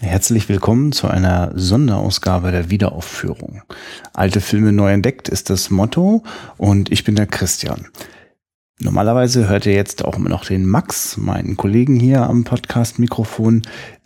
[0.00, 3.62] Herzlich willkommen zu einer Sonderausgabe der Wiederaufführung.
[4.12, 6.22] Alte Filme neu entdeckt ist das Motto
[6.56, 7.88] und ich bin der Christian.
[8.78, 13.62] Normalerweise hört ihr jetzt auch immer noch den Max, meinen Kollegen hier am Podcast-Mikrofon.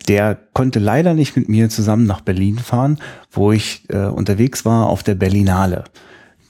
[0.07, 2.97] Der konnte leider nicht mit mir zusammen nach Berlin fahren,
[3.29, 5.83] wo ich äh, unterwegs war auf der Berlinale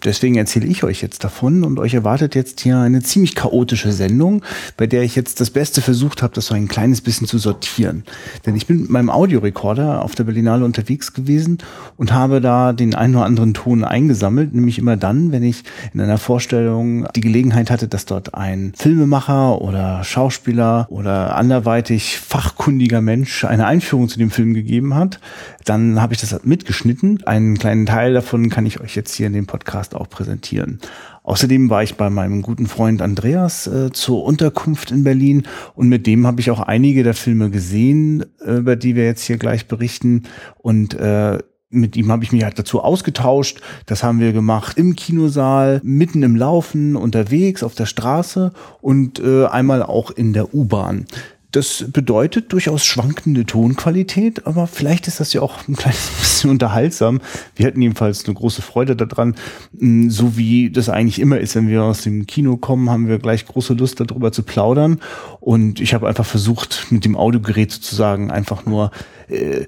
[0.03, 4.43] deswegen erzähle ich euch jetzt davon und euch erwartet jetzt hier eine ziemlich chaotische Sendung,
[4.77, 8.03] bei der ich jetzt das Beste versucht habe, das so ein kleines bisschen zu sortieren.
[8.45, 11.57] Denn ich bin mit meinem Audiorekorder auf der Berlinale unterwegs gewesen
[11.97, 16.01] und habe da den einen oder anderen Ton eingesammelt, nämlich immer dann, wenn ich in
[16.01, 23.45] einer Vorstellung die Gelegenheit hatte, dass dort ein Filmemacher oder Schauspieler oder anderweitig fachkundiger Mensch
[23.45, 25.19] eine Einführung zu dem Film gegeben hat,
[25.65, 27.23] dann habe ich das mitgeschnitten.
[27.25, 30.79] Einen kleinen Teil davon kann ich euch jetzt hier in dem Podcast auch präsentieren.
[31.23, 35.43] Außerdem war ich bei meinem guten Freund Andreas äh, zur Unterkunft in Berlin
[35.73, 39.23] und mit dem habe ich auch einige der Filme gesehen, äh, über die wir jetzt
[39.23, 40.23] hier gleich berichten.
[40.57, 41.39] Und äh,
[41.73, 43.61] mit ihm habe ich mich halt dazu ausgetauscht.
[43.85, 48.51] Das haben wir gemacht im Kinosaal, mitten im Laufen, unterwegs, auf der Straße
[48.81, 51.05] und äh, einmal auch in der U-Bahn.
[51.53, 57.21] Das bedeutet durchaus schwankende Tonqualität, aber vielleicht ist das ja auch ein kleines bisschen unterhaltsam.
[57.55, 59.35] Wir hatten jedenfalls eine große Freude daran.
[59.73, 63.19] Mm, so wie das eigentlich immer ist, wenn wir aus dem Kino kommen, haben wir
[63.19, 64.99] gleich große Lust darüber zu plaudern.
[65.41, 68.89] Und ich habe einfach versucht, mit dem Audiogerät sozusagen einfach nur
[69.27, 69.67] äh,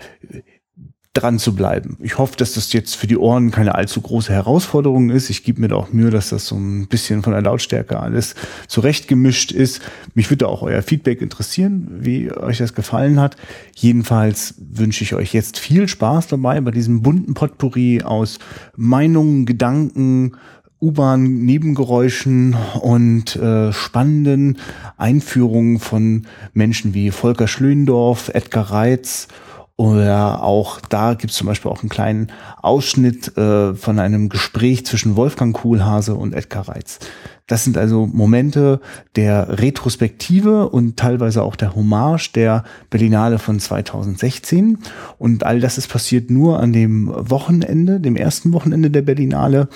[1.15, 1.97] dran zu bleiben.
[2.01, 5.29] Ich hoffe, dass das jetzt für die Ohren keine allzu große Herausforderung ist.
[5.29, 8.35] Ich gebe mir da auch Mühe, dass das so ein bisschen von der Lautstärke alles
[8.67, 9.81] zurechtgemischt ist.
[10.13, 13.37] Mich würde auch euer Feedback interessieren, wie euch das gefallen hat.
[13.75, 18.37] Jedenfalls wünsche ich euch jetzt viel Spaß dabei bei diesem bunten Potpourri aus
[18.75, 20.33] Meinungen, Gedanken,
[20.81, 24.57] U-Bahn-Nebengeräuschen und äh, spannenden
[24.97, 29.29] Einführungen von Menschen wie Volker Schlöndorf, Edgar Reitz
[29.77, 32.31] oder auch da gibt es zum Beispiel auch einen kleinen
[32.61, 36.99] Ausschnitt äh, von einem Gespräch zwischen Wolfgang Kuhlhase und Edgar Reitz.
[37.47, 38.79] Das sind also Momente
[39.17, 44.79] der Retrospektive und teilweise auch der Hommage der Berlinale von 2016.
[45.19, 49.67] Und all das ist passiert nur an dem Wochenende, dem ersten Wochenende der Berlinale.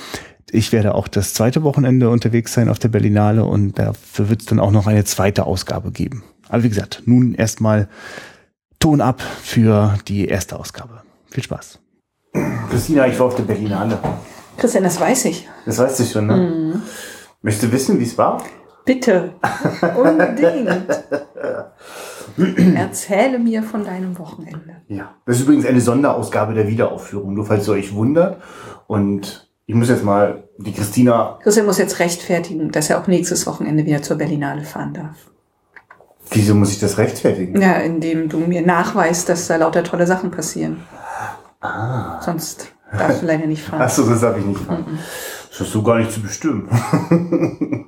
[0.49, 4.45] Ich werde auch das zweite Wochenende unterwegs sein auf der Berlinale und dafür wird es
[4.47, 6.23] dann auch noch eine zweite Ausgabe geben.
[6.47, 7.89] Aber wie gesagt, nun erstmal
[8.79, 11.01] Ton ab für die erste Ausgabe.
[11.29, 11.79] Viel Spaß.
[12.69, 13.99] Christina, ich war auf der Berlinale.
[14.57, 15.49] Christian, das weiß ich.
[15.65, 16.35] Das weißt du schon, ne?
[16.35, 16.81] Mhm.
[17.41, 18.41] Möchtest du wissen, wie es war?
[18.85, 19.33] Bitte.
[20.01, 20.69] Unbedingt.
[22.77, 24.77] Erzähle mir von deinem Wochenende.
[24.87, 28.41] Ja, das ist übrigens eine Sonderausgabe der Wiederaufführung, nur falls ihr euch wundert.
[28.87, 31.37] Und ich muss jetzt mal die Christina.
[31.43, 35.29] Christian muss jetzt rechtfertigen, dass er auch nächstes Wochenende wieder zur Berlinale fahren darf.
[36.31, 37.59] Wieso muss ich das rechtfertigen?
[37.61, 40.81] Ja, indem du mir nachweist, dass da lauter tolle Sachen passieren.
[41.61, 42.21] Ah.
[42.21, 43.81] Sonst darfst du leider nicht fahren.
[43.81, 44.85] Achso, das darf ich nicht fahren.
[44.87, 44.99] Mhm.
[45.49, 46.69] Das hast du gar nicht zu bestimmen.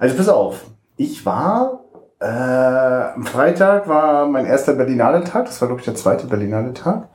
[0.00, 0.64] also pass auf.
[0.96, 1.84] Ich war,
[2.18, 5.44] äh, am Freitag war mein erster Berlinale Tag.
[5.46, 7.08] Das war, glaube ich, der zweite Berlinale Tag.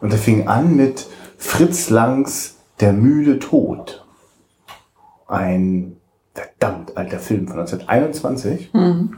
[0.00, 4.04] Und der fing an mit Fritz Langs Der müde Tod.
[5.26, 5.96] Ein
[6.34, 8.72] verdammt alter Film von 1921.
[8.72, 9.16] Mhm.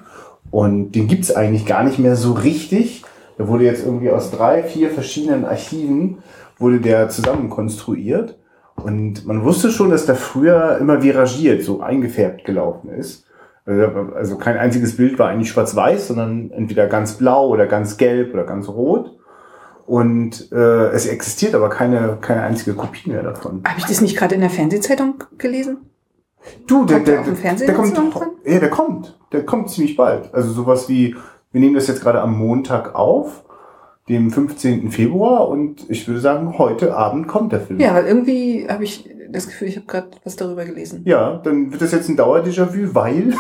[0.51, 3.05] Und den gibt's eigentlich gar nicht mehr so richtig.
[3.39, 6.19] Der wurde jetzt irgendwie aus drei, vier verschiedenen Archiven
[6.59, 8.37] wurde der zusammenkonstruiert.
[8.77, 13.25] Und man wusste schon, dass der früher immer viragiert, so eingefärbt gelaufen ist.
[13.67, 13.83] Also,
[14.15, 18.45] also kein einziges Bild war eigentlich schwarz-weiß, sondern entweder ganz blau oder ganz gelb oder
[18.45, 19.17] ganz rot.
[19.87, 23.63] Und äh, es existiert aber keine, keine einzige Kopie mehr davon.
[23.67, 25.90] Habe ich das nicht gerade in der Fernsehzeitung gelesen?
[26.67, 27.97] Du, der, der, der, der kommt,
[28.45, 30.33] ja, der kommt, der kommt ziemlich bald.
[30.33, 31.15] Also sowas wie,
[31.53, 33.45] wir nehmen das jetzt gerade am Montag auf,
[34.09, 34.91] dem 15.
[34.91, 37.79] Februar und ich würde sagen, heute Abend kommt der Film.
[37.79, 41.03] Ja, irgendwie habe ich das Gefühl, ich habe gerade was darüber gelesen.
[41.05, 43.35] Ja, dann wird das jetzt ein Dauer-Déjà-vu, weil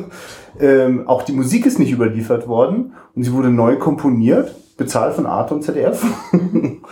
[0.60, 5.26] ähm, auch die Musik ist nicht überliefert worden und sie wurde neu komponiert, bezahlt von
[5.26, 6.04] Art und ZDF.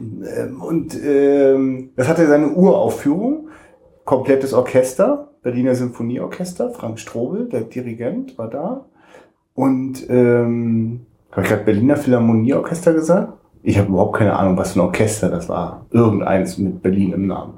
[0.00, 3.41] Ähm, und ähm, das hatte seine Uraufführung
[4.04, 8.86] komplettes Orchester, Berliner Symphonieorchester, Frank Strobel, der Dirigent, war da.
[9.54, 13.32] Und ähm, habe ich gerade Berliner Philharmonieorchester gesagt?
[13.62, 15.86] Ich habe überhaupt keine Ahnung, was für ein Orchester das war.
[15.90, 17.54] Irgendeins mit Berlin im Namen.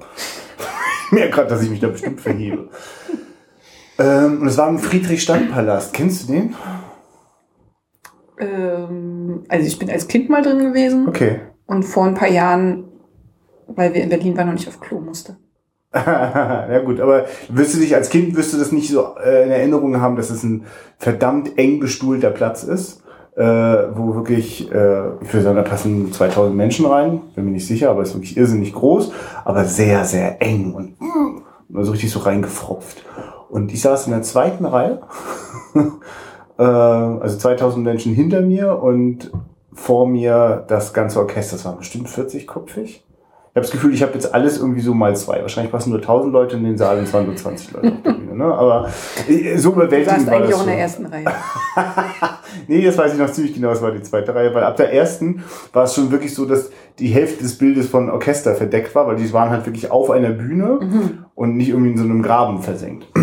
[1.07, 2.69] ich merke gerade, dass ich mich da bestimmt verhebe.
[3.99, 5.95] ähm, und es war im Friedrichstadtpalast.
[5.95, 6.55] Kennst du den?
[8.39, 11.09] Ähm, also ich bin als Kind mal drin gewesen.
[11.09, 11.41] Okay.
[11.67, 12.85] Und vor ein paar Jahren,
[13.69, 15.37] weil wir in Berlin waren, noch nicht auf Klo musste.
[16.07, 19.51] ja gut, aber wirst du dich als Kind wirst du das nicht so äh, in
[19.51, 20.65] Erinnerung haben, dass es ein
[20.99, 23.03] verdammt eng bestuhlter Platz ist.
[23.37, 23.43] äh,
[23.95, 28.03] wo wirklich, äh, ich würde sagen, passen 2000 Menschen rein, bin mir nicht sicher, aber
[28.03, 29.11] es ist wirklich irrsinnig groß,
[29.45, 33.05] aber sehr, sehr eng und, mm, so richtig so reingefropft.
[33.49, 35.01] Und ich saß in der zweiten Reihe,
[36.57, 39.33] also 2000 Menschen hinter mir und
[39.73, 42.85] vor mir das ganze Orchester, das waren bestimmt 40-kopfig.
[42.85, 43.05] Ich
[43.57, 45.41] habe das Gefühl, ich habe jetzt alles irgendwie so mal zwei.
[45.41, 48.03] Wahrscheinlich passen nur 1000 Leute in den Saal und es waren nur 20 Leute auf
[48.03, 48.35] der Bühne.
[48.35, 48.45] Ne?
[48.45, 48.89] Aber
[49.29, 51.25] äh, so überwältigend Du warst war eigentlich auch in der ersten Reihe.
[52.67, 54.93] nee, das weiß ich noch ziemlich genau, es war die zweite Reihe, weil ab der
[54.93, 59.07] ersten war es schon wirklich so, dass die Hälfte des Bildes von Orchester verdeckt war,
[59.07, 60.81] weil die waren halt wirklich auf einer Bühne
[61.37, 63.07] und nicht irgendwie in so einem Graben versenkt.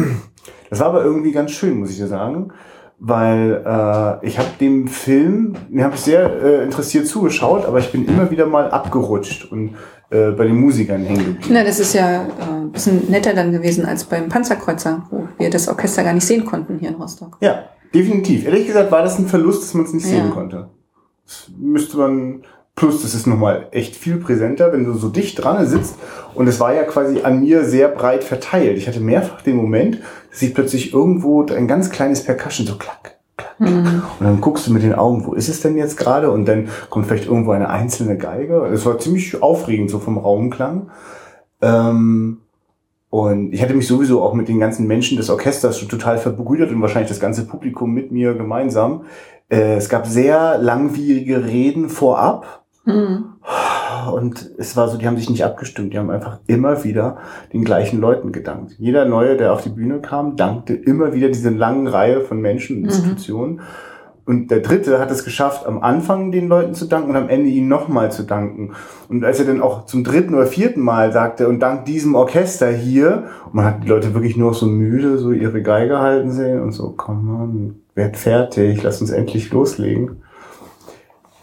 [0.69, 2.53] Das war aber irgendwie ganz schön, muss ich dir sagen,
[2.97, 7.91] weil äh, ich habe dem Film, den habe ich sehr äh, interessiert zugeschaut, aber ich
[7.91, 9.75] bin immer wieder mal abgerutscht und
[10.11, 11.53] äh, bei den Musikern hängen geblieben.
[11.53, 15.49] Na, das ist ja äh, ein bisschen netter dann gewesen als beim Panzerkreuzer, wo wir
[15.49, 17.37] das Orchester gar nicht sehen konnten hier in Rostock.
[17.41, 17.63] Ja,
[17.93, 18.45] definitiv.
[18.45, 20.11] Ehrlich gesagt war das ein Verlust, dass man es nicht Ja.
[20.21, 20.69] sehen konnte.
[21.25, 22.43] Das müsste man,
[22.75, 25.95] plus das ist nochmal echt viel präsenter, wenn du so dicht dran sitzt.
[26.35, 28.77] Und es war ja quasi an mir sehr breit verteilt.
[28.77, 29.99] Ich hatte mehrfach den Moment,
[30.29, 33.17] dass ich plötzlich irgendwo ein ganz kleines Percussion so klack,
[33.65, 34.03] klack.
[34.19, 36.31] Und dann guckst du mit den Augen, wo ist es denn jetzt gerade?
[36.31, 38.65] Und dann kommt vielleicht irgendwo eine einzelne Geige.
[38.65, 40.89] Es war ziemlich aufregend, so vom Raumklang.
[41.61, 42.37] Ähm,
[43.09, 46.71] und ich hatte mich sowieso auch mit den ganzen Menschen des Orchesters schon total verbrüdert
[46.71, 49.03] und wahrscheinlich das ganze Publikum mit mir gemeinsam.
[49.49, 52.60] Äh, es gab sehr langwierige Reden vorab.
[52.85, 53.25] Mhm.
[54.11, 55.93] Und es war so, die haben sich nicht abgestimmt.
[55.93, 57.17] Die haben einfach immer wieder
[57.53, 58.73] den gleichen Leuten gedankt.
[58.79, 62.77] Jeder Neue, der auf die Bühne kam, dankte immer wieder diese langen Reihe von Menschen
[62.77, 63.61] und Institutionen.
[64.25, 67.49] Und der Dritte hat es geschafft, am Anfang den Leuten zu danken und am Ende
[67.49, 68.73] ihnen nochmal zu danken.
[69.09, 72.69] Und als er dann auch zum dritten oder vierten Mal sagte, und dank diesem Orchester
[72.69, 76.61] hier, und man hat die Leute wirklich nur so müde, so ihre Geige halten sehen
[76.61, 80.21] und so, komm on, werd fertig, lass uns endlich loslegen.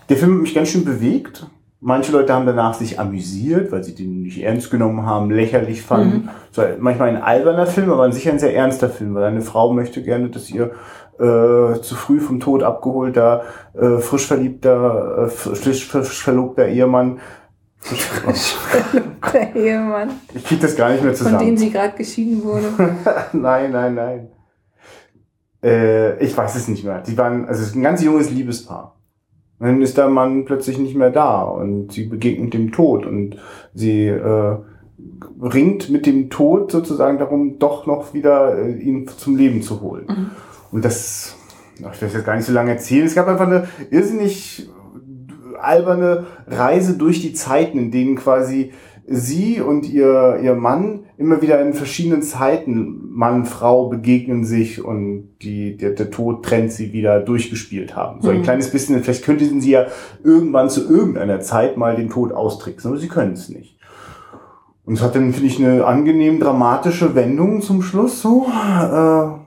[0.09, 1.47] Der Film hat mich ganz schön bewegt.
[1.81, 6.29] Manche Leute haben danach sich amüsiert, weil sie den nicht ernst genommen haben, lächerlich fanden.
[6.51, 9.73] So, manchmal ein alberner Film, aber an sich ein sehr ernster Film, weil eine Frau
[9.73, 10.73] möchte gerne, dass ihr
[11.21, 13.43] äh, zu früh vom Tod abgeholter,
[13.75, 17.21] äh, frisch verliebter, äh, frisch, frisch verlobter Ehemann.
[19.33, 21.57] Der Ehemann, Ich krieg das gar nicht mehr von dem zusammen.
[21.57, 22.67] sie gerade geschieden wurde.
[23.33, 24.29] nein, nein, nein.
[25.63, 27.03] Äh, ich weiß es nicht mehr.
[27.03, 28.98] Die waren, also es ist ein ganz junges Liebespaar.
[29.59, 33.37] Und dann ist der Mann plötzlich nicht mehr da und sie begegnet dem Tod und
[33.75, 34.57] sie äh,
[35.41, 40.31] ringt mit dem Tod sozusagen darum, doch noch wieder äh, ihn zum Leben zu holen.
[40.71, 41.37] Und das,
[41.85, 43.07] ach, ich will das jetzt gar nicht so lange erzählen.
[43.07, 44.69] Es gab einfach eine irrsinnig
[45.61, 48.73] alberne Reise durch die Zeiten, in denen quasi
[49.07, 55.31] sie und ihr, ihr Mann immer wieder in verschiedenen Zeiten, Mann, Frau begegnen sich und
[55.43, 58.23] die, der, der Tod trennt sie wieder durchgespielt haben.
[58.23, 58.43] So ein Mhm.
[58.45, 59.87] kleines bisschen, vielleicht könnten sie ja
[60.23, 63.77] irgendwann zu irgendeiner Zeit mal den Tod austricksen, aber sie können es nicht.
[64.85, 68.47] Und es hat dann, finde ich, eine angenehm dramatische Wendung zum Schluss so.
[68.47, 69.38] Äh,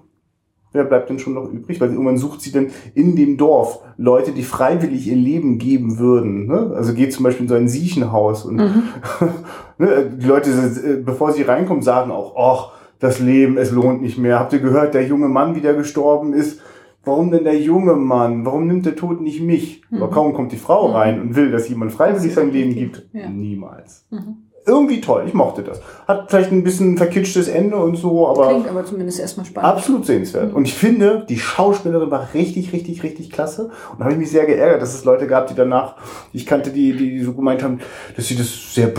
[0.74, 1.80] wer bleibt denn schon noch übrig?
[1.82, 6.48] Weil irgendwann sucht sie dann in dem Dorf Leute, die freiwillig ihr Leben geben würden.
[6.48, 6.74] Ne?
[6.76, 8.56] Also geht zum Beispiel in so ein Siechenhaus und
[9.78, 14.18] ne, die Leute, äh, bevor sie reinkommen, sagen auch, ach, das Leben, es lohnt nicht
[14.18, 14.40] mehr.
[14.40, 16.62] Habt ihr gehört, der junge Mann, wie der gestorben ist?
[17.04, 18.46] Warum denn der junge Mann?
[18.46, 19.82] Warum nimmt der Tod nicht mich?
[19.92, 20.94] Aber kaum kommt die Frau Mhm.
[20.94, 23.08] rein und will, dass jemand freiwillig sein Leben gibt.
[23.12, 23.28] Ja.
[23.28, 24.06] Niemals.
[24.12, 24.51] Mhm.
[24.66, 25.82] Irgendwie toll, ich mochte das.
[26.08, 29.72] Hat vielleicht ein bisschen verkitschtes Ende und so, aber Klingt aber zumindest erstmal spannend.
[29.72, 30.54] absolut sehenswert.
[30.54, 33.72] Und ich finde, die Schauspielerin war richtig, richtig, richtig klasse.
[33.92, 35.96] Und da habe ich mich sehr geärgert, dass es Leute gab, die danach,
[36.32, 37.80] ich kannte, die, die so gemeint haben,
[38.16, 38.92] dass sie das sehr,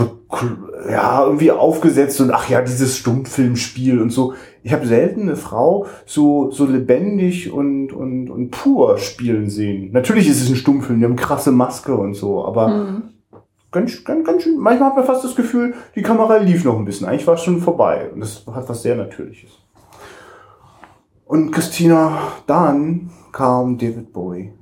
[0.89, 4.33] ja, irgendwie aufgesetzt und ach ja, dieses Stummfilmspiel und so.
[4.63, 9.91] Ich habe selten eine Frau so, so lebendig und, und, und pur spielen sehen.
[9.91, 13.01] Natürlich ist es ein Stummfilm, die haben krasse Maske und so, aber Mhm.
[13.73, 14.57] Ganz, ganz, ganz schön.
[14.57, 17.07] Manchmal hat man fast das Gefühl, die Kamera lief noch ein bisschen.
[17.07, 18.09] Eigentlich war es schon vorbei.
[18.13, 19.51] Und das hat was sehr Natürliches.
[21.25, 24.53] Und Christina, dann kam David Bowie.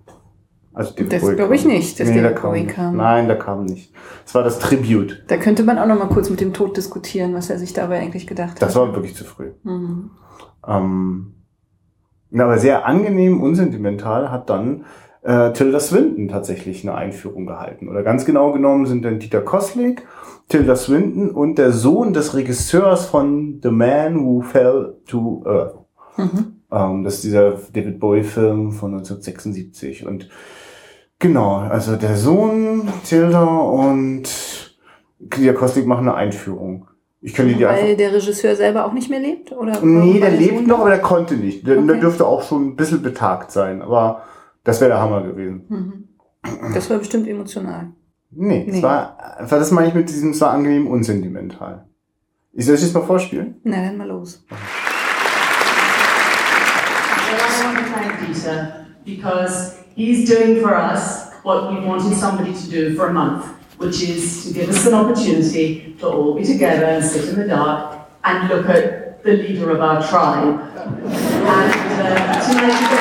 [0.73, 1.71] Also David Das glaube ich kam.
[1.71, 2.95] nicht, dass der David Bowie kam.
[2.95, 3.93] Nein, der kam nicht.
[4.25, 5.23] Es war das Tribute.
[5.27, 7.99] Da könnte man auch noch mal kurz mit dem Tod diskutieren, was er sich dabei
[7.99, 8.61] eigentlich gedacht hat.
[8.61, 9.51] Das war wirklich zu früh.
[9.63, 10.11] Mhm.
[10.65, 11.33] Ähm,
[12.29, 14.85] na, aber sehr angenehm, unsentimental hat dann
[15.23, 17.87] äh, Tilda Swinton tatsächlich eine Einführung gehalten.
[17.89, 20.05] Oder ganz genau genommen sind dann Dieter Koslik,
[20.49, 25.75] Tilda Swinton und der Sohn des Regisseurs von The Man Who Fell to Earth.
[26.17, 26.55] Mhm.
[26.71, 30.05] Ähm, das ist dieser David Bowie-Film von 1976.
[30.05, 30.29] Und
[31.19, 34.23] genau, also der Sohn, Tilda und
[35.19, 36.87] Dieter Koslik machen eine Einführung.
[37.23, 39.51] Ich kann dir die Weil der Regisseur selber auch nicht mehr lebt?
[39.51, 41.67] Oder Nee, der lebt noch, aber der konnte nicht.
[41.67, 41.99] Der, der Okay.
[41.99, 43.83] dürfte auch schon ein bisschen betagt sein.
[43.83, 44.23] Aber
[44.63, 45.65] Das wäre der Hammer gewesen.
[45.69, 46.73] Mhm.
[46.73, 47.91] Das war bestimmt emotional.
[48.31, 48.77] Nee, Nee.
[48.77, 49.17] Es war,
[49.49, 51.85] das meine ich mit diesem, es war angenehm unsentimental.
[52.53, 53.55] Ich soll ich das mal vorspielen?
[53.63, 54.43] Na, dann mal los.
[54.49, 54.57] Well,
[57.37, 62.69] I want to thank Peter because he's doing for us what we wanted somebody to
[62.69, 63.45] do for a month,
[63.77, 67.47] which is to give us an opportunity to all be together and sit in the
[67.47, 70.59] dark and look at the leader of our tribe.
[70.75, 70.93] And
[72.01, 73.00] uh, tonight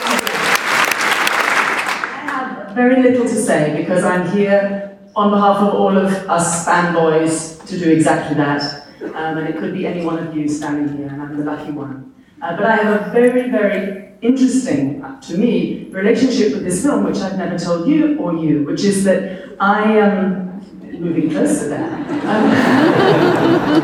[2.74, 7.78] very little to say because I'm here on behalf of all of us fanboys to
[7.78, 8.86] do exactly that.
[9.02, 11.72] Um, and it could be any one of you standing here, and I'm the lucky
[11.72, 12.14] one.
[12.42, 17.04] Uh, but I have a very, very interesting, uh, to me, relationship with this film,
[17.04, 20.60] which I've never told you or you, which is that I am
[21.00, 21.94] moving closer there.
[21.94, 22.04] Um,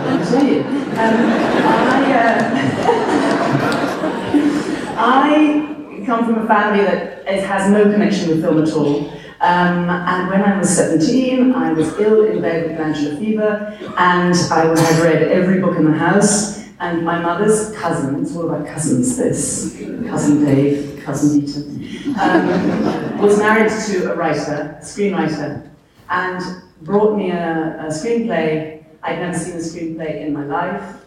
[0.06, 0.60] I'll tell you.
[0.60, 1.16] Um,
[1.78, 2.52] I, uh,
[4.98, 5.75] I
[6.06, 9.10] come from a family that has no connection with film at all.
[9.40, 14.34] Um, and when I was 17, I was ill in bed with glandular fever, and
[14.34, 16.64] I had read every book in the house.
[16.78, 19.76] And my mother's cousin, it's all about cousins, this
[20.08, 21.60] cousin Dave, cousin Peter,
[22.20, 25.68] um, was married to a writer, screenwriter,
[26.10, 28.84] and brought me a, a screenplay.
[29.02, 31.00] I'd never seen a screenplay in my life,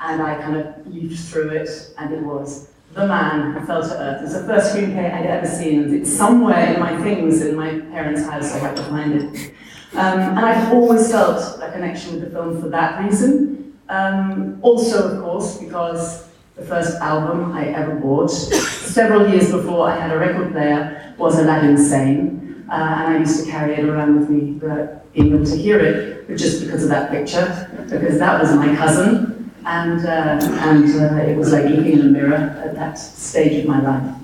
[0.00, 3.96] and I kind of leafed through it, and it was The Man Who Fell to
[3.96, 4.22] Earth.
[4.24, 7.70] It's the first screenplay I'd ever seen, and it's somewhere in my things in my
[7.92, 9.54] parents' house, I have to find it.
[9.92, 13.78] Um, and I've always felt a connection with the film for that reason.
[13.88, 19.96] Um, also, of course, because the first album I ever bought, several years before I
[19.96, 22.64] had a record player, was Aladdin Sane.
[22.68, 25.78] Uh, and I used to carry it around with me without being able to hear
[25.78, 30.84] it, but just because of that picture, because that was my cousin, and, uh, and
[31.00, 34.16] uh, it was like looking in a mirror at that stage of my life.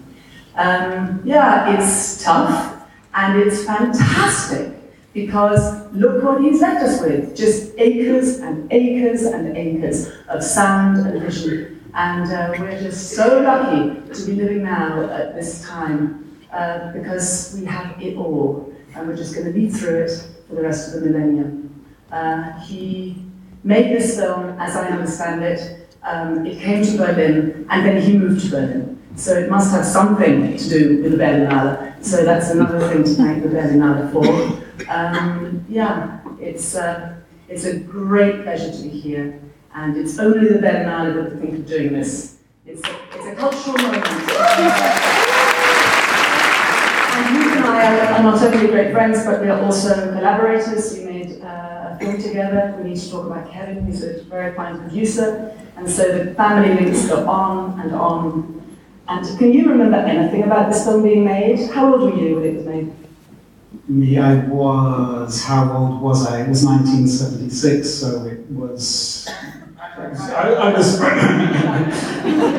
[0.54, 2.82] Um, yeah, it's tough,
[3.14, 4.74] and it's fantastic,
[5.12, 11.06] because look what he's left us with, just acres and acres and acres of sound
[11.06, 11.72] and vision.
[11.94, 17.56] And uh, we're just so lucky to be living now at this time uh, because
[17.58, 20.94] we have it all, and we're just going to lead through it for the rest
[20.94, 21.84] of the millennium.
[22.12, 23.22] Uh, he
[23.66, 25.88] made this film, as I understand it.
[26.02, 29.02] Um, it came to Berlin, and then he moved to Berlin.
[29.16, 32.04] So it must have something to do with the Berlinale.
[32.04, 34.24] So that's another thing to thank the Berlinale for.
[34.88, 37.16] Um, yeah, it's, uh,
[37.48, 39.40] it's a great pleasure to be here,
[39.74, 42.36] and it's only the Berlinale that would think of doing this.
[42.64, 44.06] It's a, it's a cultural moment.
[47.16, 50.94] And Luke and I are, not only great friends, but we are also collaborators.
[50.94, 51.15] We made
[51.96, 52.74] uh, a film together.
[52.78, 55.56] We need to talk about Kevin, who's a very fine producer.
[55.76, 58.62] And so the family links go on and on.
[59.08, 61.70] And can you remember anything about this film being made?
[61.70, 62.92] How old were you when it was made?
[63.88, 66.42] Me, I was, how old was I?
[66.42, 69.28] It was 1976, so it was.
[69.96, 71.00] I, I was.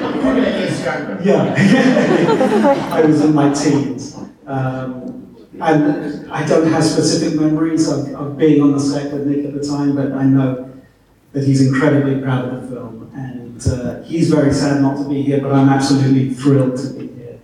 [1.25, 1.53] yeah.
[2.91, 4.17] I was in my teens.
[4.46, 5.26] Um,
[5.61, 9.53] and I don't have specific memories of, of being on the set with Nick at
[9.53, 10.71] the time, but I know
[11.33, 13.11] that he's incredibly proud of the film.
[13.15, 17.07] And uh, he's very sad not to be here, but I'm absolutely thrilled to be
[17.07, 17.39] here.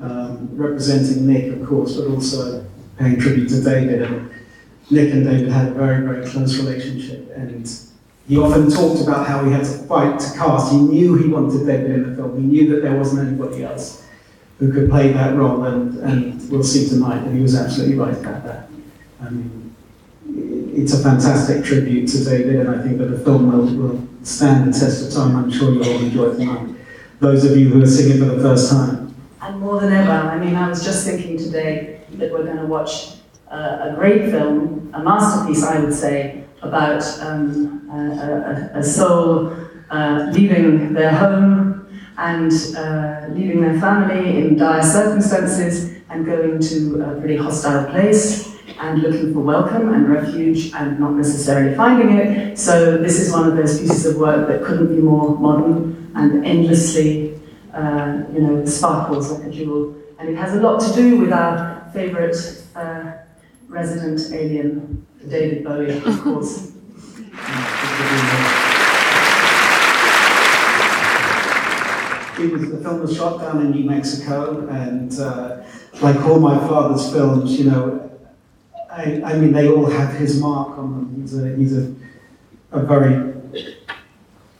[0.00, 2.66] Um, representing Nick, of course, but also
[2.98, 4.02] paying tribute to David.
[4.02, 4.30] And
[4.90, 7.32] Nick and David had a very, very close relationship.
[7.36, 7.70] And
[8.28, 10.72] he often talked about how he had to fight to cast.
[10.72, 12.40] He knew he wanted David in the film.
[12.40, 14.06] He knew that there wasn't anybody else
[14.58, 15.64] who could play that role.
[15.64, 18.68] And, and we'll see tonight that he was absolutely right about that.
[19.22, 19.74] I mean,
[20.74, 24.72] it's a fantastic tribute to David, and I think that the film will, will stand
[24.72, 25.34] the test of time.
[25.34, 26.76] I'm sure you'll all enjoy tonight.
[27.20, 29.14] Those of you who are seeing it for the first time.
[29.40, 32.66] And more than ever, I mean, I was just thinking today that we're going to
[32.66, 33.14] watch
[33.48, 39.56] a great film, a masterpiece, I would say, about um, a, a, a soul
[39.90, 41.86] uh, leaving their home
[42.18, 48.54] and uh, leaving their family in dire circumstances and going to a pretty hostile place
[48.78, 52.58] and looking for welcome and refuge and not necessarily finding it.
[52.58, 56.44] So this is one of those pieces of work that couldn't be more modern and
[56.44, 57.40] endlessly,
[57.72, 59.96] uh, you know, sparkles like a jewel.
[60.18, 62.36] And it has a lot to do with our favourite
[62.76, 63.12] uh,
[63.68, 66.72] resident alien, David Bowie, of course.
[72.38, 75.62] It was, the film was shot down in New Mexico, and uh,
[76.00, 78.10] like all my father's films, you know,
[78.90, 81.20] I, I mean, they all have his mark on them.
[81.20, 81.94] He's a, he's a,
[82.72, 83.32] a very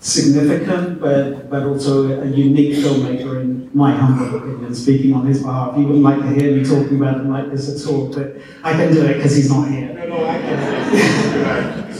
[0.00, 5.76] significant, but, but also a unique filmmaker in my humble opinion, speaking on his behalf.
[5.76, 8.72] He wouldn't like to hear me talking about him like this at all, but I
[8.72, 9.94] can do it because he's not here.
[9.94, 11.92] No, no, I can.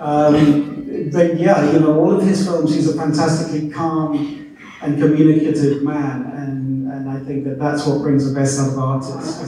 [0.00, 0.70] um,
[1.12, 6.22] but yeah, you know, all of his films, he's a fantastically calm and communicative man,
[6.34, 6.69] and
[7.20, 9.40] I think that that's what brings the best out of artists.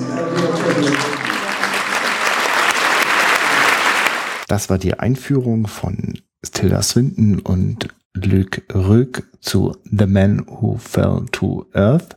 [4.46, 11.24] Das war die Einführung von Tilda Swinton und Luc Röck zu The Man Who Fell
[11.32, 12.16] to Earth.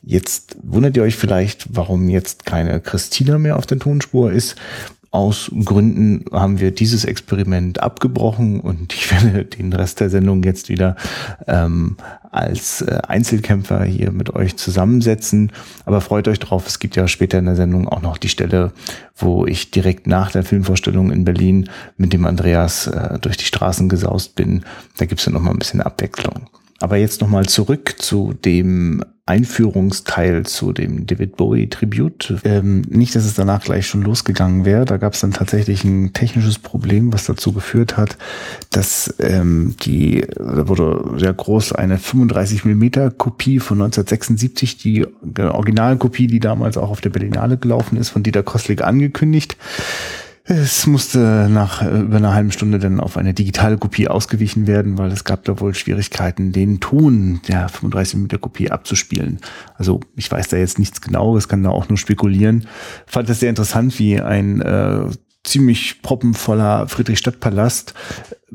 [0.00, 4.54] Jetzt wundert ihr euch vielleicht, warum jetzt keine Christina mehr auf der Tonspur ist.
[5.14, 10.68] Aus Gründen haben wir dieses Experiment abgebrochen und ich werde den Rest der Sendung jetzt
[10.68, 10.96] wieder
[11.46, 11.96] ähm,
[12.32, 15.52] als äh, Einzelkämpfer hier mit euch zusammensetzen.
[15.84, 18.72] Aber freut euch drauf, es gibt ja später in der Sendung auch noch die Stelle,
[19.14, 23.88] wo ich direkt nach der Filmvorstellung in Berlin mit dem Andreas äh, durch die Straßen
[23.88, 24.64] gesaust bin.
[24.96, 26.48] Da gibt's ja noch mal ein bisschen Abwechslung.
[26.80, 32.34] Aber jetzt nochmal zurück zu dem Einführungsteil zu dem David Bowie Tribute.
[32.44, 34.84] Ähm, nicht, dass es danach gleich schon losgegangen wäre.
[34.84, 38.18] Da gab es dann tatsächlich ein technisches Problem, was dazu geführt hat,
[38.70, 45.06] dass ähm, die, da wurde sehr groß eine 35 Millimeter Kopie von 1976, die
[45.38, 49.56] Originalkopie, die damals auch auf der Berlinale gelaufen ist, von Dieter Kostlik angekündigt.
[50.46, 54.98] Es musste nach äh, über einer halben Stunde dann auf eine digitale Kopie ausgewichen werden,
[54.98, 59.40] weil es gab da wohl Schwierigkeiten, den Ton der 35 mm Kopie abzuspielen.
[59.76, 62.68] Also ich weiß da jetzt nichts genaues, kann da auch nur spekulieren.
[63.06, 65.06] Fand das sehr interessant, wie ein äh,
[65.44, 67.94] ziemlich proppenvoller Friedrichstadtpalast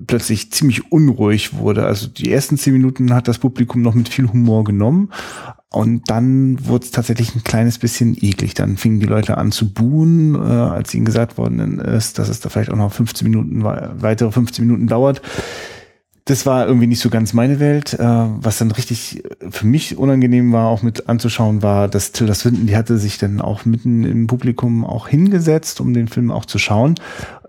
[0.08, 1.86] plötzlich ziemlich unruhig wurde.
[1.86, 5.10] Also die ersten zehn Minuten hat das Publikum noch mit viel Humor genommen,
[5.72, 8.56] und dann wurde es tatsächlich ein kleines bisschen eklig.
[8.56, 12.40] Dann fingen die Leute an zu buhen, äh, als ihnen gesagt worden ist, dass es
[12.40, 15.22] da vielleicht auch noch 15 Minuten, weitere 15 Minuten dauert.
[16.30, 17.96] Das war irgendwie nicht so ganz meine Welt.
[17.96, 22.68] Äh, was dann richtig für mich unangenehm war, auch mit anzuschauen, war, dass Tilda Swinton,
[22.68, 26.60] die hatte sich dann auch mitten im Publikum auch hingesetzt, um den Film auch zu
[26.60, 26.96] schauen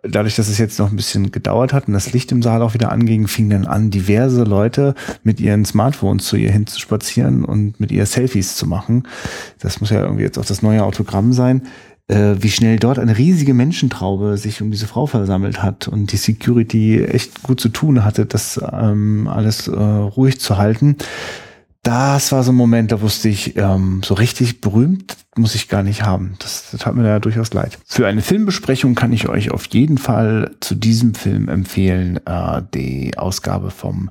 [0.02, 2.74] dadurch, dass es jetzt noch ein bisschen gedauert hat und das Licht im Saal auch
[2.74, 7.92] wieder anging, fingen dann an, diverse Leute mit ihren Smartphones zu ihr hinzuspazieren und mit
[7.92, 9.06] ihr Selfies zu machen.
[9.58, 11.62] Das muss ja irgendwie jetzt auch das neue Autogramm sein
[12.10, 16.16] äh, wie schnell dort eine riesige Menschentraube sich um diese Frau versammelt hat und die
[16.16, 20.96] Security echt gut zu tun hatte, das ähm, alles äh, ruhig zu halten
[21.82, 25.82] das war so ein Moment, da wusste ich, ähm, so richtig berühmt muss ich gar
[25.82, 26.34] nicht haben.
[26.40, 27.78] Das, das hat mir da durchaus leid.
[27.86, 33.16] Für eine Filmbesprechung kann ich euch auf jeden Fall zu diesem Film empfehlen, äh, die
[33.16, 34.10] Ausgabe vom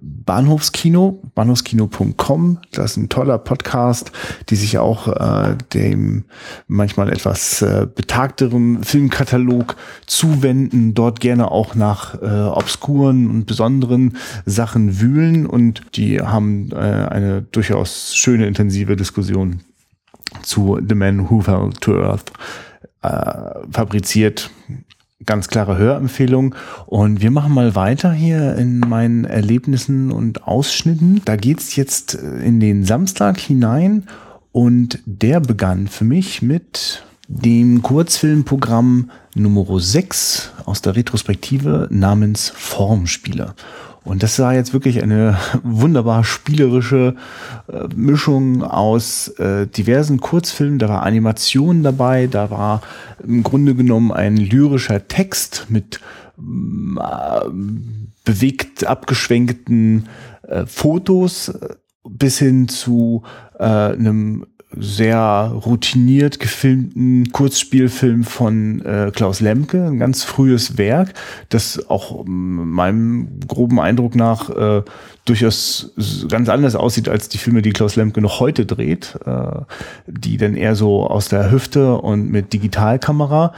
[0.00, 2.58] Bahnhofskino, bahnhofskino.com.
[2.72, 4.12] Das ist ein toller Podcast,
[4.50, 6.24] die sich auch äh, dem
[6.68, 15.00] manchmal etwas äh, betagteren Filmkatalog zuwenden, dort gerne auch nach äh, obskuren und besonderen Sachen
[15.00, 19.60] wühlen und die haben äh, eine durchaus schöne, intensive Diskussion
[20.42, 22.32] zu The Man Who Fell to Earth
[23.02, 24.50] äh, fabriziert
[25.24, 26.54] ganz klare Hörempfehlung.
[26.86, 31.22] Und wir machen mal weiter hier in meinen Erlebnissen und Ausschnitten.
[31.24, 34.06] Da geht's jetzt in den Samstag hinein
[34.52, 43.54] und der begann für mich mit dem Kurzfilmprogramm Nummer 6 aus der Retrospektive namens Formspieler.
[44.06, 47.16] Und das war jetzt wirklich eine wunderbar spielerische
[47.68, 50.78] äh, Mischung aus äh, diversen Kurzfilmen.
[50.78, 52.82] Da war Animation dabei, da war
[53.22, 55.98] im Grunde genommen ein lyrischer Text mit
[56.38, 57.40] äh,
[58.24, 60.08] bewegt abgeschwenkten
[60.42, 61.74] äh, Fotos äh,
[62.08, 63.24] bis hin zu
[63.58, 64.46] äh, einem
[64.78, 71.14] sehr routiniert gefilmten Kurzspielfilm von äh, Klaus Lemke, ein ganz frühes Werk,
[71.48, 74.82] das auch meinem groben Eindruck nach äh,
[75.24, 75.92] durchaus
[76.28, 79.60] ganz anders aussieht als die Filme, die Klaus Lemke noch heute dreht, äh,
[80.06, 83.52] die dann eher so aus der Hüfte und mit Digitalkamera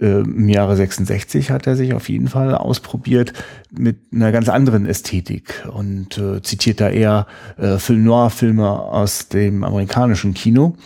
[0.00, 3.32] Im Jahre 66 hat er sich auf jeden Fall ausprobiert
[3.70, 7.26] mit einer ganz anderen Ästhetik und äh, zitiert da eher
[7.56, 10.76] äh, Film Noir-Filme aus dem amerikanischen Kino.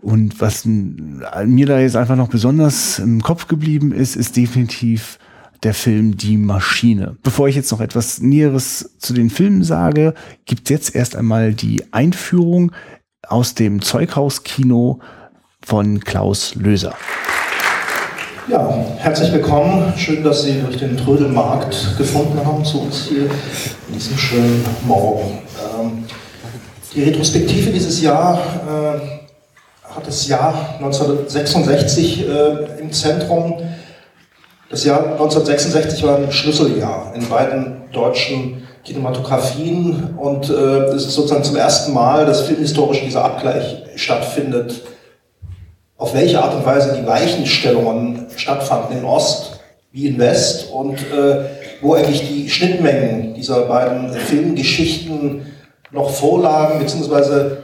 [0.00, 5.18] Und was mir da jetzt einfach noch besonders im Kopf geblieben ist, ist definitiv
[5.62, 7.16] der Film Die Maschine.
[7.22, 11.82] Bevor ich jetzt noch etwas Näheres zu den Filmen sage, gibt jetzt erst einmal die
[11.92, 12.72] Einführung
[13.26, 15.00] aus dem Zeughauskino
[15.60, 16.94] von Klaus Löser.
[18.48, 19.92] Ja, herzlich willkommen.
[19.96, 23.22] Schön, dass Sie durch den Trödelmarkt gefunden haben zu uns hier
[23.88, 25.40] in diesem schönen Morgen.
[25.80, 26.04] Ähm,
[26.94, 33.62] die Retrospektive dieses Jahr äh, hat das Jahr 1966 äh, im Zentrum.
[34.70, 40.52] Das Jahr 1966 war ein Schlüsseljahr in beiden deutschen Kinematografien und äh,
[40.94, 44.82] es ist sozusagen zum ersten Mal, dass filmhistorisch dieser Abgleich stattfindet,
[45.98, 49.60] auf welche Art und Weise die Weichenstellungen stattfanden in Ost
[49.92, 51.46] wie in West und äh,
[51.80, 55.46] wo eigentlich die Schnittmengen dieser beiden Filmgeschichten
[55.90, 57.58] noch vorlagen, beziehungsweise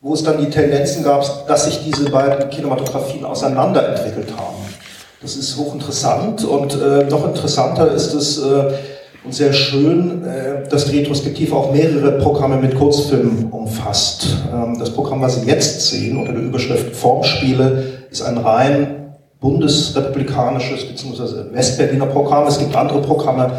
[0.00, 4.56] wo es dann die Tendenzen gab, dass sich diese beiden Kinematografien auseinanderentwickelt haben.
[5.20, 8.72] Das ist hochinteressant und äh, noch interessanter ist es, äh,
[9.24, 14.38] und sehr schön, äh, dass die Retrospektive auch mehrere Programme mit Kurzfilmen umfasst.
[14.52, 20.84] Ähm, das Programm, was Sie jetzt sehen, unter der Überschrift Formspiele, ist ein rein bundesrepublikanisches
[20.86, 21.52] bzw.
[21.52, 22.46] Westberliner Programm.
[22.46, 23.52] Es gibt andere Programme,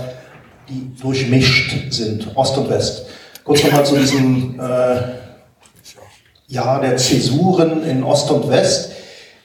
[0.70, 3.06] die durchmischt sind, Ost und West.
[3.44, 8.92] Kurz nochmal zu diesem äh, Jahr der Zäsuren in Ost und West.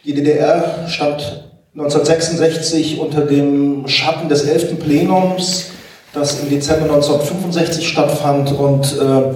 [0.05, 4.79] Die DDR stand 1966 unter dem Schatten des 11.
[4.79, 5.71] Plenums
[6.17, 9.35] das im Dezember 1965 stattfand und äh,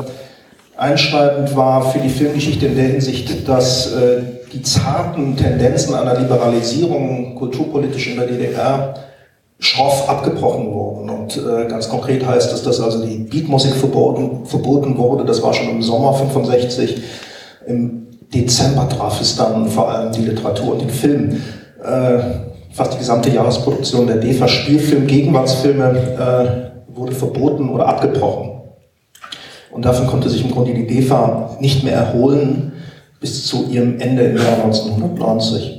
[0.76, 7.34] einschneidend war für die Filmgeschichte in der Hinsicht, dass äh, die zarten Tendenzen einer Liberalisierung
[7.36, 8.94] kulturpolitisch in der DDR
[9.58, 11.10] schroff abgebrochen wurden.
[11.10, 15.24] Und äh, ganz konkret heißt es, dass also die Beatmusik verboten, verboten wurde.
[15.24, 17.02] Das war schon im Sommer 65.
[17.66, 21.42] Im Dezember traf es dann vor allem die Literatur und den Film.
[21.84, 22.20] Äh,
[22.72, 26.69] fast die gesamte Jahresproduktion der DEFA Spielfilm, Gegenwartsfilme äh,
[27.00, 28.60] wurde verboten oder abgebrochen.
[29.72, 32.72] Und davon konnte sich im Grunde die DEFA nicht mehr erholen
[33.20, 35.78] bis zu ihrem Ende im Jahr 1990.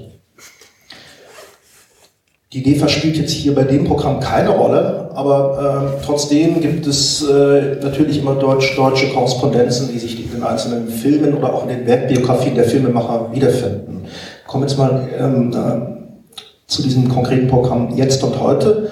[2.53, 7.23] Die DEFA spielt jetzt hier bei dem Programm keine Rolle, aber äh, trotzdem gibt es
[7.23, 11.69] äh, natürlich immer deutsch, deutsche Korrespondenzen, die sich in den einzelnen Filmen oder auch in
[11.69, 14.05] den Werkbiografien der Filmemacher wiederfinden.
[14.47, 18.89] Kommen jetzt mal ähm, äh, zu diesem konkreten Programm Jetzt und Heute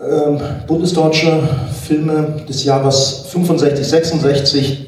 [0.00, 1.48] ähm, bundesdeutsche
[1.86, 4.86] Filme des Jahres 65, 66.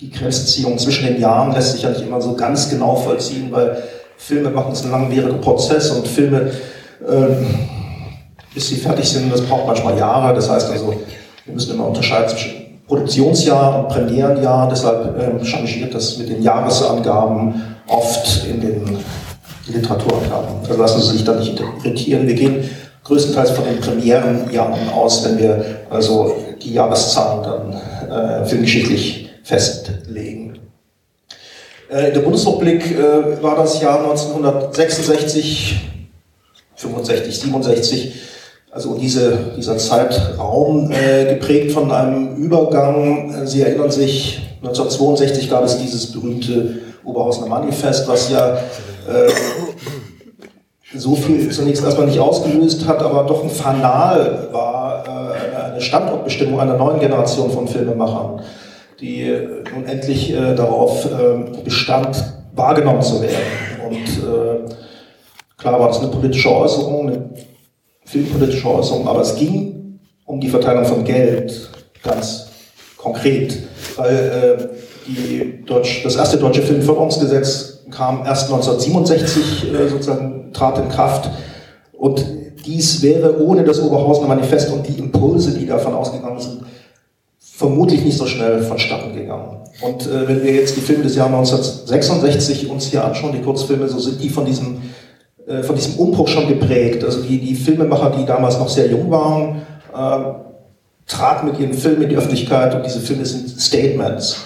[0.00, 3.82] Die Grenzziehung zwischen den Jahren lässt sich ja nicht immer so ganz genau vollziehen, weil
[4.16, 6.50] Filme machen es ein langwieriger Prozess und Filme,
[7.08, 7.44] äh,
[8.54, 10.34] bis sie fertig sind, das braucht manchmal Jahre.
[10.34, 10.94] Das heißt also,
[11.44, 14.68] wir müssen immer unterscheiden zwischen Produktionsjahr und Premierenjahr.
[14.68, 18.98] Deshalb äh, changiert das mit den Jahresangaben oft in den
[19.66, 20.56] Literaturangaben.
[20.68, 22.26] Also lassen Sie sich da nicht interpretieren.
[22.26, 22.68] Wir gehen
[23.04, 27.72] größtenteils von den Premierenjahren aus, wenn wir also die Jahreszahlen dann
[28.10, 30.58] äh, filmgeschichtlich festlegen.
[31.90, 35.80] Äh, in der Bundesrepublik äh, war das Jahr 1966,
[36.76, 38.14] 65, 67,
[38.70, 43.46] also diese, dieser Zeitraum äh, geprägt von einem Übergang.
[43.46, 49.30] Sie erinnern sich, 1962 gab es dieses berühmte Oberhausener Manifest, was ja äh,
[50.94, 56.60] so viel zunächst erstmal nicht ausgelöst hat, aber doch ein Fanal war, äh, eine Standortbestimmung
[56.60, 58.40] einer neuen Generation von Filmemachern,
[59.00, 59.32] die
[59.74, 62.22] nun endlich äh, darauf äh, bestand,
[62.54, 63.36] wahrgenommen zu werden.
[63.88, 63.98] Und
[65.56, 67.30] klar war das eine politische Äußerung, eine
[68.04, 71.70] filmpolitische Äußerung, aber es ging um die Verteilung von Geld
[72.02, 72.48] ganz
[72.96, 73.56] konkret,
[73.96, 74.70] weil
[75.06, 81.30] die Deutsch, das erste deutsche Filmförderungsgesetz kam erst 1967 äh, sozusagen, trat in Kraft.
[81.92, 82.24] Und
[82.66, 86.62] dies wäre ohne das Oberhausener Manifest und die Impulse, die davon ausgegangen sind,
[87.38, 89.58] vermutlich nicht so schnell vonstatten gegangen.
[89.80, 93.88] Und äh, wenn wir jetzt die Filme des Jahres 1966 uns hier anschauen, die Kurzfilme,
[93.88, 94.82] so sind die von diesem,
[95.46, 97.04] äh, von diesem Umbruch schon geprägt.
[97.04, 99.62] Also die, die Filmemacher, die damals noch sehr jung waren,
[99.94, 100.34] äh,
[101.06, 104.36] traten mit ihren Filmen in die Öffentlichkeit und diese Filme sind Statements.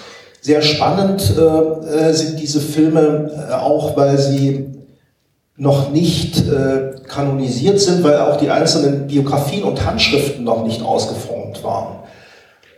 [0.41, 4.65] Sehr spannend äh, äh, sind diese Filme äh, auch, weil sie
[5.57, 11.63] noch nicht äh, kanonisiert sind, weil auch die einzelnen Biografien und Handschriften noch nicht ausgeformt
[11.63, 11.97] waren.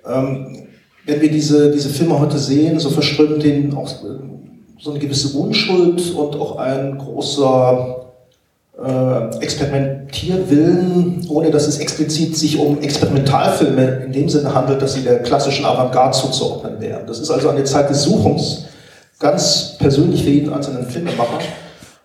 [0.08, 0.68] Ähm,
[1.06, 4.20] wenn wir diese, diese Filme heute sehen, so verströmt denen auch äh,
[4.80, 8.06] so eine gewisse Unschuld und auch ein großer
[8.82, 15.02] äh, Experimentierwillen, ohne dass es explizit sich um Experimentalfilme in dem Sinne handelt, dass sie
[15.02, 17.06] der klassischen Avantgarde zuzuordnen wären.
[17.06, 18.68] Das ist also eine Zeit des Suchens,
[19.20, 21.40] ganz persönlich für jeden einzelnen Filmemacher.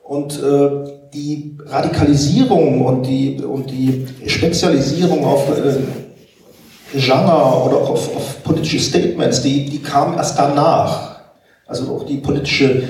[0.05, 0.71] Und äh,
[1.14, 9.40] die Radikalisierung und die, und die Spezialisierung auf äh, Genre oder auf, auf politische Statements,
[9.40, 11.21] die, die kam erst danach.
[11.67, 12.83] Also auch die politische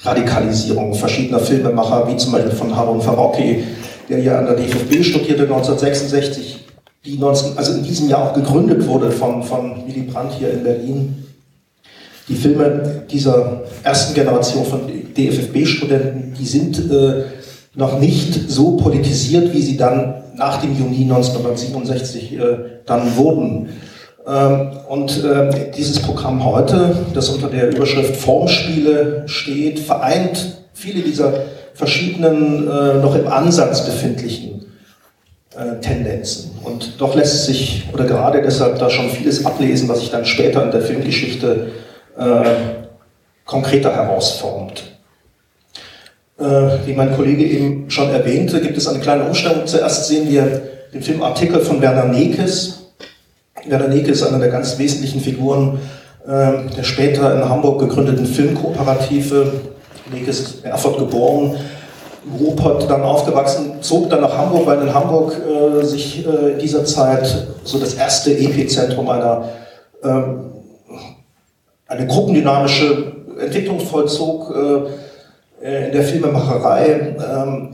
[0.00, 3.64] Radikalisierung verschiedener Filmemacher, wie zum Beispiel von Harun Farocki,
[4.10, 6.66] der ja an der DFB studierte 1966,
[7.06, 10.62] die 19, also in diesem Jahr auch gegründet wurde von, von Willy Brandt hier in
[10.62, 11.26] Berlin.
[12.28, 17.24] Die Filme dieser ersten Generation von DFFB-Studenten, die sind äh,
[17.74, 22.40] noch nicht so politisiert, wie sie dann nach dem Juni 1967 äh,
[22.86, 23.68] dann wurden.
[24.26, 31.32] Ähm, und äh, dieses Programm heute, das unter der Überschrift Formspiele steht, vereint viele dieser
[31.74, 34.66] verschiedenen, äh, noch im Ansatz befindlichen
[35.56, 36.52] äh, Tendenzen.
[36.62, 40.62] Und doch lässt sich, oder gerade deshalb, da schon vieles ablesen, was sich dann später
[40.62, 41.68] in der Filmgeschichte
[42.16, 42.44] äh,
[43.44, 44.93] konkreter herausformt.
[46.44, 49.66] Äh, wie mein Kollege eben schon erwähnte, gibt es eine kleine Umstellung.
[49.66, 52.84] Zuerst sehen wir den Filmartikel von Werner Nekes,
[53.66, 55.78] Werner Neke ist einer der ganz wesentlichen Figuren
[56.26, 59.52] äh, der später in Hamburg gegründeten Filmkooperative.
[60.12, 61.56] Neke ist in Erfurt geboren,
[62.40, 66.84] Ruppert dann aufgewachsen, zog dann nach Hamburg, weil in Hamburg äh, sich äh, in dieser
[66.84, 69.48] Zeit so das erste Epizentrum einer
[70.02, 70.52] ähm,
[71.86, 75.03] eine gruppendynamische Entwicklung vollzog äh,
[75.64, 77.16] in der Filmemacherei.
[77.18, 77.70] Ähm,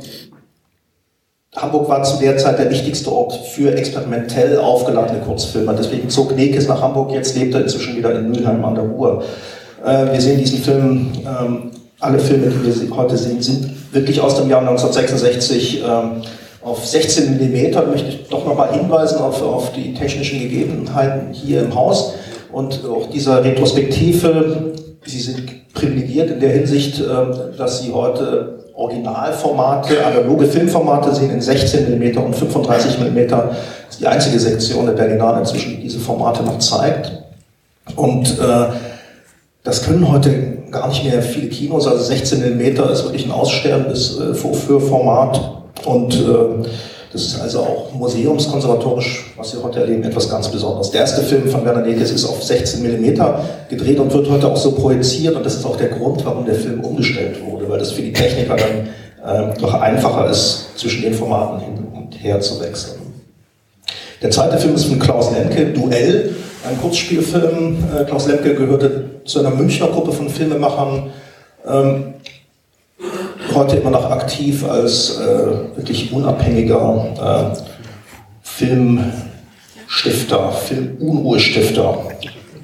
[1.57, 5.75] Hamburg war zu der Zeit der wichtigste Ort für experimentell aufgeladene Kurzfilme.
[5.77, 9.25] Deswegen zog Nekes nach Hamburg, jetzt lebt er inzwischen wieder in Mülheim an der Ruhr.
[9.85, 14.37] Äh, wir sehen diesen Film, ähm, alle Filme, die wir heute sehen, sind wirklich aus
[14.37, 16.23] dem Jahr 1966 ähm,
[16.63, 17.73] auf 16 mm.
[17.73, 22.15] Da möchte ich doch nochmal hinweisen auf, auf die technischen Gegebenheiten hier im Haus
[22.53, 24.70] und auch dieser Retrospektive.
[25.07, 31.41] Sie sind privilegiert in der Hinsicht, ähm, dass Sie heute Originalformate, analoge Filmformate sehen in
[31.41, 33.29] 16 mm und 35 mm.
[33.29, 33.45] Das
[33.91, 37.13] ist die einzige Sektion der Berlinale inzwischen, die diese Formate noch zeigt.
[37.97, 38.67] Und äh,
[39.65, 40.31] das können heute
[40.71, 42.61] gar nicht mehr viele Kinos, also 16 mm
[42.91, 45.41] ist wirklich ein aussterbendes äh, Vorführformat.
[45.85, 46.69] Und äh,
[47.13, 50.93] das ist also auch museumskonservatorisch, was wir heute erleben, etwas ganz Besonderes.
[50.93, 53.19] Der erste Film von Werner Nekes ist auf 16 mm
[53.69, 55.35] gedreht und wird heute auch so projiziert.
[55.35, 58.13] Und das ist auch der Grund, warum der Film umgestellt wurde, weil das für die
[58.13, 63.01] Techniker dann äh, doch einfacher ist, zwischen den Formaten hin und her zu wechseln.
[64.23, 66.37] Der zweite Film ist von Klaus Lemke, Duell,
[66.69, 67.79] ein Kurzspielfilm.
[67.99, 71.11] Äh, Klaus Lemke gehörte zu einer Münchner Gruppe von Filmemachern.
[73.51, 77.45] Ähm, heute immer noch aktiv als äh, wirklich unabhängiger äh,
[78.43, 81.99] Filmstifter, Filmunruhestifter.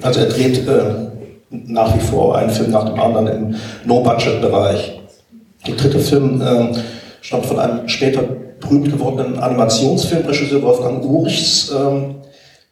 [0.01, 1.07] Also er dreht äh,
[1.49, 4.99] nach wie vor einen Film nach dem anderen im No-Budget-Bereich.
[5.65, 6.73] Der dritte Film äh,
[7.21, 8.23] stammt von einem später
[8.59, 12.13] berühmt gewordenen Animationsfilmregisseur Wolfgang Urchs, äh,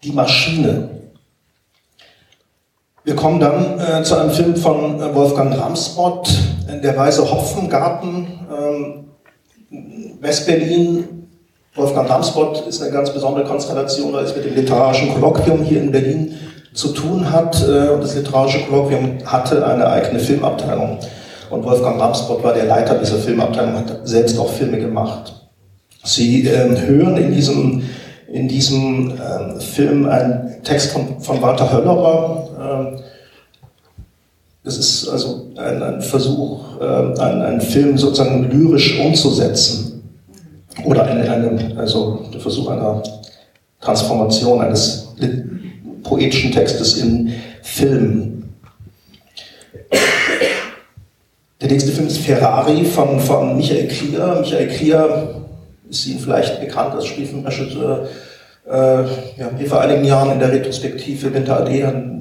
[0.03, 0.89] Die Maschine.
[3.05, 6.27] Wir kommen dann äh, zu einem Film von äh, Wolfgang Ramsbott,
[6.83, 9.05] Der Weiße Hopfengarten, ähm,
[10.21, 11.27] Westberlin.
[11.75, 15.91] Wolfgang Ramsbott ist eine ganz besondere Konstellation, weil es mit dem literarischen Kolloquium hier in
[15.91, 16.33] Berlin
[16.73, 17.61] zu tun hat.
[17.61, 20.97] Äh, und das literarische Kolloquium hatte eine eigene Filmabteilung.
[21.51, 25.31] Und Wolfgang Ramsbott war der Leiter dieser Filmabteilung, hat selbst auch Filme gemacht.
[26.03, 27.83] Sie äh, hören in diesem
[28.35, 32.49] in diesem ähm, Film ein Text von, von Walter Höllerer.
[32.59, 32.99] Ähm,
[34.61, 40.03] das ist also ein, ein Versuch, äh, einen, einen Film sozusagen lyrisch umzusetzen.
[40.83, 43.01] Oder eine, eine, also der Versuch einer
[43.79, 45.07] Transformation eines
[46.03, 48.43] poetischen Textes in Film.
[51.61, 54.39] Der nächste Film ist Ferrari von, von Michael Klier.
[54.41, 55.35] Michael Klier
[55.89, 58.03] ist Ihnen vielleicht bekannt als Spielfilmregisseur.
[58.03, 58.07] Äh,
[58.65, 62.15] wir haben hier vor einigen Jahren in der Retrospektive Winter AD einen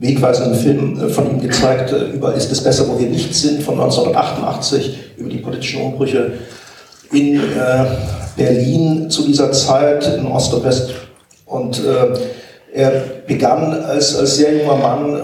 [0.00, 3.62] wegweisenden Film äh, von ihm gezeigt, äh, über Ist es besser, wo wir nicht sind,
[3.62, 6.32] von 1988, über die politischen Umbrüche
[7.12, 7.40] in äh,
[8.36, 10.92] Berlin zu dieser Zeit, in Ost und West.
[11.44, 12.18] Und äh,
[12.72, 15.14] er begann als, als sehr junger Mann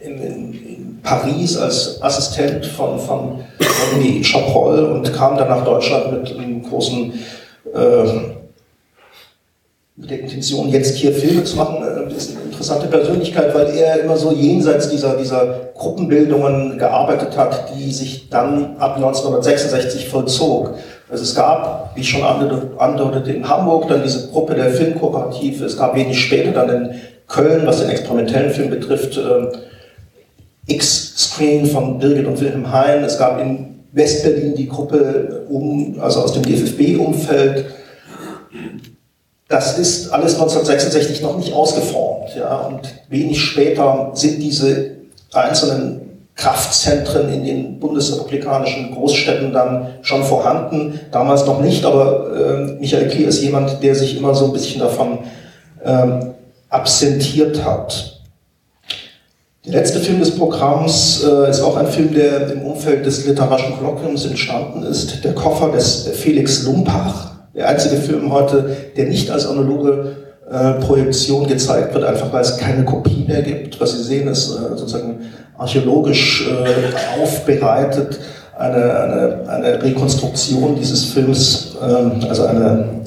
[0.00, 5.64] äh, in, in, in, Paris als Assistent von, von René Chapoll und kam dann nach
[5.64, 7.12] Deutschland mit einem großen
[7.72, 8.35] äh,
[9.98, 14.00] mit der Intention, jetzt hier Filme zu machen, äh, ist eine interessante Persönlichkeit, weil er
[14.00, 20.74] immer so jenseits dieser, dieser Gruppenbildungen gearbeitet hat, die sich dann ab 1966 vollzog.
[21.08, 25.64] Also es gab, wie ich schon andeutete, in Hamburg dann diese Gruppe der Filmkooperative.
[25.64, 26.90] Es gab wenig später dann in
[27.26, 33.02] Köln, was den experimentellen Film betrifft, äh, X-Screen von Birgit und Wilhelm Hein.
[33.04, 37.64] Es gab in Westberlin die Gruppe um, also aus dem DFB-Umfeld.
[39.48, 42.34] Das ist alles 1966 noch nicht ausgeformt.
[42.36, 44.96] Ja, und wenig später sind diese
[45.32, 51.00] einzelnen Kraftzentren in den bundesrepublikanischen Großstädten dann schon vorhanden.
[51.12, 54.80] Damals noch nicht, aber äh, Michael Klier ist jemand, der sich immer so ein bisschen
[54.80, 55.20] davon
[55.84, 56.34] ähm,
[56.68, 58.20] absentiert hat.
[59.64, 63.76] Der letzte Film des Programms äh, ist auch ein Film, der im Umfeld des literarischen
[63.78, 65.24] Kolloquiums entstanden ist.
[65.24, 67.35] Der Koffer des Felix Lumpach.
[67.56, 70.16] Der einzige Film heute, der nicht als analoge
[70.50, 73.80] äh, Projektion gezeigt wird, einfach weil es keine Kopie mehr gibt.
[73.80, 75.20] Was Sie sehen, ist äh, sozusagen
[75.56, 78.20] archäologisch äh, aufbereitet
[78.58, 83.00] eine, eine, eine Rekonstruktion dieses Films, ähm, also eine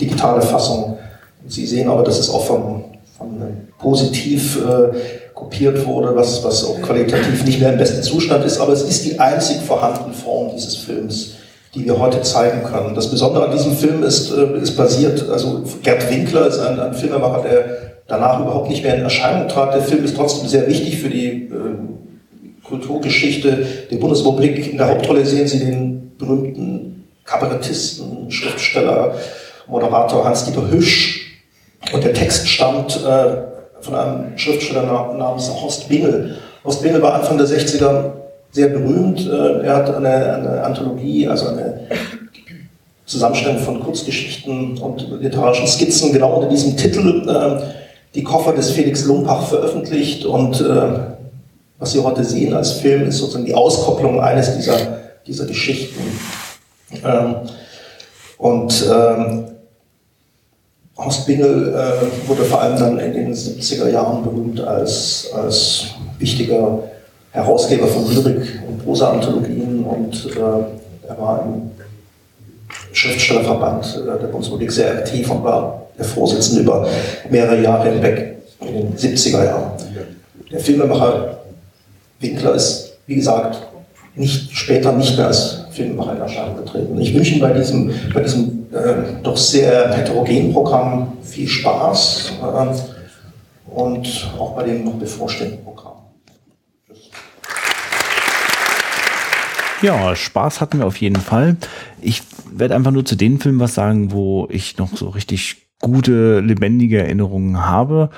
[0.00, 0.98] digitale Fassung.
[1.46, 2.84] Sie sehen aber, dass es auch von,
[3.18, 3.42] von
[3.78, 4.96] positiv äh,
[5.34, 9.04] kopiert wurde, was, was auch qualitativ nicht mehr im besten Zustand ist, aber es ist
[9.04, 11.34] die einzig vorhandene Form dieses Films,
[11.74, 12.94] die wir heute zeigen können.
[12.94, 16.94] Das Besondere an diesem Film ist, äh, ist basiert, also Gerd Winkler ist ein, ein
[16.94, 17.64] Filmemacher, der
[18.06, 19.74] danach überhaupt nicht mehr in Erscheinung trat.
[19.74, 21.50] Der Film ist trotzdem sehr wichtig für die äh,
[22.62, 24.72] Kulturgeschichte der Bundesrepublik.
[24.72, 29.14] In der Hauptrolle sehen Sie den berühmten Kabarettisten, Schriftsteller,
[29.66, 31.42] Moderator Hans-Dieter Hüsch.
[31.92, 33.36] Und der Text stammt äh,
[33.80, 36.36] von einem Schriftsteller namens Horst Bingel.
[36.64, 38.23] Horst Bingel war Anfang der 60er
[38.54, 39.26] sehr berühmt.
[39.26, 41.88] Äh, er hat eine, eine Anthologie, also eine
[43.04, 47.62] Zusammenstellung von Kurzgeschichten und literarischen Skizzen genau unter diesem Titel äh,
[48.14, 50.24] Die Koffer des Felix Lumpach veröffentlicht.
[50.24, 50.82] Und äh,
[51.78, 54.76] was Sie heute sehen als Film, ist sozusagen die Auskopplung eines dieser,
[55.26, 56.00] dieser Geschichten.
[57.04, 57.34] Ähm,
[58.38, 59.46] und ähm,
[60.96, 65.86] Horst Bingel äh, wurde vor allem dann in den 70er Jahren berühmt als, als
[66.20, 66.84] wichtiger
[67.34, 71.70] Herausgeber von Lyrik- und Prosa-Anthologien und äh, er war im
[72.92, 76.86] Schriftstellerverband äh, der Bundesrepublik sehr aktiv und war der Vorsitzende über
[77.28, 79.72] mehrere Jahre hinweg in den 70er Jahren.
[80.52, 81.38] Der Filmemacher
[82.20, 83.60] Winkler ist, wie gesagt,
[84.14, 87.00] nicht, später nicht mehr als Filmemacher in Erscheinung getreten.
[87.00, 93.74] Ich wünsche Ihnen bei diesem, bei diesem äh, doch sehr heterogenen Programm viel Spaß äh,
[93.74, 95.93] und auch bei dem noch bevorstehenden Programm.
[99.82, 101.56] Ja, Spaß hatten wir auf jeden Fall.
[102.00, 106.40] Ich werde einfach nur zu den Filmen was sagen, wo ich noch so richtig gute,
[106.40, 108.10] lebendige Erinnerungen habe.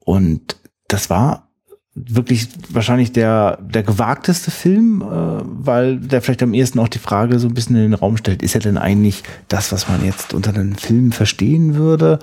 [0.00, 0.56] Und
[0.88, 1.48] das war
[1.94, 7.38] wirklich wahrscheinlich der, der gewagteste Film, äh, weil der vielleicht am ehesten auch die Frage
[7.38, 10.34] so ein bisschen in den Raum stellt, ist er denn eigentlich das, was man jetzt
[10.34, 12.18] unter einem Film verstehen würde?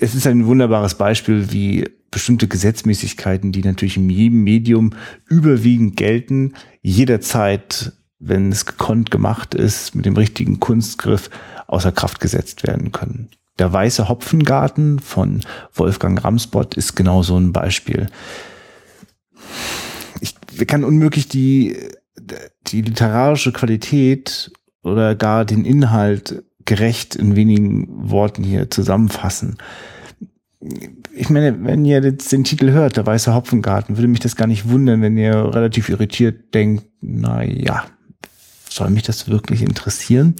[0.00, 4.90] Es ist ein wunderbares Beispiel, wie bestimmte Gesetzmäßigkeiten, die natürlich in jedem Medium
[5.28, 11.30] überwiegend gelten, jederzeit, wenn es gekonnt gemacht ist, mit dem richtigen Kunstgriff
[11.66, 13.30] außer Kraft gesetzt werden können.
[13.58, 15.40] Der weiße Hopfengarten von
[15.74, 18.06] Wolfgang Ramsbott ist genau so ein Beispiel.
[20.20, 21.76] Ich kann unmöglich die,
[22.68, 29.56] die literarische Qualität oder gar den Inhalt gerecht in wenigen Worten hier zusammenfassen
[31.14, 34.46] ich meine, wenn ihr jetzt den Titel hört, der weiße Hopfengarten, würde mich das gar
[34.46, 37.84] nicht wundern, wenn ihr relativ irritiert denkt, na ja,
[38.68, 40.34] soll mich das wirklich interessieren?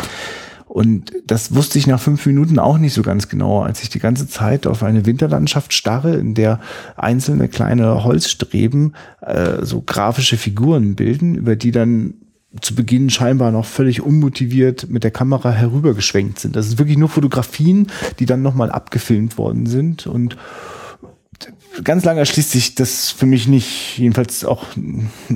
[0.67, 3.99] Und das wusste ich nach fünf Minuten auch nicht so ganz genau, als ich die
[3.99, 6.61] ganze Zeit auf eine Winterlandschaft starre, in der
[6.97, 12.15] einzelne kleine Holzstreben äh, so grafische Figuren bilden, über die dann
[12.61, 16.55] zu Beginn scheinbar noch völlig unmotiviert mit der Kamera herübergeschwenkt sind.
[16.55, 17.87] Das ist wirklich nur Fotografien,
[18.19, 20.37] die dann nochmal abgefilmt worden sind und
[21.83, 23.99] ganz lange erschließt sich das für mich nicht.
[23.99, 24.67] Jedenfalls auch,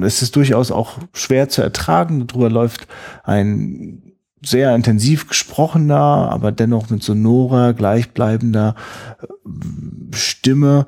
[0.00, 2.26] es ist durchaus auch schwer zu ertragen.
[2.26, 2.86] Darüber läuft
[3.24, 4.02] ein
[4.44, 8.74] sehr intensiv gesprochener, aber dennoch mit sonorer, gleichbleibender
[10.12, 10.86] Stimme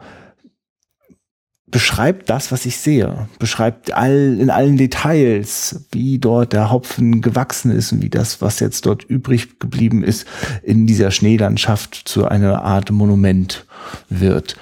[1.70, 7.70] beschreibt das, was ich sehe, beschreibt all, in allen Details, wie dort der Hopfen gewachsen
[7.70, 10.26] ist und wie das, was jetzt dort übrig geblieben ist,
[10.62, 13.66] in dieser Schneelandschaft zu einer Art Monument
[14.08, 14.56] wird.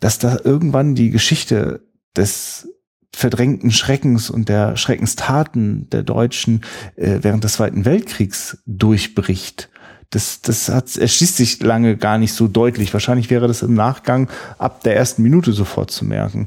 [0.00, 1.80] Dass da irgendwann die Geschichte
[2.16, 2.68] des
[3.12, 6.60] verdrängten Schreckens und der Schreckenstaten der Deutschen
[6.96, 9.70] äh, während des Zweiten Weltkriegs durchbricht
[10.10, 12.92] das, das hat, erschließt sich lange gar nicht so deutlich.
[12.92, 16.46] Wahrscheinlich wäre das im Nachgang ab der ersten Minute sofort zu merken.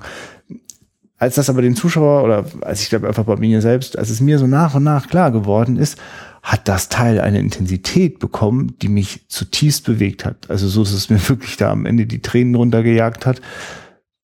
[1.18, 4.22] Als das aber den Zuschauer oder als ich glaube einfach bei mir selbst, als es
[4.22, 5.98] mir so nach und nach klar geworden ist,
[6.42, 10.50] hat das Teil eine Intensität bekommen, die mich zutiefst bewegt hat.
[10.50, 13.42] Also so, dass es mir wirklich da am Ende die Tränen runtergejagt hat.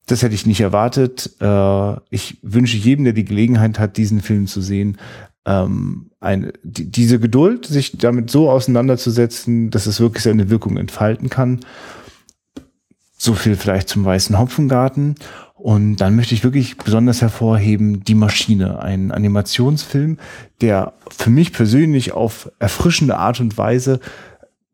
[0.06, 1.36] Das hätte ich nicht erwartet.
[1.40, 4.96] Äh, ich wünsche jedem, der die Gelegenheit hat, diesen Film zu sehen,
[5.46, 11.30] ähm, ein, die, diese Geduld, sich damit so auseinanderzusetzen, dass es wirklich seine Wirkung entfalten
[11.30, 11.60] kann.
[13.16, 15.14] So viel vielleicht zum Weißen Hopfengarten.
[15.54, 20.18] Und dann möchte ich wirklich besonders hervorheben Die Maschine, ein Animationsfilm,
[20.60, 24.00] der für mich persönlich auf erfrischende Art und Weise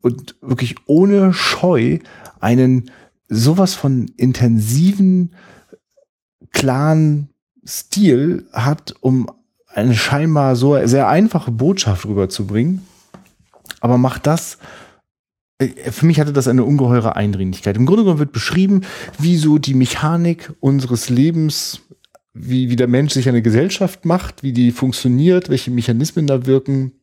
[0.01, 1.99] und wirklich ohne Scheu
[2.41, 2.91] einen
[3.29, 5.33] sowas von intensiven,
[6.51, 7.29] klaren
[7.65, 9.29] Stil hat, um
[9.73, 12.81] eine scheinbar so sehr einfache Botschaft rüberzubringen,
[13.79, 14.57] aber macht das
[15.59, 17.77] äh, für mich hatte das eine ungeheure Eindringlichkeit.
[17.77, 18.81] Im Grunde genommen wird beschrieben,
[19.19, 21.81] wie so die Mechanik unseres Lebens,
[22.33, 26.93] wie, wie der Mensch sich eine Gesellschaft macht, wie die funktioniert, welche Mechanismen da wirken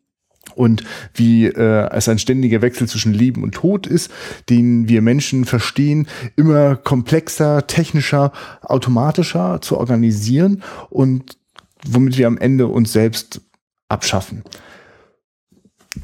[0.55, 0.83] und
[1.15, 4.11] wie äh, es ein ständiger Wechsel zwischen Leben und Tod ist,
[4.49, 11.40] den wir Menschen verstehen, immer komplexer, technischer, automatischer zu organisieren und
[11.87, 13.41] womit wir am Ende uns selbst
[13.89, 14.43] abschaffen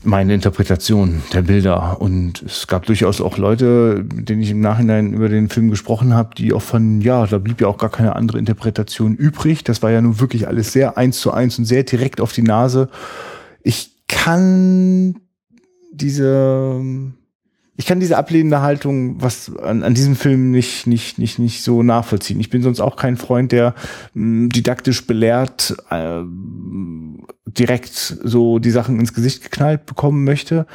[0.02, 2.00] meine Interpretation der Bilder.
[2.00, 6.14] Und es gab durchaus auch Leute, mit denen ich im Nachhinein über den Film gesprochen
[6.14, 9.64] habe, die auch von, ja, da blieb ja auch gar keine andere Interpretation übrig.
[9.64, 12.42] Das war ja nun wirklich alles sehr eins zu eins und sehr direkt auf die
[12.42, 12.88] Nase.
[13.62, 15.16] Ich kann
[15.92, 16.80] diese
[17.76, 21.82] ich kann diese ablehnende Haltung, was an, an diesem Film nicht, nicht, nicht, nicht so
[21.82, 22.40] nachvollziehen.
[22.40, 23.74] Ich bin sonst auch kein Freund, der
[24.14, 26.22] mh, hm, didaktisch belehrt äh,
[27.46, 30.66] direkt so die Sachen ins Gesicht geknallt bekommen möchte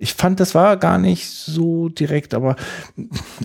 [0.00, 2.54] ich fand, das war gar nicht so direkt, aber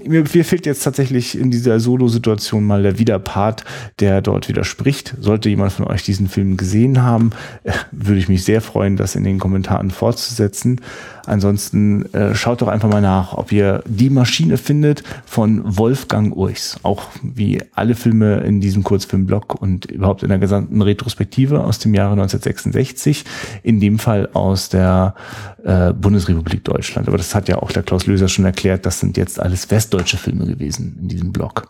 [0.04, 3.66] mir, mir fehlt jetzt tatsächlich in dieser Solo-Situation mal der Widerpart,
[4.00, 5.16] der dort widerspricht.
[5.20, 7.32] Sollte jemand von euch diesen Film gesehen haben,
[7.64, 10.80] äh, würde ich mich sehr freuen, das in den Kommentaren fortzusetzen.
[11.26, 16.80] Ansonsten äh, schaut doch einfach mal nach, ob ihr die Maschine findet von Wolfgang Urchs.
[16.84, 21.94] Auch wie alle Filme in diesem Kurzfilmblock und überhaupt in der gesamten Retrospektive aus dem
[21.94, 23.24] Jahre 1966.
[23.64, 25.16] In dem Fall aus der
[25.64, 27.08] äh, Bundesrepublik Deutschland.
[27.08, 28.86] Aber das hat ja auch der Klaus Löser schon erklärt.
[28.86, 31.70] Das sind jetzt alles westdeutsche Filme gewesen in diesem Block.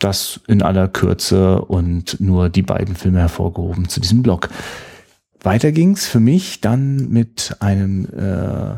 [0.00, 4.48] Das in aller Kürze und nur die beiden Filme hervorgehoben zu diesem Block.
[5.42, 8.76] Weiter ging's für mich dann mit einem äh,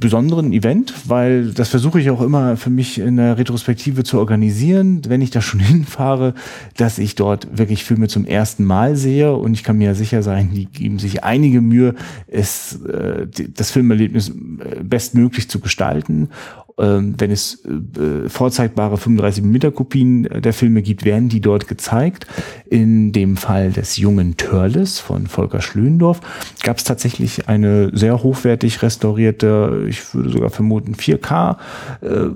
[0.00, 5.02] besonderen Event, weil das versuche ich auch immer für mich in der Retrospektive zu organisieren,
[5.06, 6.34] wenn ich da schon hinfahre,
[6.76, 9.34] dass ich dort wirklich Filme zum ersten Mal sehe.
[9.34, 11.94] Und ich kann mir ja sicher sein, die geben sich einige Mühe,
[12.26, 16.30] es äh, das Filmerlebnis äh, bestmöglich zu gestalten
[16.76, 22.26] wenn es äh, vorzeigbare 35 mm Kopien der Filme gibt, werden die dort gezeigt.
[22.66, 26.20] In dem Fall des jungen Törles von Volker Schlöndorf
[26.62, 31.56] gab es tatsächlich eine sehr hochwertig restaurierte, ich würde sogar vermuten 4K
[32.02, 32.30] äh,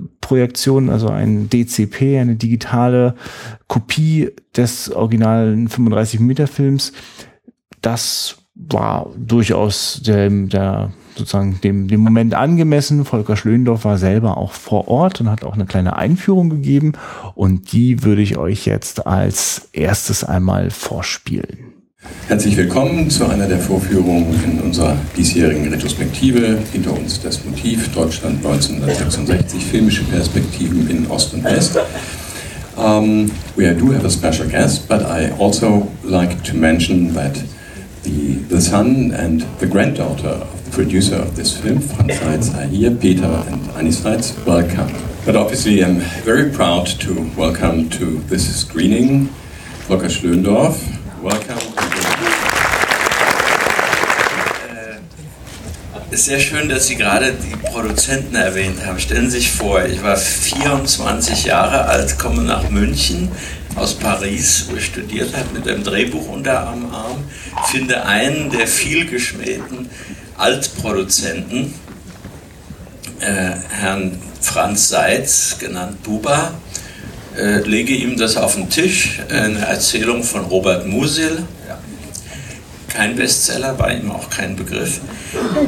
[0.89, 3.15] also ein DCP, eine digitale
[3.67, 6.93] Kopie des originalen 35 mm Films.
[7.81, 13.05] Das war durchaus der, der sozusagen dem, dem Moment angemessen.
[13.05, 16.93] Volker Schlöndorff war selber auch vor Ort und hat auch eine kleine Einführung gegeben.
[17.35, 21.69] Und die würde ich euch jetzt als erstes einmal vorspielen.
[22.27, 26.57] Herzlich willkommen zu einer der Vorführungen in unserer diesjährigen Retrospektive.
[26.71, 31.77] Hinter uns das Motiv Deutschland 1966, filmische Perspektiven in Ost und West.
[32.77, 37.33] Um, we do have a special guest, but I also like to mention that
[38.03, 42.91] the, the son and the granddaughter of producer of this film, Franz Seitz, are here.
[42.91, 44.91] Peter and Annie Seitz, welcome.
[45.25, 49.29] But obviously, I'm very proud to welcome to this screening
[49.87, 50.79] Volker Schlöndorff.
[51.21, 51.59] Welcome.
[56.11, 58.99] Es äh, ist sehr schön, dass Sie gerade die Produzenten erwähnt haben.
[58.99, 63.29] Stellen Sie sich vor, ich war 24 Jahre alt, komme nach München
[63.79, 67.23] aus Paris, studiert habe, mit einem Drehbuch unter am Arm,
[67.71, 69.89] finde einen der vielgeschmähten
[70.37, 71.73] Altproduzenten,
[73.21, 76.53] äh, Herrn Franz Seitz, genannt Buba,
[77.37, 81.43] äh, lege ihm das auf den Tisch, eine Erzählung von Robert Musil,
[82.89, 84.99] kein Bestseller, war ihm auch kein Begriff,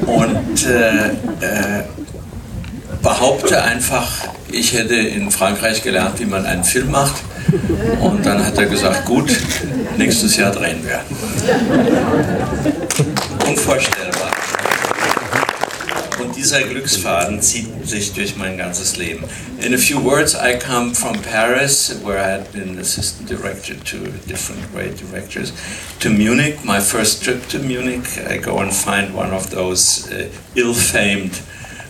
[0.05, 1.83] und äh, äh,
[3.01, 4.09] behaupte einfach,
[4.51, 7.15] ich hätte in Frankreich gelernt, wie man einen Film macht.
[7.99, 9.29] Und dann hat er gesagt, gut,
[9.97, 11.01] nächstes Jahr drehen wir.
[13.45, 14.31] Unvorstellbar.
[16.21, 19.25] Und dieser Glücksfaden zieht sich durch mein ganzes Leben.
[19.59, 23.97] In a few words, I come from Paris, where I had been assistant director to
[24.27, 25.51] different great directors,
[25.99, 26.63] to Munich.
[26.63, 31.41] My first trip to Munich, I go and find one of those uh, ill-famed,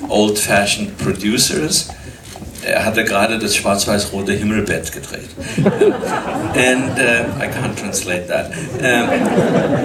[0.10, 1.92] old-fashioned producers
[2.64, 5.30] er hatte gerade das schwarz-weiß-rote Himmelbett gedreht.
[6.56, 8.52] and uh, I can't translate that.
[8.80, 9.10] Um,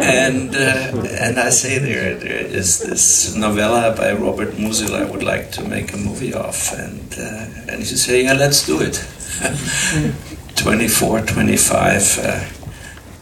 [0.02, 5.22] and uh, and I say there there is this novella by Robert Musil I would
[5.22, 9.04] like to make a movie of, and uh, and he said, yeah, let's do it.
[10.56, 12.18] 24, 25.
[12.18, 12.44] Uh,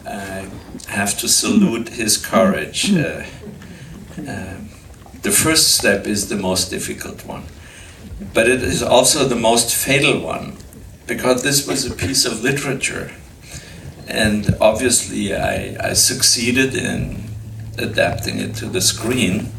[0.06, 0.46] I
[0.88, 2.94] have to salute his courage.
[2.94, 3.24] Uh,
[4.28, 4.54] uh,
[5.22, 7.44] the first step is the most difficult one
[8.32, 10.56] but it is also the most fatal one
[11.06, 13.12] because this was a piece of literature.
[14.06, 17.24] And obviously, I, I succeeded in
[17.78, 19.52] adapting it to the screen.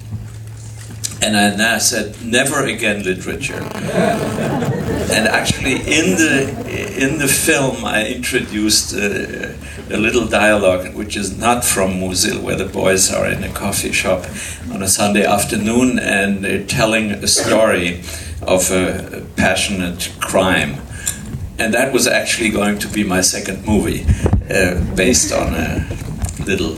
[1.26, 3.62] And I said, never again literature.
[5.16, 6.36] and actually, in the
[7.04, 9.54] in the film, I introduced uh,
[9.90, 13.92] a little dialogue, which is not from Musil, where the boys are in a coffee
[13.92, 14.26] shop
[14.72, 18.02] on a Sunday afternoon and they're telling a story
[18.42, 20.82] of a passionate crime.
[21.58, 24.06] And that was actually going to be my second movie,
[24.50, 25.88] uh, based on a
[26.46, 26.78] little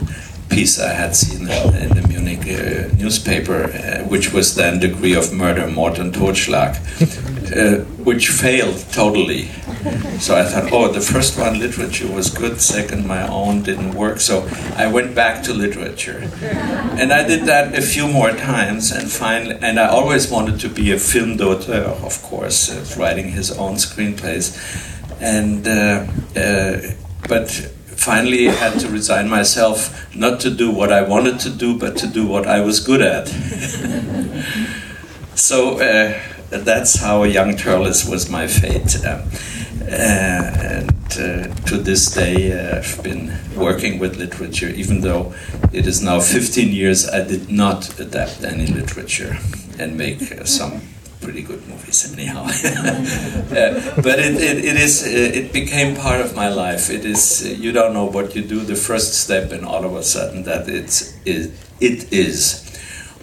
[0.50, 2.07] piece I had seen in the
[2.42, 6.76] uh, newspaper, uh, which was then Degree of Murder, Mord und Totschlag,
[7.56, 9.50] uh, which failed totally.
[10.20, 12.60] So I thought, oh, the first one, literature, was good.
[12.60, 14.20] Second, my own didn't work.
[14.20, 16.30] So I went back to literature,
[17.00, 18.92] and I did that a few more times.
[18.92, 23.30] And finally, and I always wanted to be a film d'auteur, of course, uh, writing
[23.30, 24.58] his own screenplays,
[25.22, 26.82] and uh, uh,
[27.28, 27.72] but
[28.08, 32.08] finally had to resign myself not to do what I wanted to do, but to
[32.08, 33.28] do what I was good at.
[35.36, 36.18] so uh,
[36.50, 39.04] that's how a Young Turles was my fate.
[39.04, 39.26] Uh,
[39.92, 40.90] and
[41.20, 45.34] uh, to this day, uh, I've been working with literature, even though
[45.74, 49.38] it is now 15 years I did not adapt any literature
[49.80, 50.80] and make uh, some
[51.22, 52.44] pretty good movies anyhow.
[52.46, 56.90] uh, but it, it, it is uh, it became part of my life.
[56.90, 59.96] It is uh, you don't know what you do the first step, and all of
[59.96, 62.64] a sudden that it's it, it is.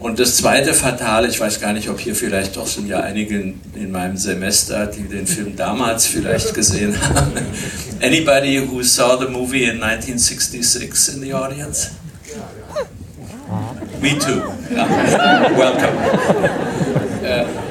[0.00, 3.40] Und das zweite Fatale, ich weiß gar nicht, ob hier vielleicht doch sind ja einige
[3.40, 7.32] in, in meinem Semester, die den Film damals vielleicht gesehen haben.
[8.02, 11.92] Anybody who saw the movie in 1966 in the audience?
[14.00, 14.42] Me too.
[14.70, 15.48] Yeah.
[15.56, 15.96] Welcome.
[17.22, 17.64] Uh, uh,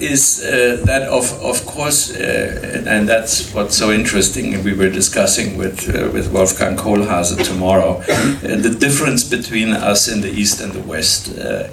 [0.00, 4.64] is uh, that of of course, uh, and, and, that's what's so interesting.
[4.64, 10.20] We were discussing with uh, with Wolfgang Kohlhase tomorrow uh, the difference between us in
[10.20, 11.38] the East and the West.
[11.38, 11.68] Uh,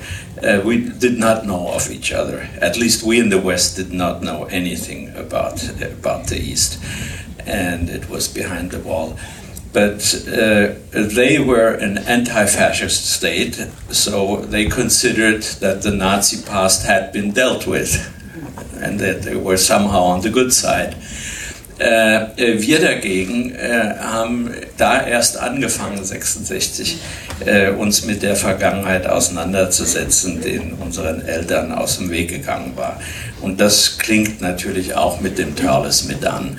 [0.65, 2.49] we did not know of each other.
[2.61, 6.79] At least we in the West did not know anything about about the East,
[7.45, 9.17] and it was behind the wall
[9.75, 13.55] but uh, they were an anti fascist state,
[13.89, 17.91] so they considered that the Nazi past had been dealt with
[18.81, 20.95] and that they were somehow on the good side.
[21.77, 26.99] Äh, wir dagegen äh, haben da erst angefangen, 66,
[27.45, 32.99] äh, uns mit der Vergangenheit auseinanderzusetzen, die unseren Eltern aus dem Weg gegangen war.
[33.41, 36.57] Und das klingt natürlich auch mit dem Turles mit an.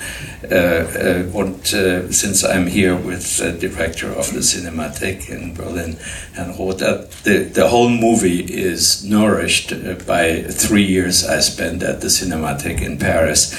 [0.49, 5.97] Äh, äh, und äh, since I'm here with the director of the Cinematheque in Berlin,
[6.33, 9.73] Herrn Rother, the, the whole movie is nourished
[10.05, 13.55] by three years I spent at the Cinematheque in Paris.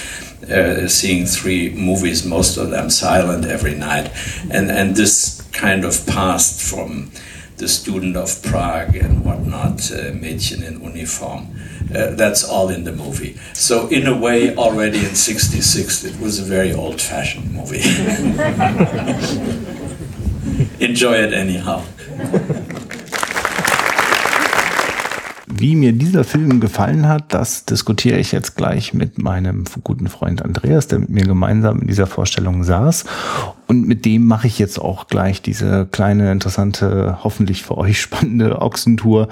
[0.51, 4.11] Uh, seeing three movies, most of them silent every night,
[4.51, 7.11] and and this kind of past from
[7.59, 11.49] the student of Prague and whatnot, uh, Mädchen in uniform.
[11.95, 13.37] Uh, that's all in the movie.
[13.55, 17.81] So in a way, already in '66, it was a very old-fashioned movie.
[20.85, 21.83] Enjoy it anyhow.
[25.61, 30.41] Wie mir dieser Film gefallen hat, das diskutiere ich jetzt gleich mit meinem guten Freund
[30.41, 33.05] Andreas, der mit mir gemeinsam in dieser Vorstellung saß.
[33.67, 38.63] Und mit dem mache ich jetzt auch gleich diese kleine, interessante, hoffentlich für euch spannende
[38.63, 39.29] Ochsentour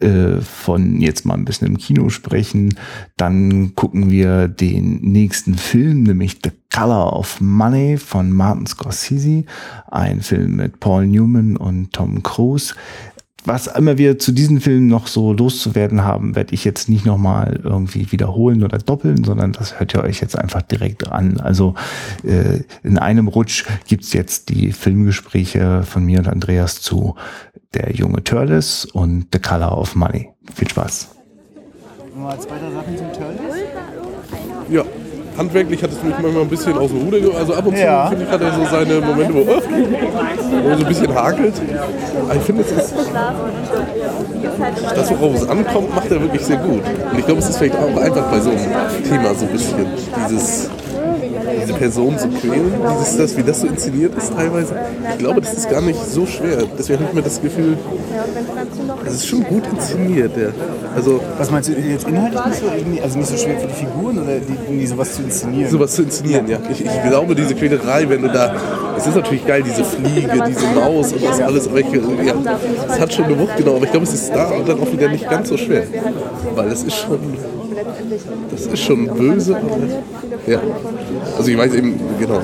[0.00, 2.74] äh, von jetzt mal ein bisschen im Kino sprechen.
[3.16, 9.44] Dann gucken wir den nächsten Film, nämlich The Color of Money von Martin Scorsese.
[9.90, 12.74] Ein Film mit Paul Newman und Tom Cruise
[13.44, 17.60] was immer wir zu diesen Filmen noch so loszuwerden haben, werde ich jetzt nicht nochmal
[17.62, 21.40] irgendwie wiederholen oder doppeln, sondern das hört ihr euch jetzt einfach direkt an.
[21.40, 21.74] Also
[22.22, 27.14] äh, in einem Rutsch gibt's jetzt die Filmgespräche von mir und Andreas zu
[27.74, 30.30] Der junge Turles und The Color of Money.
[30.54, 31.08] Viel Spaß.
[32.16, 33.56] Mal zwei Sachen zum Turles?
[34.68, 34.84] Ja
[35.36, 38.06] handwerklich hat es mich manchmal ein bisschen aus dem Ruder Also ab und zu, ja.
[38.08, 41.54] finde ich, hat er so seine Momente, wo, oh, wo er so ein bisschen hakelt.
[42.24, 42.94] Aber ich finde, es ist,
[44.94, 46.82] das, worauf es ankommt, macht er wirklich sehr gut.
[47.12, 48.60] Und ich glaube, es ist vielleicht auch einfach bei so einem
[49.08, 49.86] Thema so ein bisschen
[50.28, 50.70] dieses
[51.60, 54.74] diese Person zu quälen, dieses, das, wie das so inszeniert ist teilweise.
[55.12, 56.64] Ich glaube, das ist gar nicht so schwer.
[56.78, 57.76] Deswegen habe ich mir das Gefühl,
[59.04, 60.36] das ist schon gut inszeniert.
[60.36, 60.48] Ja.
[60.94, 63.02] Also, Was meinst du jetzt inhaltlich nicht so?
[63.02, 65.70] Also nicht so schwer für die Figuren oder die, die sowas zu inszenieren?
[65.70, 66.58] Sowas zu inszenieren, ja.
[66.70, 68.54] Ich, ich glaube, diese Quälerei, wenn du da.
[68.96, 72.34] Es ist natürlich geil, diese Fliege, diese Maus und das alles, aber ich, ja,
[72.88, 73.76] es hat schon eine Wucht, genau.
[73.76, 75.84] Aber ich glaube, es ist da dann auch wieder nicht ganz so schwer.
[76.54, 77.18] Weil es ist schon
[78.50, 79.56] das ist schon böse,
[80.46, 80.60] ja.
[81.36, 82.40] Also ich weiß eben, genau.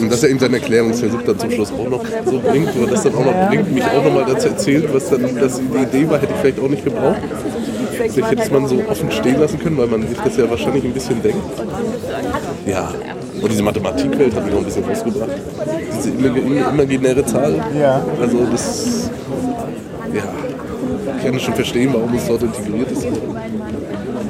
[0.00, 3.02] Und dass er eben seinen Erklärungsversuch dann zum Schluss auch noch so bringt, oder das
[3.04, 6.20] dann auch noch bringt, mich auch nochmal dazu erzählt, was dann dass die Idee war,
[6.20, 7.18] hätte ich vielleicht auch nicht gebraucht.
[7.98, 10.92] Vielleicht hätte man so offen stehen lassen können, weil man sich das ja wahrscheinlich ein
[10.92, 11.38] bisschen denkt.
[12.66, 12.92] Ja,
[13.40, 15.30] und diese Mathematikwelt hat mich noch ein bisschen rausgebracht.
[15.96, 17.54] Diese imag- imaginäre Zahl.
[17.78, 18.04] Ja.
[18.20, 19.10] Also das,
[20.14, 20.22] ja,
[21.18, 23.06] ich kann schon verstehen, warum es dort integriert ist.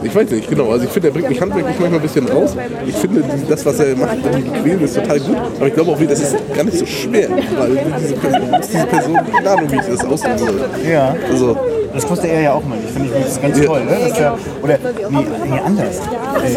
[0.01, 0.71] Ich weiß nicht, genau.
[0.71, 2.55] Also ich finde, er bringt mich handwerklich manchmal ein bisschen raus.
[2.87, 4.17] Ich finde, das, was er macht,
[4.63, 5.37] Quälen ist total gut.
[5.57, 9.19] Aber ich glaube auch, das ist gar nicht so schwer, weil diese Person, diese Person
[9.33, 10.61] keine Ahnung, wie ich das ausdrücken soll.
[10.91, 11.15] Ja.
[11.31, 11.57] Also,
[11.95, 12.79] Das wusste er ja auch mal.
[12.85, 14.13] Ich finde das ist ganz toll, ne?
[14.17, 14.79] Der, oder
[15.11, 15.97] nee, nee, anders.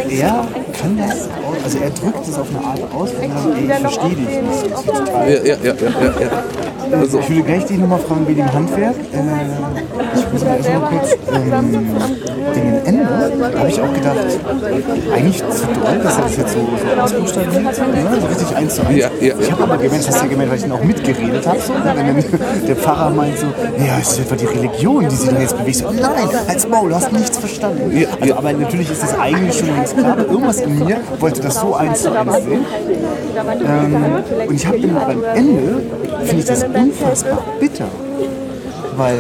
[0.10, 0.48] Äh, er
[0.80, 4.16] kann das, aus- also er drückt es auf eine Art aus, sagt, ey, ich verstehe
[4.16, 4.28] dich.
[4.48, 5.30] Das ist total.
[5.30, 6.98] ja, ja, ja, ja, ja.
[6.98, 8.96] Also, ich würde gleich dich nochmal fragen wegen dem Handwerk.
[8.96, 11.72] Äh, ich muss mal erst mal kurz ähm,
[12.56, 13.32] dem Ende.
[13.54, 14.18] Da habe ich auch gedacht,
[15.14, 17.72] eigentlich zu doll, dass er das jetzt so, so ausbuchstabiert, ne?
[18.20, 18.98] so richtig eins zu eins.
[18.98, 20.84] Ja, ja, Ich habe aber gemerkt, das hast du ja gemerkt, weil ich dann auch
[20.84, 21.60] mitgeredet habe.
[21.60, 21.74] So?
[21.74, 23.48] Wenn dann der Pfarrer meint so,
[23.78, 25.78] ja, es ist etwa die Religion, die sich da jetzt bewegt.
[25.78, 27.98] So, nein, als Maul, du hast nichts verstanden.
[27.98, 30.14] Ja, Also, aber natürlich ist das eigentlich schon längst klar.
[30.14, 32.66] Aber irgendwas in mir wollte das so eins zu eins sehen.
[33.36, 35.82] Ähm, und ich habe beim Ende,
[36.24, 37.86] finde ich das unfassbar bitter.
[38.98, 39.18] Weil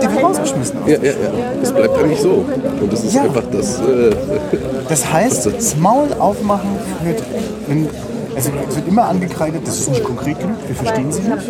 [0.00, 0.78] der wird rausgeschmissen.
[0.86, 1.12] Ja, ja, ja.
[1.60, 2.44] Das bleibt eigentlich so.
[2.80, 3.22] Und das ist Ja.
[3.22, 3.80] einfach das.
[3.80, 4.10] Äh,
[4.88, 6.70] Das heißt, das Maul aufmachen
[7.04, 7.22] wird,
[8.34, 11.48] wenn, also es wird immer angekreidet, das ist nicht konkret genug, wir verstehen sie nicht.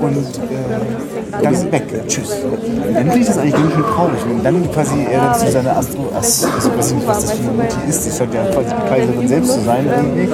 [0.00, 2.30] Und äh, dann weg, tschüss.
[2.42, 5.76] Und dann finde ich das eigentlich ganz schön traurig, wenn dann quasi er zu seiner
[5.76, 8.74] Astro, Ast, also weiß nicht, was das für eine Mutti ist, die scheint ja quasi
[8.88, 10.28] Kaiserin selbst zu sein irgendwie.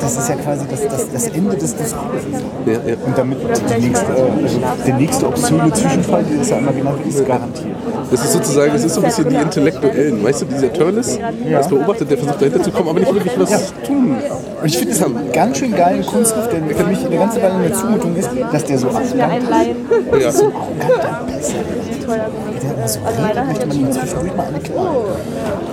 [0.00, 2.24] Das ist ja quasi das, das, das Ende des Diskurses.
[2.66, 2.96] ja, ja.
[3.04, 6.98] Und damit die nächste, äh, also der nächste obszöne Zwischenfall, der ist ja einmal genannt,
[7.06, 7.76] ist garantiert.
[8.10, 10.24] Das ist sozusagen, das ist so ein bisschen die Intellektuellen.
[10.24, 11.18] Weißt du, dieser Turles,
[11.48, 14.16] der ist beobachtet, der versucht dahinter zu kommen, aber nicht wirklich was tun.
[14.60, 17.54] Und ich finde es einen ganz schön geilen Kunstgriff, der für mich eine ganze Weile
[17.54, 19.42] eine Zumutung ist, dass der so arrogant
[20.12, 20.22] ist.
[20.22, 20.32] Ja.
[20.32, 21.54] So arroganter Pisser.
[22.62, 24.96] Der immer so redet, möchte man ihm zwischendurch mal eine klar.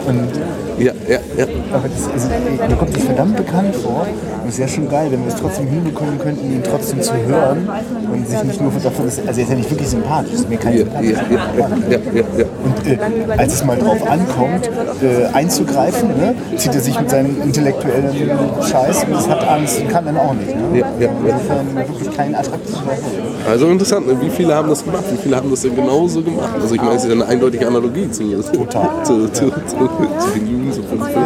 [0.07, 0.29] Und
[0.77, 1.45] Ja, ja, ja.
[1.75, 4.05] Aber das, also, ey, mir kommt das verdammt bekannt vor.
[4.43, 7.67] Und es wäre schon geil, wenn wir es trotzdem hinbekommen könnten, ihn trotzdem zu hören
[8.11, 10.73] und sich nicht nur davon, also er ist ja nicht wirklich sympathisch, ist mir kein
[10.73, 11.17] Ja, sympathisch.
[11.89, 12.45] ja, ja.
[12.63, 12.97] Und äh,
[13.37, 14.69] als es mal drauf ankommt,
[15.01, 18.09] äh, einzugreifen, ne, zieht er sich mit seinem intellektuellen
[18.61, 20.55] Scheiß und es hat Angst und kann dann auch nicht.
[20.55, 20.83] Ne?
[20.99, 22.79] Insofern wirklich kein attraktiver.
[23.49, 24.15] Also interessant, ne?
[24.21, 25.03] wie viele haben das gemacht?
[25.11, 26.49] Wie viele haben das denn genauso gemacht?
[26.61, 28.89] Also ich meine, es ist ja eine eindeutige Analogie zu, Total.
[29.03, 31.17] zu, zu, zu, zu den 45.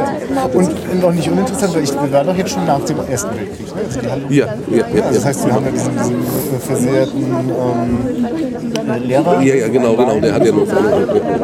[0.53, 3.67] Und noch nicht uninteressant, weil ich wir waren doch jetzt schon nach dem Ersten Weltkrieg.
[3.75, 3.81] Ne?
[3.83, 5.03] Also Ja, ja, ja.
[5.03, 9.41] Also das heißt, wir haben ja diesen, diesen äh, versehrten ähm, Lehrer.
[9.41, 10.19] Ja, ja, genau, genau.
[10.19, 10.65] Der hat ja nur.
[10.65, 10.73] Ja.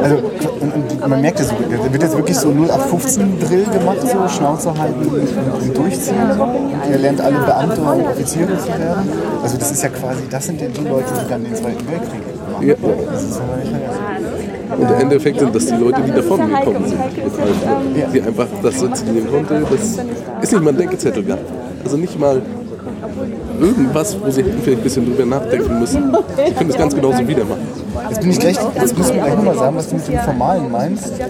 [0.02, 0.16] Also,
[0.60, 0.72] und,
[1.02, 1.54] und man merkt ja so,
[1.92, 6.30] wird jetzt wirklich so 0815 Drill gemacht, so Schnauze halten und, durchziehen.
[6.30, 9.08] Und er lernt alle Beamte und Offiziere zu werden.
[9.42, 12.22] Also das ist ja quasi, das sind ja die Leute, die dann den Zweiten Weltkrieg
[12.22, 12.66] gemacht haben.
[12.66, 12.74] Ja.
[13.12, 14.15] Das ist vergessen.
[14.70, 16.98] Und der Endeffekt sind das die Leute, die davon gekommen sind.
[17.00, 19.66] Das heißt, die einfach das sitzen nehmen konnte.
[19.70, 19.82] Das
[20.42, 21.38] ist nicht mal ein Denkezettel gab.
[21.84, 22.42] Also nicht mal
[23.60, 26.14] irgendwas, wo sie vielleicht ein bisschen drüber nachdenken müssen.
[26.46, 27.66] Sie können das ganz genauso wieder machen.
[28.08, 30.70] Jetzt bin ich gleich, jetzt müssen wir gleich nochmal sagen, was du mit dem Formalen
[30.70, 31.18] meinst.
[31.18, 31.26] Äh,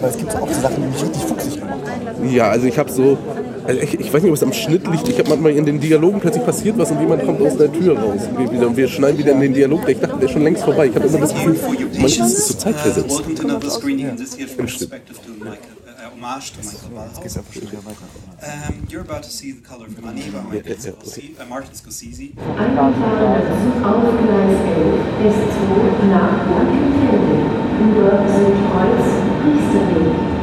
[0.00, 2.30] weil es gibt auch so Sachen, die mich richtig fuchsig gemacht haben.
[2.30, 3.18] Ja, also ich habe so,
[3.66, 5.08] also ich, ich weiß nicht, ob es am Schnitt liegt.
[5.08, 7.98] Ich habe manchmal in den Dialogen plötzlich passiert was und jemand kommt aus der Tür
[7.98, 8.22] raus.
[8.30, 9.88] Und wir, wieder, und wir schneiden wieder in den Dialog.
[9.88, 10.86] Ich dachte, der ist schon längst vorbei.
[10.86, 11.56] Ich habe immer das Gefühl,
[11.98, 13.10] manches ist zur Zeit versetzt.
[13.10, 14.90] Welcome to another screening this year's Im Schnitt.
[14.90, 18.36] Michael, uh, homage to Michael Ball.
[18.42, 21.46] Um, you're about to see the color from Ani by Michael yeah, yeah, Scorsese, uh,
[21.46, 22.32] Martin Scorsese.
[22.36, 27.36] Einfahrender Zug auf Gleis 11, S2 nach Blankenfelde.
[27.76, 29.06] Über Südkreuz,
[29.42, 30.36] Priesterweg.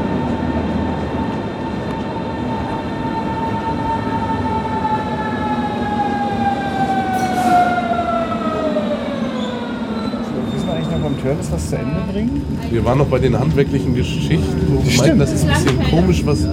[11.13, 12.41] Müssen Turtles was zu Ende bringen?
[12.69, 16.25] Wir waren noch bei den handwerklichen Geschichten, wo wir meinten, das ist ein bisschen komisch,
[16.25, 16.47] was.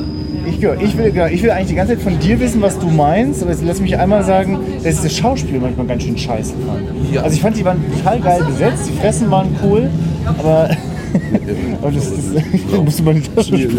[0.46, 3.42] Ich, ich, will, ich will eigentlich die ganze Zeit von dir wissen, was du meinst,
[3.42, 7.14] aber jetzt lass mich einmal sagen, dass ich das Schauspiel manchmal ganz schön scheiße fand.
[7.14, 7.22] Ja.
[7.22, 9.90] Also ich fand, die waren total geil besetzt, die Fressen waren cool,
[10.26, 10.70] aber,
[11.82, 12.10] aber das,
[12.70, 13.78] das musste man nicht sprechen.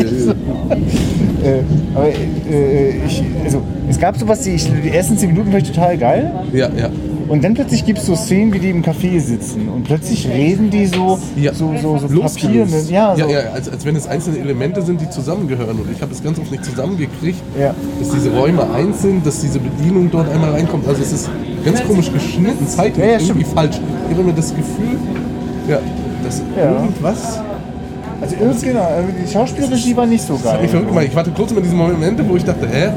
[1.43, 5.63] äh, aber äh, ich, also, es gab sowas, die, ich, die ersten 10 Minuten fand
[5.63, 6.31] ich total geil.
[6.53, 6.89] Ja, ja.
[7.31, 9.69] Und dann plötzlich gibt es so Szenen, wie die im Café sitzen.
[9.69, 11.53] Und plötzlich reden die so, Ja.
[11.53, 12.19] so, so, so.
[12.19, 12.65] Papier.
[12.89, 13.21] Ja, so.
[13.21, 15.79] ja, ja als, als wenn es einzelne Elemente sind, die zusammengehören.
[15.79, 17.73] Und ich habe es ganz oft nicht zusammengekriegt, Ja.
[17.99, 20.85] dass diese Räume eins sind, dass diese Bedienung dort einmal reinkommt.
[20.89, 21.29] Also es ist
[21.63, 23.55] ganz komisch geschnitten, zeitlich Ja, ja, irgendwie stimmt.
[23.55, 23.79] falsch.
[24.07, 24.97] Ich habe immer das Gefühl,
[25.69, 25.79] ja,
[26.25, 27.39] dass irgendwas.
[28.21, 30.61] Also irgendwie, genau, also die Schauspielregie war nicht so Das hat geil.
[30.61, 31.05] mich verrückt gemacht.
[31.09, 32.85] Ich hatte kurz immer diese Momente, wo ich dachte, hä?
[32.85, 32.91] Äh,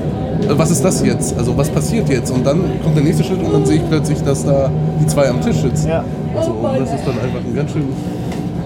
[0.59, 1.37] Was ist das jetzt?
[1.39, 2.31] Also was passiert jetzt?
[2.31, 4.71] Und dann kommt der nächste Schritt und dann sehe ich plötzlich, dass da
[5.01, 5.89] die zwei am Tisch sitzen.
[5.89, 6.05] Ja.
[6.45, 7.85] So, und das ist dann einfach ein ganz schön.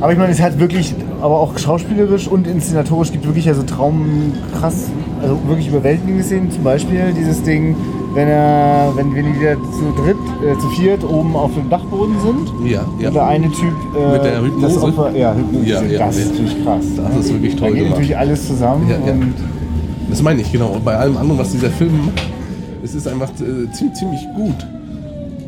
[0.00, 4.90] Aber ich meine, es hat wirklich, aber auch schauspielerisch und inszenatorisch gibt wirklich also traumkrass,
[5.22, 6.50] also wirklich überwältigende Szenen.
[6.50, 7.76] Zum Beispiel dieses Ding,
[8.18, 12.68] wenn er, wenn wir wieder zu dritt, äh, zu viert oben auf dem Dachboden sind.
[12.68, 13.08] Ja, ja.
[13.08, 14.74] Und der eine Typ äh, Mit der Hypnose?
[14.74, 15.66] Das Opfer, ja, Hypnose.
[15.68, 16.84] Ja, ja, das ist natürlich krass.
[16.96, 17.90] Das ist wirklich toll Da geht gemacht.
[17.90, 18.88] natürlich alles zusammen.
[18.90, 19.14] Ja, ja.
[20.10, 20.70] Das meine ich, genau.
[20.70, 22.20] Und bei allem anderen, was dieser Film macht,
[22.82, 24.66] es ist einfach äh, ziemlich, ziemlich gut.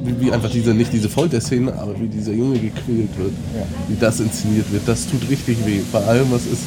[0.05, 3.33] Wie, wie einfach diese, nicht diese Folterszene, aber wie dieser Junge gequält wird.
[3.53, 3.65] Ja.
[3.89, 4.87] Wie das inszeniert wird.
[4.87, 5.81] Das tut richtig weh.
[5.91, 6.63] Bei allem, was ist.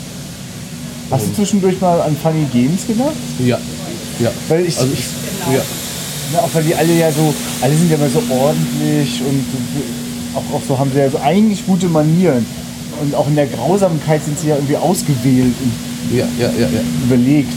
[1.09, 3.15] hast du zwischendurch mal an Funny Games gedacht?
[3.39, 3.57] Ja.
[4.19, 4.31] Ja.
[4.49, 5.61] Weil ich, Also ich ich, ja.
[6.31, 9.45] Ja, auch weil die alle ja so, alle sind ja immer so ordentlich und
[10.35, 12.45] auch, auch so haben sie ja so eigentlich gute Manieren.
[13.01, 16.81] Und auch in der Grausamkeit sind sie ja irgendwie ausgewählt und Ja, ja, ja, ja.
[17.05, 17.53] überlegt.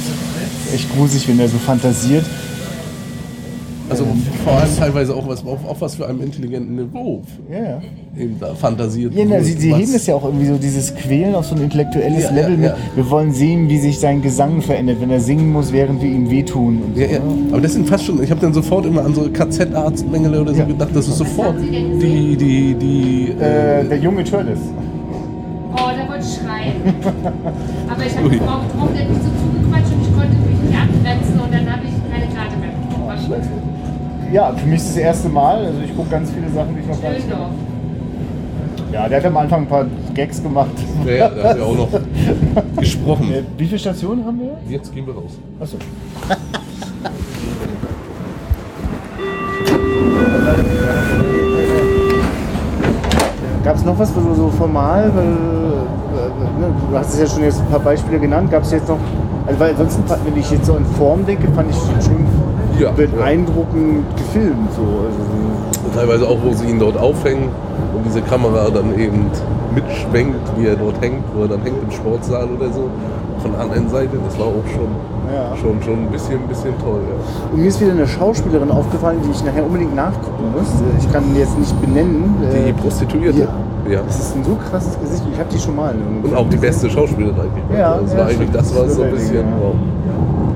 [0.74, 2.24] Echt gruselig, wenn er so fantasiert.
[3.88, 4.04] Also
[4.44, 7.80] vor allem teilweise auch was, auf, auf was für einem intelligenten Niveau Ja, ja.
[8.18, 11.34] eben da fantasiert Ja, na, sie, sie heben es ja auch irgendwie so, dieses Quälen
[11.36, 12.66] auf so ein intellektuelles Ja, Level ja, mit.
[12.70, 12.76] ja.
[12.96, 16.28] Wir wollen sehen, wie sich sein Gesang verändert, wenn er singen muss, während wir ihm
[16.30, 16.82] wehtun.
[16.82, 17.20] Und so, Ja, ja.
[17.52, 20.64] Aber das sind fast schon, ich habe dann sofort immer an so KZ-Arztmängele oder so
[20.66, 23.30] gedacht, das ist sofort die, die, die.
[23.40, 24.58] Äh, der junge Turles.
[25.72, 26.72] Oh, da wollte ich schreien.
[27.88, 31.38] Aber ich habe getroffen, der hat mich so zugequatscht und ich konnte mich nicht abgrenzen
[31.40, 33.65] und dann habe ich keine Karte mehr bekommen.
[34.32, 35.66] Ja, für mich ist das erste Mal.
[35.66, 37.26] Also ich gucke ganz viele Sachen, die ich noch gar nicht.
[38.92, 40.70] Ja, der hat am Anfang ein paar Gags gemacht.
[41.04, 41.88] Ja, ja, da hat er auch noch
[42.78, 43.32] gesprochen.
[43.32, 44.56] Äh, Wie viele Stationen haben wir?
[44.68, 45.38] Jetzt gehen wir raus.
[45.60, 45.76] Achso.
[53.64, 57.26] Gab es noch was, wo du so formal, weil, äh, ne, du hast es ja
[57.26, 58.98] schon jetzt ein paar Beispiele genannt, gab es jetzt noch,
[59.44, 62.24] also weil ansonsten, wenn ich jetzt so in Form denke, fand ich schon
[62.78, 64.70] Ja, beeindruckend gefilmt.
[64.76, 64.82] So.
[64.82, 67.48] Also, teilweise auch, wo sie ihn dort aufhängen
[67.94, 69.26] und diese Kamera dann eben
[69.74, 72.88] mitschwenkt, wie er dort hängt, wo er dann hängt im Sportsaal oder so.
[73.40, 74.88] Von der anderen Seite, das war auch schon,
[75.32, 75.56] Ja.
[75.56, 77.00] schon, schon ein bisschen, ein bisschen toll.
[77.08, 77.52] Ja.
[77.52, 80.68] Und mir ist wieder eine Schauspielerin aufgefallen, die ich nachher unbedingt nachgucken muss.
[80.98, 82.34] Ich kann die jetzt nicht benennen.
[82.40, 83.40] Die Äh, Prostituierte.
[83.40, 83.48] Ja.
[83.92, 84.00] Ja.
[84.06, 85.22] Das ist ein so krasses Gesicht.
[85.32, 85.94] Ich habe die schon mal.
[86.24, 87.78] Und auch die beste Schauspielerin eigentlich.
[87.78, 89.42] Ja, das ja, war eigentlich, das war so ein bisschen Ja.
[89.60, 89.74] wow,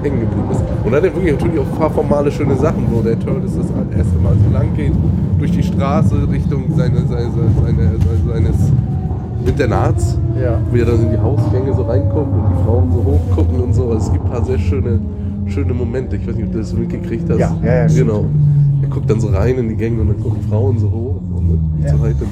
[0.02, 0.60] hängen geblieben ist.
[0.84, 3.52] Und dann hat er wirklich natürlich auch ein paar formale schöne Sachen, wo der Turles
[3.56, 4.92] das erste Mal so lang geht,
[5.38, 7.30] durch die Straße Richtung seine, seine,
[7.64, 7.90] seine,
[8.32, 8.56] seines
[9.46, 10.58] Internats, Ja.
[10.72, 13.84] wie er dann in die Hausgänge so reinkommt und die Frauen so hochgucken und so.
[13.90, 14.98] Also es gibt ein paar sehr schöne,
[15.46, 16.16] schöne Momente.
[16.16, 17.38] Ich weiß nicht, ob du das mitgekriegt hast.
[17.38, 18.24] Ja, ja, ja, genau.
[18.82, 21.58] Er guckt dann so rein in die Gänge und dann gucken Frauen so hoch und
[21.84, 21.90] Ja.
[21.92, 22.24] so weiter.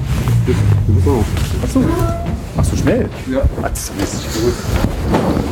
[1.06, 1.64] Auch.
[1.64, 1.80] Achso.
[2.70, 3.08] So schnell.
[3.30, 3.40] Ja.
[3.62, 4.52] Ach, das ist gut.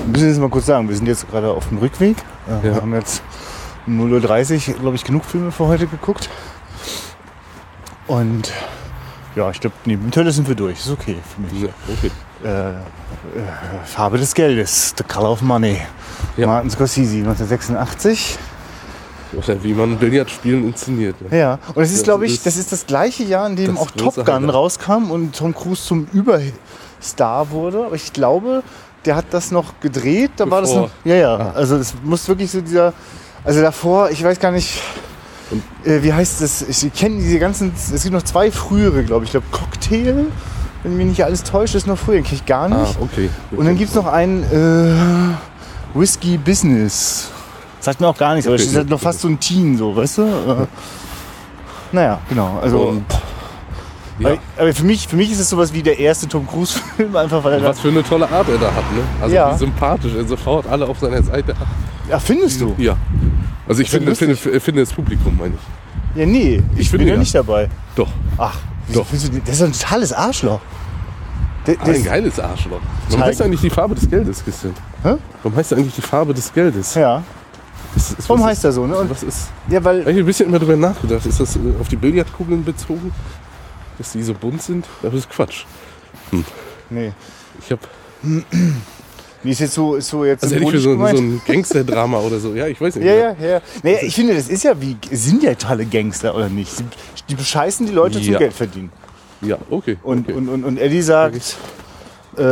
[0.07, 2.17] Wir müssen jetzt mal kurz sagen, wir sind jetzt gerade auf dem Rückweg.
[2.49, 2.77] Äh, Wir Ja.
[2.81, 3.23] haben jetzt
[3.87, 6.29] um 0.30 Uhr, glaube ich, genug Filme für heute geguckt.
[8.07, 8.53] Und
[9.35, 10.79] ja, ich glaube, neben dem sind wir durch.
[10.79, 11.63] Ist okay für mich.
[11.63, 12.11] Ja, okay.
[12.45, 12.75] Äh, äh,
[13.85, 15.79] Farbe des Geldes, The Color of Money.
[16.37, 16.47] Ja.
[16.47, 18.39] Martin Scorsese, 1986.
[19.33, 21.17] Oder wie man Billardspielen inszeniert.
[21.21, 21.37] ne?
[21.37, 24.15] Ja, und das ist, glaube ich, das ist das gleiche Jahr, in dem auch Top
[24.15, 24.55] Gun Highlight.
[24.55, 26.07] rauskam und Tom Cruise zum
[26.97, 27.87] Überstar wurde.
[27.87, 28.63] Aber ich glaube,
[29.05, 30.33] der hat das noch gedreht.
[30.37, 30.87] Da war das Bevor.
[30.87, 30.91] noch.
[31.05, 31.53] Ja, ja.
[31.55, 32.93] Also es muss wirklich so dieser.
[33.45, 34.81] Also davor, ich weiß gar nicht.
[35.85, 36.63] Äh, wie heißt das?
[36.63, 37.73] Ich kenne diese ganzen.
[37.75, 39.29] Es gibt noch zwei frühere, glaube ich.
[39.29, 40.27] Ich glaube Cocktail.
[40.83, 42.17] Wenn mich nicht alles täuscht, ist noch früher.
[42.17, 42.97] Den kenne ich gar nicht.
[42.97, 43.31] Ah, okay.
[43.53, 47.29] Und dann gibt es noch einen äh, Whisky Business.
[47.81, 49.05] Sagt mir auch gar nichts, aber Okay, das ist halt noch okay.
[49.05, 50.23] fast so ein Teen, so, weißt du?
[50.23, 50.67] Äh,
[51.93, 52.59] naja, genau.
[52.61, 53.05] Also, Und,
[54.19, 54.35] ja.
[54.57, 57.55] aber für mich, für mich ist es sowas wie der erste Tom Cruise-Film, einfach weil
[57.55, 57.69] er.
[57.69, 59.03] Was für eine tolle Art er da hat, ne?
[59.21, 59.55] Also Ja.
[59.55, 61.67] wie sympathisch er sofort alle auf seiner Seite hat.
[62.09, 62.75] Ja, findest du?
[62.79, 62.97] Ja.
[63.69, 66.19] Also ich finde, finde, finde das Publikum, meine ich.
[66.21, 67.69] Ja, nee, ich, finde bin ja nicht dabei.
[67.95, 68.09] Doch.
[68.39, 68.57] Ach,
[68.95, 69.07] Doch.
[69.11, 70.61] du, das ist ein totales Arschloch.
[71.67, 72.81] Der Ah, ein ist, geiles Arschloch.
[73.09, 74.73] Warum heißt eigentlich die Farbe des Geldes, Christian?
[75.03, 75.17] Hä?
[75.43, 76.95] Warum heißt eigentlich die Farbe des Geldes?
[76.95, 77.23] ja,
[77.93, 78.87] Das ist, warum heißt er so?
[78.87, 78.97] Ne?
[78.97, 79.49] Und, was ist?
[79.69, 81.27] ja, weil, Ich ein bisschen immer drüber nachgedacht.
[81.27, 83.11] Ist das äh, auf die Billardkugeln bezogen?
[83.99, 84.87] Dass die so bunt sind?
[85.03, 85.65] Aber das ist Quatsch.
[86.91, 87.13] nee.
[87.61, 87.81] Ich habe
[89.43, 91.19] Wie ist jetzt so, ist so jetzt also hätte ich für so, so gemeint?
[91.19, 92.55] ein Gangster-Drama oder so.
[92.55, 93.05] Ja, ich weiß nicht.
[93.07, 93.61] Ja, ja, ja.
[93.83, 96.71] Naja, ich finde, das ist ja wie, sind ja tolle Gangster, oder nicht?
[96.73, 96.85] Sie-
[97.29, 98.39] Die bescheißen die Leute zum Ja.
[98.39, 98.91] Geld verdienen.
[99.41, 99.97] Ja, okay.
[100.03, 100.33] Und, okay.
[100.37, 101.57] und, und, und Eddie sagt,
[102.37, 102.43] äh,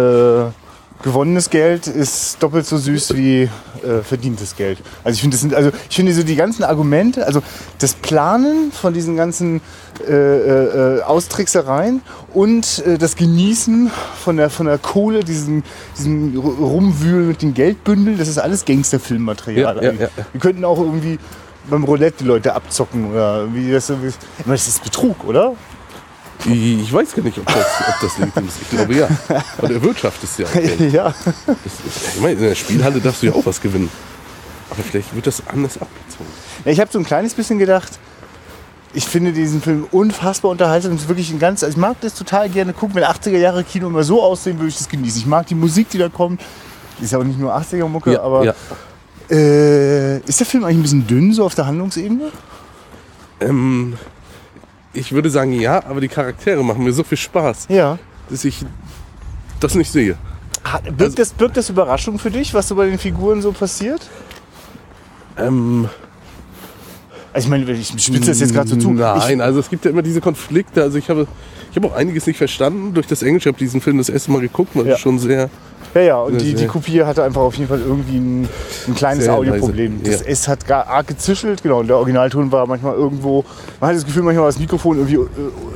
[1.02, 4.78] gewonnenes Geld ist doppelt so süß wie äh, verdientes Geld.
[5.02, 7.42] Also ich finde, das sind, also ich finde so die ganzen Argumente, also
[7.78, 9.60] das Planen von diesen ganzen
[10.08, 12.00] äh, äh, Austricksereien
[12.32, 13.90] und äh, das Genießen
[14.22, 15.62] von der von der Kohle, diesen,
[15.98, 19.76] diesen Rumwühlen mit den Geldbündeln, das ist alles Gangsterfilmmaterial.
[19.76, 20.08] Ja, ja, ja.
[20.32, 21.18] Wir könnten auch irgendwie
[21.68, 23.92] beim Roulette die Leute abzocken oder wie das
[24.46, 25.54] das ist Betrug, oder?
[26.46, 28.58] Ich weiß gar nicht, ob das, ob das legitim ist.
[28.60, 29.08] Ich glaube ja.
[29.58, 30.46] Aber der Wirtschaft ist ja.
[30.52, 30.92] Geld.
[30.92, 31.08] ja.
[31.08, 33.88] Ist, ich meine, in der Spielhalle darfst du ja auch was gewinnen.
[34.70, 36.30] Aber vielleicht wird das anders abgezogen.
[36.64, 37.98] Ja, ich habe so ein kleines bisschen gedacht,
[38.92, 40.92] ich finde diesen Film unfassbar unterhaltsam.
[40.92, 43.64] Es ist wirklich ein ganz, also ich mag das total gerne gucken, wenn 80er Jahre
[43.64, 45.20] Kino immer so aussehen, würde ich das genießen.
[45.20, 46.40] Ich mag die Musik, die da kommt.
[47.00, 48.54] Ist ja auch nicht nur 80er Mucke, Ja, aber ja.
[49.30, 52.30] Äh, ist der Film eigentlich ein bisschen dünn so auf der Handlungsebene?
[53.40, 53.94] Ähm,
[54.94, 57.98] ich würde sagen ja, aber die Charaktere machen mir so viel Spaß, Ja.
[58.30, 58.64] dass ich
[59.60, 60.16] das nicht sehe.
[60.64, 63.52] Hat, Also birgt, das, birgt das Überraschung für dich, was so bei den Figuren so
[63.52, 64.08] passiert?
[65.36, 65.88] Ähm,
[67.32, 68.92] Also ich meine, ich spitze das jetzt gerade so zu.
[68.92, 70.82] Nein, also es gibt ja immer diese Konflikte.
[70.82, 71.26] Also ich habe,
[71.70, 73.42] ich habe auch einiges nicht verstanden durch das Englisch.
[73.44, 74.94] Ich habe diesen Film das erste Mal geguckt, weil Ja.
[74.94, 75.50] es schon sehr.
[75.94, 78.48] Ja, ja, und die, die Kopie hatte einfach auf jeden Fall irgendwie ein,
[78.88, 80.02] ein kleines Audioproblem.
[80.02, 80.26] Das ja.
[80.26, 81.80] S hat gar arg gezischelt, genau.
[81.80, 83.44] Und der Originalton war manchmal irgendwo,
[83.80, 85.20] man hat das Gefühl, manchmal war das Mikrofon irgendwie,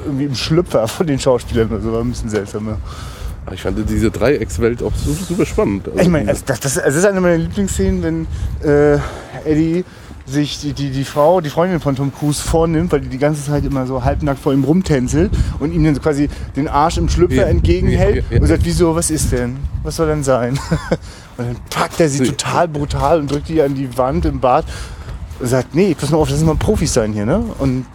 [0.05, 1.71] irgendwie im Schlüpfer von den Schauspielern.
[1.73, 2.67] Also war ein bisschen seltsam.
[2.67, 2.79] Ja.
[3.47, 5.89] Aber ich fand diese Dreieckswelt auch super, super spannend.
[5.89, 8.27] Also Ich meine, also das, das, das ist eine meiner Lieblingsszenen, wenn
[8.69, 8.99] äh,
[9.45, 9.85] Eddie
[10.31, 13.45] sich die, die, die Frau, die Freundin von Tom Cruise vornimmt, weil die die ganze
[13.45, 17.09] Zeit immer so halbnackt vor ihm rumtänzelt und ihm dann so quasi den Arsch im
[17.09, 19.57] Schlüpfer Ja, entgegenhält ja, ja, und sagt, wieso, was ist denn?
[19.83, 20.59] Was soll denn sein?
[21.39, 24.65] und dann packt er sie total brutal und drückt die an die Wand im Bad
[25.41, 27.43] und sagt, nee, pass mal auf, das ist mal Profis sein hier, ne?
[27.59, 27.87] Und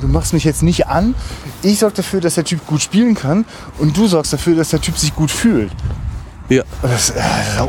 [0.00, 1.14] du machst mich jetzt nicht an.
[1.62, 3.44] Ich sorge dafür, dass der Typ gut spielen kann
[3.78, 5.70] und du sorgst dafür, dass der Typ sich gut fühlt.
[6.48, 6.62] Ja.
[6.82, 7.22] Und das, äh,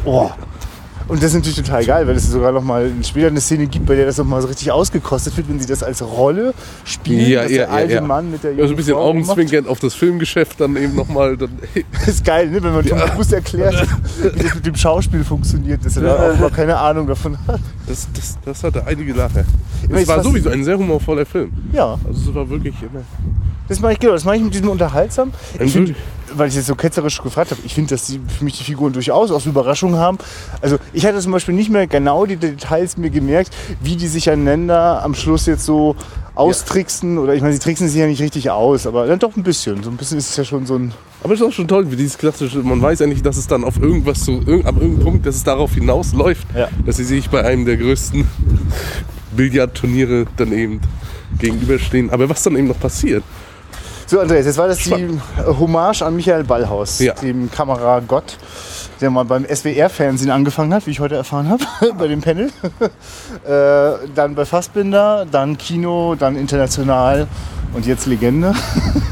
[0.06, 0.32] oh.
[1.10, 3.86] Und das ist natürlich total geil, weil es sogar noch mal später eine Szene gibt,
[3.88, 6.54] bei der das noch mal so richtig ausgekostet wird, wenn sie das als Rolle
[6.86, 8.02] spielen, Ja, dass ja, der ja, alte ja.
[8.02, 10.96] Mann mit der Ja, jungen so ein bisschen Frau augenzwinkernd auf das Filmgeschäft dann eben
[10.96, 11.36] nochmal.
[11.94, 12.62] Das ist geil, ne?
[12.64, 13.74] wenn man Tom Cruise erklärt,
[14.36, 17.60] wie das mit dem Schauspiel funktioniert, dass er da auch noch keine Ahnung davon hat.
[17.88, 19.46] das, das, das hatte einige Lacher.
[19.90, 21.52] meine, Es war es war- sowieso ein sehr humorvoller Film.
[21.74, 21.98] Ja.
[22.08, 23.02] Also es war wirklich immer.
[23.68, 25.32] Das mache ich genau, das mache ich mit diesem unterhaltsam.
[25.60, 25.96] Ich find,
[26.36, 28.94] weil ich jetzt so ketzerisch gefragt habe, ich finde, dass die, für mich die Figuren
[28.94, 30.18] durchaus auch so Überraschungen haben.
[30.62, 34.30] Also ich hatte zum Beispiel nicht mehr genau die Details mir gemerkt, wie die sich
[34.30, 35.96] einander am Schluss jetzt so
[36.36, 37.18] austricksen.
[37.18, 39.84] Oder ich meine, sie tricksen sich ja nicht richtig aus, aber dann doch ein bisschen.
[39.84, 40.94] So ein bisschen ist es ja schon so ein.
[41.24, 43.64] Aber es ist auch schon toll, wie dieses klassische, man weiß eigentlich, dass es dann
[43.66, 46.48] auf irgendwas zu, irg- ab irgendeinem Punkt, dass es darauf hinausläuft,
[46.86, 48.26] dass sie sich bei einem der größten
[49.36, 50.80] Billardturniere dann eben
[51.40, 52.10] gegenüberstehen.
[52.10, 53.24] Aber was dann eben noch passiert,
[54.10, 55.08] So, Andreas, jetzt war das die
[55.46, 58.40] Hommage an Michael Ballhaus, dem Kameragott,
[59.00, 61.64] der mal beim SWR-Fernsehen angefangen hat, wie ich heute erfahren habe,
[62.00, 62.48] bei dem Panel.
[63.46, 67.28] äh, dann bei Fassbinder, dann Kino, dann international
[67.76, 68.56] und jetzt Legende.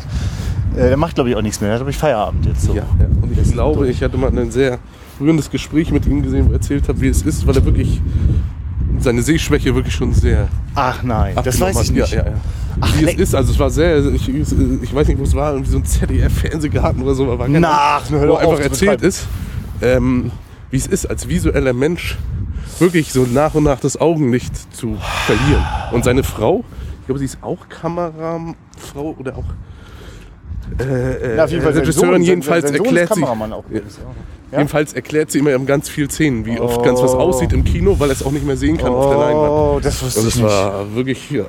[0.76, 1.70] äh, der macht, glaube ich, auch nichts mehr.
[1.70, 2.64] Der hat, glaube ich, Feierabend jetzt.
[2.64, 2.74] So.
[2.74, 3.06] Ja, ja.
[3.22, 4.80] Und ich glaube, ich hatte mal ein sehr
[5.22, 8.02] rührendes Gespräch mit ihm gesehen, wo er erzählt hat, wie es ist, weil er wirklich
[8.99, 10.47] seine Sehschwäche wirklich schon sehr.
[10.75, 12.11] Ach nein, das weiß ich nicht.
[12.11, 12.88] Ja, ja, ja.
[12.99, 15.71] wie es ist, also es war sehr, ich, ich weiß nicht, wo es war, irgendwie
[15.71, 17.69] so ein ZDF-Fernsehgarten oder so, war ganz- Na,
[18.01, 19.27] ach, hör wo einfach erzählt ist,
[19.81, 20.31] ähm,
[20.71, 22.17] wie es ist, als visueller Mensch
[22.79, 25.63] wirklich so nach und nach das Augenlicht zu verlieren.
[25.91, 26.63] Und seine Frau,
[27.01, 29.45] ich glaube, sie ist auch Kamerafrau oder auch
[30.80, 33.22] äh, Na, jeden sein Regisseurin, jedenfalls erklärt sie.
[33.22, 33.36] Ja.
[34.51, 37.18] Jedenfalls erklärt sie immer in ganz vielen Szenen, wie oft ganz was Oh.
[37.20, 39.86] aussieht im Kino, weil er es auch nicht mehr sehen kann auf der Oh, Leinwand.
[39.86, 41.43] das wusste Und ich das war wirklich, ja.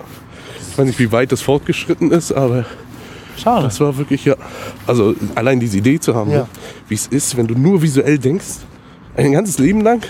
[0.72, 2.64] Ich weiß nicht, wie weit das fortgeschritten ist, aber
[3.36, 3.64] Schade.
[3.64, 4.34] das war wirklich, ja.
[4.86, 6.38] Also allein diese Idee zu haben, Ja.
[6.38, 6.46] ne?
[6.88, 8.46] wie es ist, wenn du nur visuell denkst,
[9.16, 10.02] ein ganzes Leben lang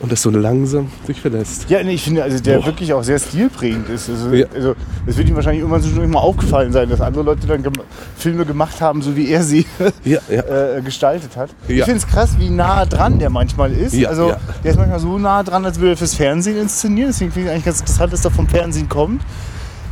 [0.00, 1.68] und das so langsam sich verlässt.
[1.68, 2.66] Ja, nee, ich finde, also der Boah.
[2.66, 4.08] wirklich auch sehr stilprägend ist.
[4.08, 4.46] Also, Ja.
[4.54, 4.74] also
[5.06, 7.72] es wird ihm wahrscheinlich irgendwann schon mal aufgefallen sein, dass andere Leute dann gem
[8.16, 9.66] Filme gemacht haben, so wie er sie
[10.04, 10.42] Ja, ja.
[10.76, 11.50] äh, gestaltet hat.
[11.66, 13.94] Ich finde es krass, wie nah dran der manchmal ist.
[13.94, 14.32] Ja, also
[14.62, 17.10] der ist manchmal so nah dran, als würde er fürs Fernsehen inszenieren.
[17.10, 19.22] Deswegen finde ich eigentlich ganz interessant, dass er vom Fernsehen kommt.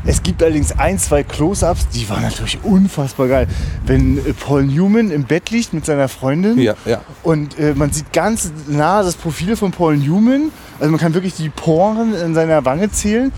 [0.09, 3.49] Es gibt allerdings ein, zwei Close-Ups, die waren natürlich unfassbar geil.
[3.85, 7.01] Wenn äh, Paul Newman im Bett liegt mit seiner Freundin Ja, ja.
[7.25, 10.53] und äh, man sieht ganz nah das Profil von Paul Newman.
[10.79, 13.33] Also man kann wirklich die Poren in seiner Wange zählen.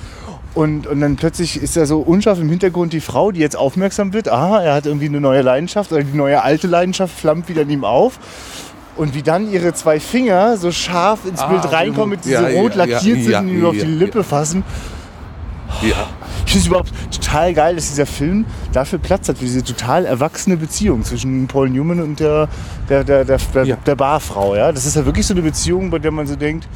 [0.54, 4.12] Und, und dann plötzlich ist da so unscharf im Hintergrund die Frau, die jetzt aufmerksam
[4.12, 4.28] wird.
[4.28, 7.70] Aha, er hat irgendwie eine neue Leidenschaft oder die neue alte Leidenschaft flammt wieder in
[7.70, 8.18] ihm auf.
[8.96, 12.58] Und wie dann ihre zwei Finger so scharf ins Ah, Bild reinkommen, mit ja, diese
[12.58, 14.64] rot lackiert sind und ihn auf die Lippe fassen.
[15.82, 16.08] Ja.
[16.46, 20.06] Ich finde es überhaupt total geil, dass dieser Film dafür Platz hat, für diese total
[20.06, 22.48] erwachsene Beziehung zwischen Paul Newman und der,
[22.88, 24.54] der, der, der, der, der Barfrau.
[24.56, 24.72] Ja?
[24.72, 26.66] Das ist ja wirklich so eine Beziehung, bei der man so denkt,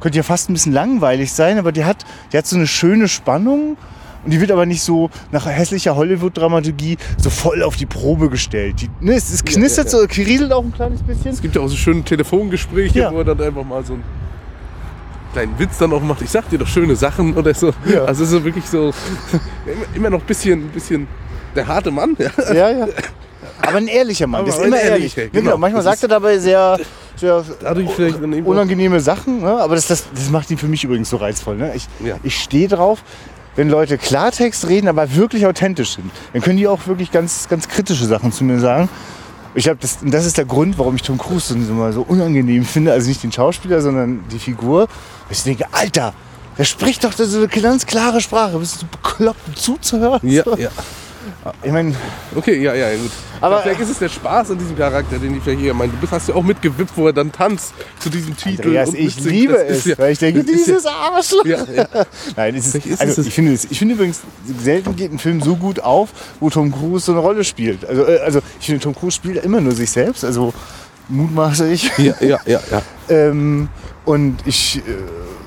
[0.00, 3.08] könnte ja fast ein bisschen langweilig sein, aber die hat, die hat so eine schöne
[3.08, 3.76] Spannung
[4.24, 8.80] und die wird aber nicht so nach hässlicher Hollywood-Dramaturgie so voll auf die Probe gestellt.
[8.80, 10.02] Die, ne, es, es knistert ja, ja.
[10.02, 11.32] so, kriselt auch ein kleines bisschen.
[11.32, 13.12] Es gibt ja auch so schöne Telefongespräche, Ja.
[13.12, 14.04] wo er dann einfach mal so einen
[15.32, 16.22] kleinen Witz dann auch macht.
[16.22, 17.72] Ich sag dir doch schöne Sachen oder so.
[17.86, 18.04] Ja.
[18.04, 18.92] Also so wirklich so
[19.94, 21.06] immer, noch ein bisschen, bisschen
[21.54, 22.16] der harte Mann.
[22.18, 22.88] Ja, Ja, ja.
[23.60, 25.14] Aber ein ehrlicher Mann, ist immer ehrlich.
[25.14, 25.40] Ja, genau.
[25.40, 25.56] Genau.
[25.58, 26.78] Manchmal Das sagt er dabei sehr,
[27.16, 27.44] sehr
[28.44, 29.60] unangenehme Sachen, ne?
[29.60, 31.56] aber das, das, das macht ihn für mich übrigens so reizvoll.
[31.56, 31.72] Ne?
[31.74, 31.86] Ich,
[32.22, 33.02] ich stehe drauf,
[33.54, 36.10] wenn Leute Klartext reden, aber wirklich authentisch sind.
[36.32, 38.88] Dann können die auch wirklich ganz, ganz kritische Sachen zu mir sagen.
[39.54, 42.64] Ich hab das, und das ist der Grund, warum ich Tom Cruise so, so unangenehm
[42.64, 42.92] finde.
[42.92, 44.88] Also nicht den Schauspieler, sondern die Figur.
[45.28, 46.14] Ich denke, Alter,
[46.56, 48.58] der spricht doch so eine ganz klare Sprache.
[48.58, 50.20] Bist du bekloppt, zuzuhören?
[50.22, 50.70] Ja, ja.
[51.62, 51.94] Ich meine,
[52.34, 53.10] Okay, ja, ja, gut.
[53.40, 55.92] Aber- vielleicht ist es der Spaß an diesem Charakter, den ich vielleicht eher meine.
[55.92, 58.62] Du bist, hast ja auch mitgewippt, wo er dann tanzt zu diesem Titel.
[58.62, 59.26] Andreas, und ich mitsingt.
[59.26, 61.44] liebe es, ja- weil ich denke, dieses ja- Arschloch.
[61.44, 61.86] Ja, ja.
[62.36, 64.20] Nein, es ist, ist also es ich, finde ich finde übrigens,
[64.62, 66.10] selten geht ein Film so gut auf,
[66.40, 67.84] wo Tom Cruise so eine Rolle spielt.
[67.84, 70.52] Also, äh, also ich finde, Tom Cruise spielt immer nur sich selbst, also
[71.08, 71.90] mutmaße ich.
[71.98, 72.82] Ja, ja, ja, ja.
[73.08, 73.68] ähm,
[74.04, 74.80] und ich äh,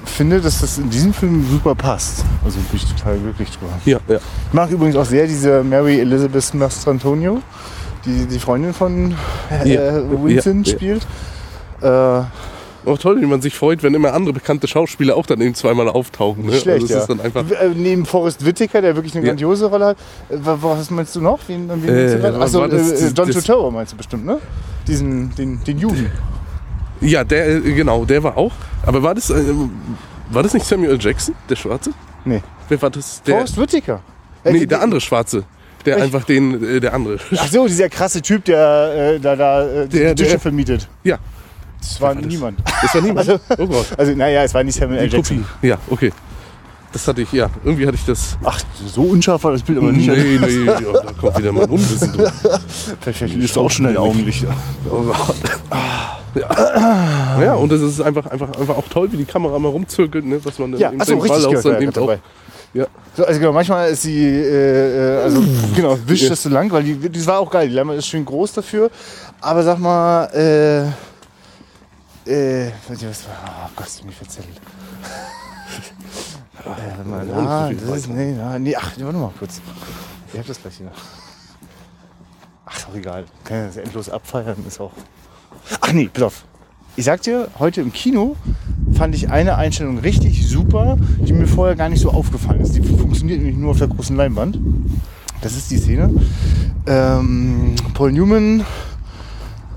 [0.10, 2.24] finde, dass das in diesem Film super passt.
[2.43, 3.72] Also bin ich total glücklich drüber.
[3.86, 4.18] Ja, ja.
[4.18, 7.41] Ich mag übrigens auch sehr diese Mary Elizabeth Mastrantonio,
[8.06, 9.14] die die Freundin von
[9.64, 10.76] äh, Ja, Winston ja, ja.
[10.78, 11.08] spielt.
[11.82, 11.88] Äh,
[12.88, 15.89] Auch toll, wie man sich freut, wenn immer andere bekannte Schauspieler auch dann eben zweimal
[15.89, 16.45] auftauchen.
[16.45, 16.51] Ne?
[16.53, 16.99] Schlecht, also es ja.
[16.99, 17.43] ist dann einfach.
[17.49, 19.32] Äh, Neben Forrest Whitaker, der wirklich eine Ja.
[19.32, 19.97] grandiose Rolle hat.
[20.30, 21.39] Äh, wa- Was meinst du noch?
[21.47, 21.89] Wen, wen
[22.24, 22.91] Äh, Achso, das?
[22.91, 24.38] äh, John Das- Turturro meinst du bestimmt, ne?
[24.88, 26.12] Diesen, den, den Juden.
[27.02, 28.52] Ja, der, äh, genau, der war auch.
[28.86, 29.43] Aber war das, äh,
[30.30, 31.91] war das nicht Samuel Jackson, der Schwarze?
[32.24, 32.41] Nee.
[32.70, 33.22] Wer war das?
[33.24, 34.02] Der, Forrest Whitaker.
[34.43, 35.43] Äh, nee, der andere Schwarze.
[35.86, 37.20] Der einfach den, äh, der andere.
[37.38, 40.88] Ach so, dieser krasse Typ, der äh, da, da äh, die Der- Tische der- vermietet.
[41.04, 41.20] Ja.
[41.80, 42.60] Das war niemand.
[42.82, 43.28] Das war niemand?
[43.30, 43.88] Also, Oh Gott.
[43.96, 45.14] also naja, es war nicht Samuel L.
[45.14, 45.46] Jackson.
[45.62, 46.12] Ja, okay.
[46.96, 47.50] Das hatte ich, ja.
[47.66, 48.38] Irgendwie hatte ich das.
[48.41, 50.08] Ach, so unscharf war das Bild aber nicht.
[50.08, 52.32] Nee, nee, ja, da kommt wieder mein Unwissen durch.
[53.02, 53.98] Vielleicht ist auch schnell.
[53.98, 54.14] Oh
[55.02, 55.36] Gott.
[56.36, 57.41] Ja.
[57.41, 60.39] ja, und es ist einfach, einfach, einfach auch toll, wie die Kamera mal rumzirkelt, ne?
[60.41, 62.18] was man Ja, achso, den Ball richtig aus gehört, dann
[62.74, 62.89] ja, auch.
[63.18, 65.43] So, also genau, manchmal ist sie, äh, äh, also
[65.76, 67.68] genau, wischt das so lang, weil die, die war auch geil.
[67.68, 68.89] Die Lama ist schön groß dafür.
[69.41, 70.84] Aber sag mal, äh,
[72.30, 74.14] äh, was oh Gott, ist mir
[76.74, 77.05] verzählt.
[77.05, 79.61] äh, mal, Ja, so viel das ist, nee, na, nee, ach, warte mal kurz.
[80.34, 80.91] Ich hab das gleich hier.
[82.66, 83.26] Ach, ist auch egal.
[83.43, 84.91] Kann ja das endlos abfeiern, ist auch.
[85.82, 86.45] Ach nee, pass auf.
[86.97, 88.36] Ich sag dir, heute im Kino
[88.93, 92.74] fand ich eine Einstellung richtig super, die mir vorher gar nicht so aufgefallen ist.
[92.76, 94.57] Die funktioniert nämlich nur auf der großen Leinwand.
[95.41, 96.09] Das ist die Szene.
[96.88, 98.63] Ähm, Paul Newman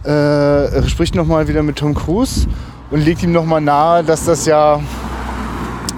[0.05, 2.47] äh, spricht nochmal wieder mit Tom Cruise
[2.91, 4.80] und legt ihm nochmal nahe, dass das ja.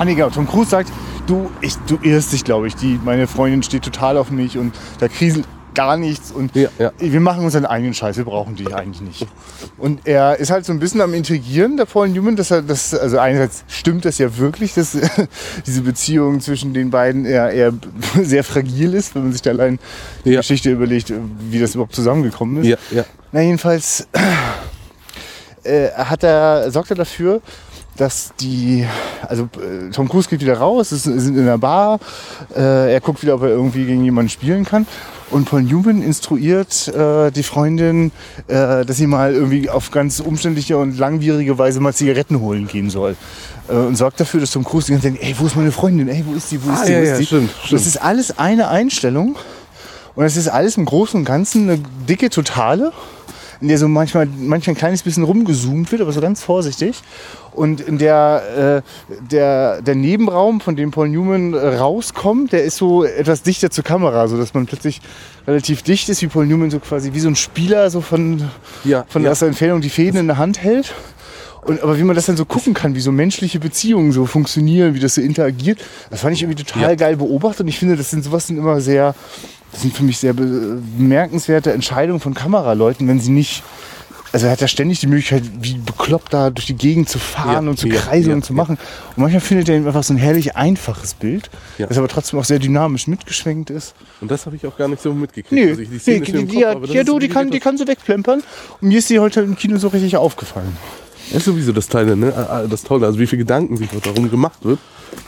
[0.01, 0.31] Ah nee, genau.
[0.31, 0.91] Tom Cruise sagt,
[1.27, 2.75] du, ich, du irrst dich, glaube ich.
[2.75, 5.45] Die, meine Freundin steht total auf mich und da kriselt
[5.75, 9.27] gar nichts und wir machen unseren eigenen Scheiß, wir brauchen dich eigentlich nicht.
[9.77, 12.95] Und er ist halt so ein bisschen am Intrigieren, der Paul Newman, dass er das,
[12.95, 14.97] also einerseits stimmt das ja wirklich, dass
[15.67, 17.75] diese Beziehung zwischen den beiden eher, eher
[18.23, 19.79] sehr fragil ist, wenn man sich da allein
[20.25, 21.13] die Geschichte überlegt,
[21.51, 22.69] wie das überhaupt zusammengekommen ist.
[22.69, 23.05] Ja, ja.
[23.33, 24.09] Na jedenfalls
[25.63, 27.43] äh, hat er, sorgt er dafür,
[28.01, 28.87] dass die,
[29.29, 32.01] also äh, Tom Cruise geht wieder raus, es sind in der Bar,
[32.57, 34.87] äh, er guckt wieder, ob er irgendwie gegen jemanden spielen kann.
[35.31, 38.11] Und Paul Newman instruiert äh, die Freundin,
[38.49, 42.89] äh, dass sie mal irgendwie auf ganz umständliche und langwierige Weise mal Zigaretten holen gehen
[42.91, 43.17] soll.
[43.69, 45.71] Äh, und sorgt dafür, dass Tom Cruise die ganze Zeit denkt, ey, wo ist meine
[45.71, 46.09] Freundin?
[46.09, 46.65] Ey, wo ist die?
[46.65, 46.93] Wo ist Ah, die?
[46.93, 47.27] ja, wo ist ja, die?
[47.27, 47.81] stimmt, stimmt.
[47.81, 49.37] Das ist alles eine Einstellung.
[50.17, 52.93] Und es ist alles im Großen und Ganzen eine dicke Totale,
[53.61, 57.03] in der so manchmal, manchmal ein kleines bisschen rumgezoomt wird, aber so ganz vorsichtig.
[57.53, 62.77] Und in der, äh, der, der Nebenraum, von dem Paul Newman äh, rauskommt, der ist
[62.77, 65.01] so etwas dichter zur Kamera, so dass man plötzlich
[65.47, 68.49] relativ dicht ist, wie Paul Newman so quasi wie so ein Spieler so von,
[69.09, 69.31] von ja.
[69.31, 70.95] aus der Entfernung die Fäden in der Hand hält.
[71.63, 74.95] Und, aber wie man das dann so gucken kann, wie so menschliche Beziehungen so funktionieren,
[74.95, 77.61] wie das so interagiert, das fand ich irgendwie total geil beobachtet.
[77.61, 79.15] Und ich finde, das sind sowas sind immer sehr,
[79.73, 83.63] das sind für mich sehr be- bemerkenswerte Entscheidungen von Kameraleuten, wenn sie nicht,
[84.33, 87.65] also er hat ja ständig die Möglichkeit, wie bekloppt da durch die Gegend zu fahren
[87.65, 88.79] Ja, und zu ja, kreisen ja, und zu machen.
[89.17, 92.59] Und manchmal findet er einfach so ein herrlich einfaches Bild, das aber trotzdem auch sehr
[92.61, 93.95] dynamisch mitgeschwenkt ist.
[94.21, 95.53] Und das habe ich auch gar nicht so mitgekriegt.
[95.53, 97.77] Nee, Also ich, die Szene nee die, Kopf, ja, ist du, die kann, die kann
[97.79, 98.43] so wegplempern.
[98.81, 100.77] Und mir ist die heute im Kino so richtig aufgefallen.
[101.31, 102.29] Das ist sowieso das Teile, ne?
[102.29, 104.79] äh, Das Tolle, also wie viel Gedanken sich darum gemacht wird,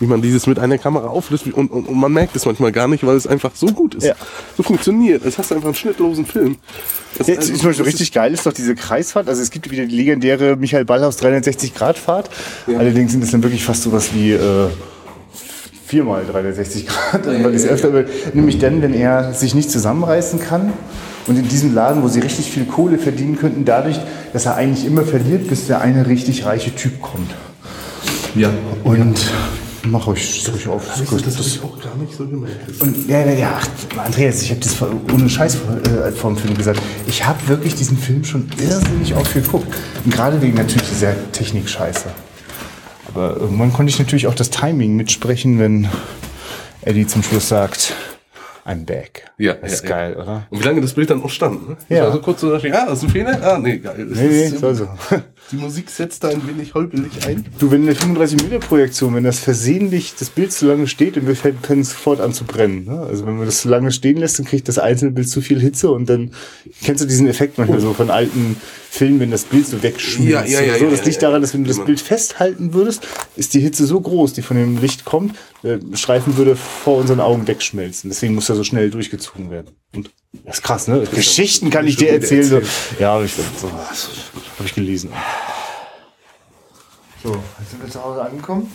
[0.01, 2.89] wie man dieses mit einer Kamera auflöst und, und, und man merkt es manchmal gar
[2.89, 4.05] nicht, weil es einfach so gut ist.
[4.05, 4.15] Ja.
[4.57, 5.25] So funktioniert.
[5.25, 6.57] Es hast du einfach einen schnittlosen Film.
[7.19, 9.29] Das, Jetzt also, ist zum Beispiel richtig geil ist doch diese Kreisfahrt.
[9.29, 12.31] Also es gibt wieder die legendäre Michael Ballhaus 360 Grad Fahrt.
[12.67, 14.69] Allerdings sind es dann wirklich fast sowas wie äh,
[15.87, 17.27] viermal 360 Grad.
[17.27, 18.05] weil ich es öfter.
[18.33, 20.73] Nämlich dann, wenn er sich nicht zusammenreißen kann.
[21.27, 23.99] Und in diesem Laden, wo sie richtig viel Kohle verdienen könnten, dadurch,
[24.33, 27.31] dass er eigentlich immer verliert, bis der eine richtig reiche Typ kommt.
[28.35, 28.51] Ja.
[28.83, 29.31] Und
[29.85, 30.85] mach euch, ruhig auf.
[30.89, 32.81] Das, das, das ich auch gar nicht so gemerkt.
[32.81, 36.31] Und ja, ja, ja, ach, Andreas, ich habe das vor- ohne Scheiß vor, äh, vor
[36.33, 36.81] dem Film gesagt.
[37.07, 39.73] Ich habe wirklich diesen Film schon irrsinnig oft geguckt.
[40.05, 42.07] Und gerade wegen natürlich dieser Technik-Scheiße.
[43.15, 45.89] Aber irgendwann konnte ich natürlich auch das Timing mitsprechen, wenn
[46.81, 47.95] Eddie zum Schluss sagt,
[48.65, 49.25] I'm back.
[49.39, 50.23] Ja, das ist ja, geil, ja.
[50.23, 50.47] oder?
[50.51, 51.77] Und wie lange das Bild dann auch stand, ne?
[51.89, 52.05] Ja.
[52.05, 53.41] Also kurz so, ah, das ist ein Fehler?
[53.43, 54.07] Ah, nee, geil.
[54.09, 54.89] Das Nee, nee, ist, soll so.
[55.51, 57.45] Die Musik setzt da ein wenig holpelig ein.
[57.59, 61.35] Du, wenn eine 35 mm Projektion, wenn das versehentlich das Bild zu lange steht, dann
[61.35, 62.87] fängt es sofort an zu brennen.
[62.87, 63.01] Ne?
[63.01, 65.61] Also wenn man das zu lange stehen lässt, dann kriegt das einzelne Bild zu viel
[65.61, 66.33] Hitze und dann
[66.83, 68.57] kennst du diesen Effekt manchmal so von alten
[68.93, 70.31] Filmen, wenn das Bild so wegschmilzt.
[70.31, 71.83] Ja, ja, ja, so, das ja, liegt daran, dass wenn du das.
[71.83, 76.37] Bild festhalten würdest, ist die Hitze so groß, die von dem Licht kommt, der Streifen
[76.37, 78.11] würde vor unseren Augen wegschmelzen.
[78.11, 79.69] Deswegen muss er so schnell durchgezogen werden.
[79.95, 80.11] Und
[80.45, 81.05] das ist krass, ne?
[81.15, 82.45] Geschichten kann ich dir wieder erzählen.
[82.45, 82.61] So.
[82.99, 83.71] Ja, ich, so,
[84.59, 85.11] habe ich gelesen.
[87.23, 88.71] So, jetzt sind wir zu Hause angekommen.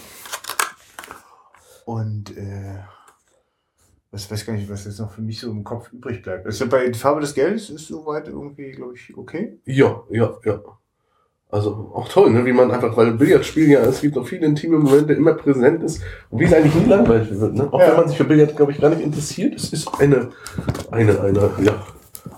[1.85, 2.79] Und äh,
[4.11, 6.45] was weiß gar nicht, was jetzt noch für mich so im Kopf übrig bleibt.
[6.45, 9.59] Also bei die Farbe des Geldes ist soweit irgendwie, glaube ich, okay.
[9.65, 10.61] Ja, ja, ja.
[11.49, 12.45] Also auch toll, ne?
[12.45, 16.01] wie man einfach, weil Billardspiel ja, es gibt noch viele intime Momente, immer präsent ist
[16.29, 17.53] und wie es eigentlich nie langweilig wird.
[17.53, 17.71] Ne?
[17.71, 17.89] Auch Ja.
[17.89, 20.31] wenn man sich für Billard, glaube ich, gar nicht interessiert, es ist eine,
[20.91, 21.85] eine, eine, ja,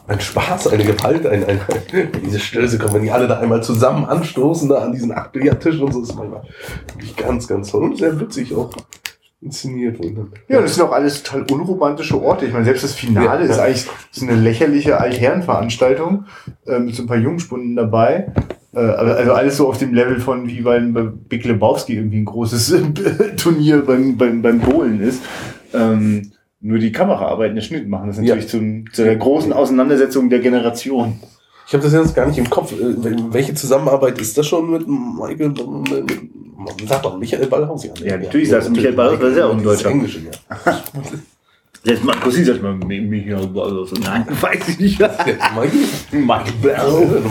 [0.08, 1.60] ein Spaß, eine Gewalt, ein, ein,
[2.26, 5.84] diese Stöße kommen, wenn die alle da einmal zusammen anstoßen, da an diesen acht Billardtischen
[5.84, 6.42] und so, ist manchmal
[6.94, 8.70] wirklich ganz, ganz toll und sehr witzig auch
[9.42, 10.00] inszeniert.
[10.00, 12.46] Und dann, Ja, und das sind auch alles total unromantische Orte.
[12.46, 16.26] Ich meine, selbst das Finale Ja, ist eigentlich so eine lächerliche Altherrenveranstaltung
[16.68, 18.34] äh, mit so ein paar Jungspunden dabei.
[18.74, 22.18] Äh, aber- also alles so auf dem Level von wie bei, bei Big Lebowski irgendwie
[22.20, 22.76] ein großes
[23.38, 25.24] Turnier beim, beim, beim Bowlen ist.
[25.74, 26.32] Ähm,
[26.62, 31.20] nur die Kameraarbeiten, der Schnitt machen das natürlich zum, zu der großen Auseinandersetzung der Generation.
[31.68, 32.72] Ich habe das jetzt gar nicht im Kopf.
[32.74, 37.84] Äh, wel- Welche Zusammenarbeit ist das schon mit Michael, mit, mit, sag doch, Michael Ballhaus?
[37.86, 39.90] Ja, Ja, natürlich sagst du Michael Ballhaus, weil er auch ein Das Deutscher.
[39.92, 40.32] Englische, ja.
[41.86, 43.94] Jetzt mal, Kussi sagt mal, Michael Balls.
[44.04, 45.00] Nein, weiß ich nicht.
[45.00, 45.38] Michael?
[46.12, 47.22] Michael.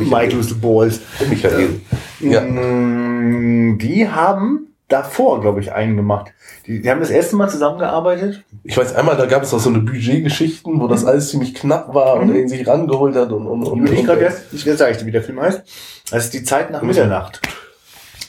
[0.00, 1.00] Michael Balls.
[1.30, 1.80] Michael.
[2.18, 2.40] Ja.
[2.40, 6.32] Mm, Die haben davor, glaube ich, einen gemacht.
[6.66, 8.44] Die, die haben das erste Mal zusammengearbeitet.
[8.62, 11.94] Ich weiß einmal, da gab es auch so eine Budgetgeschichten, wo das alles ziemlich knapp
[11.94, 14.92] war und er ihn sich rangeholt hat und, und, und, ich gerade erst, ich sage
[14.92, 15.62] ich dir, wie der Film heißt.
[16.10, 17.40] Das ist die Zeit nach Mitternacht.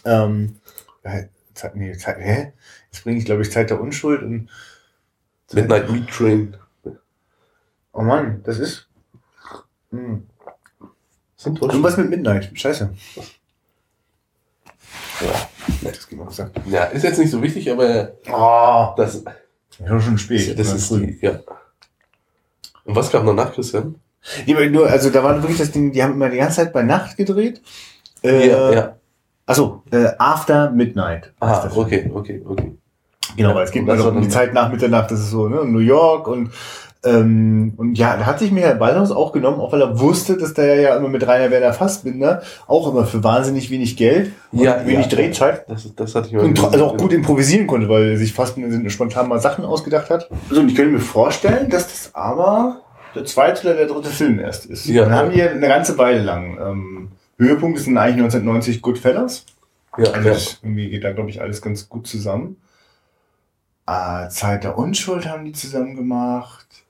[0.06, 0.56] Ähm,
[1.04, 2.54] äh, Zeit, nee, Zeit, hä?
[2.92, 4.50] Jetzt bringe ich, glaube ich, Zeit der Unschuld und.
[5.52, 6.58] Midnight Meat Train.
[7.92, 8.88] Oh Mann, das ist.
[9.92, 10.28] Hm.
[11.36, 12.50] Sind Irgendwas mit Midnight.
[12.54, 12.92] Scheiße.
[15.22, 15.50] Ja,
[15.84, 16.60] das geht mal gesagt.
[16.70, 19.24] Ja, ist jetzt nicht so wichtig, aber Oh, das,
[19.88, 20.58] schon schon spät.
[20.58, 21.40] das ist die, ja.
[22.86, 23.96] Und was kam danach, Christian?
[24.46, 26.74] Ja, aber nur, also da war wirklich das Ding, die haben immer die ganze Zeit
[26.74, 27.62] bei Nacht gedreht.
[28.24, 28.96] Äh, ja, ja.
[29.46, 31.34] Achso, äh, After Midnight.
[31.40, 32.78] Ah, okay, okay, okay.
[33.36, 35.48] Genau, Ja, weil es geht noch war um die Zeit nach Mitternacht, das ist so,
[35.50, 36.52] ne, New York und
[37.06, 40.54] ähm, und ja, da hat sich Michael Ballhaus auch genommen, auch weil er wusste, dass
[40.54, 44.86] der ja immer mit Rainer Werner Fassbinder auch immer für wahnsinnig wenig Geld und Ja,
[44.86, 45.18] wenig ja.
[45.18, 48.34] Drehzeit Das, das hatte ich mal und also auch gut improvisieren konnte, weil er sich
[48.34, 50.30] Fassbinder spontan mal Sachen ausgedacht hat.
[50.50, 52.82] So, und ich könnte mir vorstellen, dass das aber
[53.16, 54.86] der zweite oder der dritte Film erst ist.
[54.86, 55.04] Ja.
[55.04, 56.58] Dann haben wir eine ganze Weile lang.
[56.60, 59.46] Ähm, Höhepunkt ist dann eigentlich 1990 Goodfellas.
[59.98, 60.38] Ja, Also ja.
[60.64, 62.58] irgendwie geht da, glaube ich, alles ganz gut zusammen.
[63.86, 66.83] Ah, Zeit der Unschuld haben die zusammen gemacht.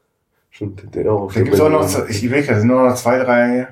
[0.54, 1.34] Stimmt, der auch.
[1.34, 3.68] Da gibt es auch noch, so- ich überlege, da sind noch zwei, drei,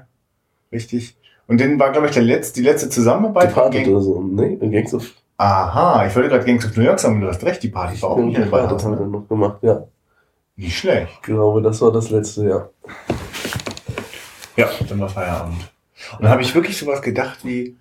[0.71, 1.15] richtig.
[1.47, 3.49] Und dann war, glaube ich, der letzte, die letzte Zusammenarbeit.
[3.51, 4.57] Departed Gang- oder so, ne?
[4.57, 7.69] Gangs of Aha, ich wollte gerade Gangs of New York sagen, du hast recht, die
[7.69, 8.61] Party war auch nicht dabei.
[8.61, 9.83] Departed hat er noch gemacht, ja.
[10.55, 11.07] Nicht schlecht.
[11.13, 12.69] Ich glaube, das war das letzte, ja.
[14.57, 15.71] Ja, dann war Feierabend.
[16.13, 17.75] Und dann habe ich wirklich sowas gedacht wie,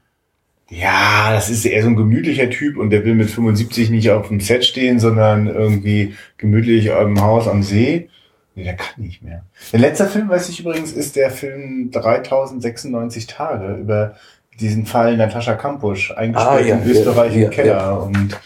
[0.69, 4.29] ja, das ist eher so ein gemütlicher Typ und der will mit 75 nicht auf
[4.29, 8.09] dem Set stehen, sondern irgendwie gemütlich im Haus am See.
[8.55, 9.45] Nee, der kann nicht mehr.
[9.73, 14.17] Der letzte Film, weiß ich übrigens, ist der Film 3096 Tage über
[14.59, 17.93] diesen Fall Natascha Kampusch, eingesperrt Ah, ja, in Österreich ja, im Keller ja.
[17.93, 18.39] und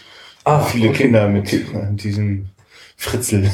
[0.43, 1.03] Ah, viele okay.
[1.03, 1.51] Kinder mit
[2.03, 2.49] diesem
[2.95, 3.49] Fritzel.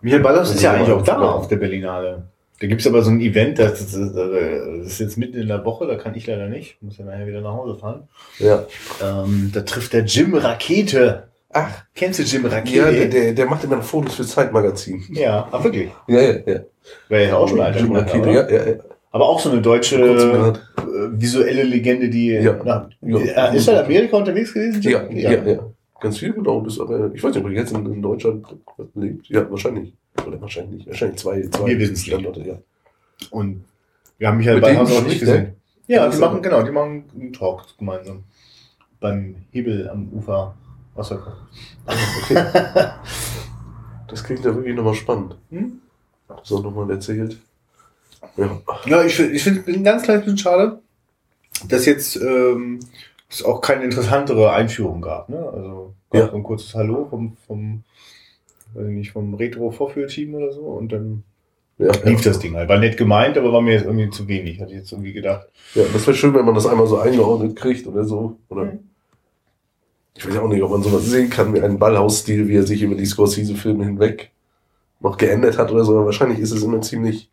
[0.00, 2.24] Michael Ballas ist ja eigentlich auch da auf der Berlinale.
[2.60, 5.64] Da gibt's aber so ein Event, das, das, das das ist jetzt mitten in der
[5.64, 6.80] Woche, da kann ich leider nicht.
[6.80, 8.08] Muss ja nachher wieder nach Hause fahren.
[8.38, 8.64] Ja.
[9.02, 11.28] Ähm, da trifft der Jim Rakete.
[11.52, 11.84] Ach.
[11.94, 12.76] Kennst du Jim Rakete?
[12.78, 15.02] Ja, der, der, der macht immer Fotos für Zeitmagazin.
[15.10, 15.90] Ja, ach wirklich?
[16.06, 16.60] Ja, ja, ja.
[17.08, 18.74] Wäre ja auch schon alter Jim Rakete, ja, ja, ja.
[19.10, 22.58] Aber auch so eine deutsche äh, visuelle Legende, die Ja.
[22.64, 23.50] na, Ja.
[23.52, 24.80] äh, ist er in Amerika unterwegs gewesen?
[24.80, 24.92] Jim?
[24.92, 25.58] Ja, ja, ja.
[26.00, 26.62] Ganz viel, genau.
[26.62, 28.46] Das, aber ich weiß nicht, ob er jetzt in, in Deutschland
[28.94, 29.28] lebt.
[29.28, 29.92] Ja, wahrscheinlich.
[30.26, 30.88] Oder wahrscheinlich nicht.
[30.88, 32.08] Wahrscheinlich zwei, zwei Wir wissen's nicht.
[32.08, 32.54] Standorte, ja.
[33.30, 33.64] Und
[34.18, 35.52] wir haben Michael Mit denen Ballhaus auch nicht spricht gesehen.
[35.86, 38.24] Ja, Ja, die ist machen, genau, die machen einen Talk gemeinsam.
[39.00, 40.54] Beim Hebel am Ufer
[40.94, 41.34] Wasserkopf.
[42.24, 42.42] Okay.
[44.08, 45.36] Das klingt ja wirklich nochmal spannend.
[45.50, 45.80] Hm?
[46.28, 47.38] Auch nochmal erzählt.
[48.36, 48.60] Ja.
[48.86, 50.80] Ja, ich, ich finde es ein ganz kleines bisschen schade,
[51.68, 52.80] dass jetzt ähm,
[53.30, 55.28] es auch keine interessantere Einführung gab.
[55.28, 55.38] Ne?
[55.38, 56.28] Also gab Ja.
[56.30, 57.82] so ein kurzes Hallo vom, vom,
[58.74, 61.24] weiß ich nicht, vom Retro-Vorführteam oder so und dann
[61.78, 62.30] Ja, lief ja.
[62.30, 62.68] das Ding halt.
[62.68, 65.48] War nett gemeint, aber war mir jetzt irgendwie zu wenig, hatte ich jetzt irgendwie gedacht.
[65.74, 68.38] ja, das wäre schön, wenn man das einmal so eingeordnet kriegt oder so.
[68.50, 68.74] Oder
[70.14, 72.82] ich weiß auch nicht, ob man sowas sehen kann wie einen Ballhausstil, wie er sich
[72.82, 74.30] über die Scorsese-Filme hinweg
[75.00, 75.96] noch geändert hat oder so.
[75.96, 77.30] Aber wahrscheinlich ist es immer ziemlich,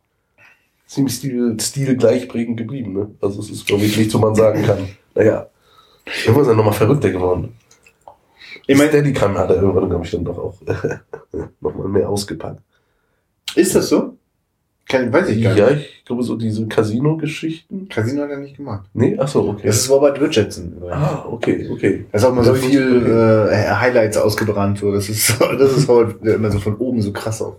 [0.87, 2.93] ziemlich stil, stilgleichprägend geblieben.
[2.93, 3.11] Ne?
[3.21, 5.47] Also es ist, glaube ich, nichts, wo man sagen kann, naja,
[6.25, 7.55] irgendwann ist er nochmal verrückter geworden.
[8.65, 10.55] Ich meine, Steadicam hat er irgendwann, glaube ich, dann doch auch
[11.61, 12.61] nochmal mehr ausgepackt.
[13.55, 14.18] Ist das so?
[14.89, 15.87] Kann, weiß ich gar Ja, nicht.
[15.99, 17.87] ich glaube, so diese Casino-Geschichten.
[17.89, 18.89] Casino hat er nicht gemacht.
[18.93, 19.67] Nee, ach so, okay.
[19.67, 20.73] Das ist Robert Richardson.
[20.77, 20.95] übrigens.
[20.95, 22.05] Ah, okay, okay.
[22.11, 23.53] Da ist auch mal so viel okay.
[23.53, 24.79] äh, Highlights ausgebrannt.
[24.79, 24.91] So.
[24.91, 27.57] Das ist, das ist Robert, der immer so von oben so krass auf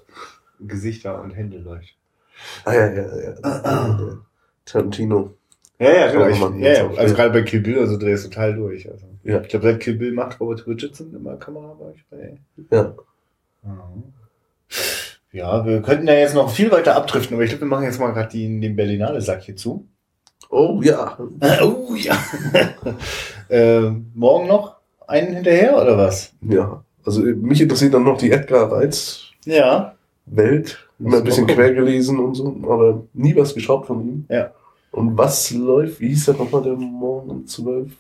[0.59, 1.97] Gesichter und Hände leuchtet.
[2.65, 3.03] Ah, ja, ja,
[3.43, 4.19] ja.
[4.65, 5.35] Tarantino.
[5.79, 6.29] Ja, ja, genau.
[6.29, 6.91] Ich, ja, ja.
[6.97, 8.91] Also gerade bei Kill Bill, also drehst du total durch.
[8.91, 9.07] Also.
[9.23, 9.41] Ja.
[9.41, 12.05] Ich glaube, seit Kill Bill macht Robert Richardson immer Kamera bei euch.
[12.11, 12.39] Bei
[12.77, 12.95] Ja.
[15.33, 18.01] Ja, wir könnten ja jetzt noch viel weiter abdriften, aber ich glaube, wir machen jetzt
[18.01, 19.87] mal gerade den, den Berlinale-Sack hier zu.
[20.49, 21.17] Oh ja.
[21.63, 22.17] oh ja.
[23.49, 24.77] äh, morgen noch
[25.07, 26.33] einen hinterher oder was?
[26.41, 26.83] Ja.
[27.05, 29.95] Also äh, mich interessiert dann noch die Edgar Reitz Ja.
[30.27, 30.89] Welt.
[30.99, 34.25] Immer ein bisschen quer gelesen und so, aber nie was geschaut von ihm.
[34.29, 34.51] Ja.
[34.91, 36.01] Und was läuft?
[36.01, 37.93] Wie hieß der nochmal der Morgen um 12?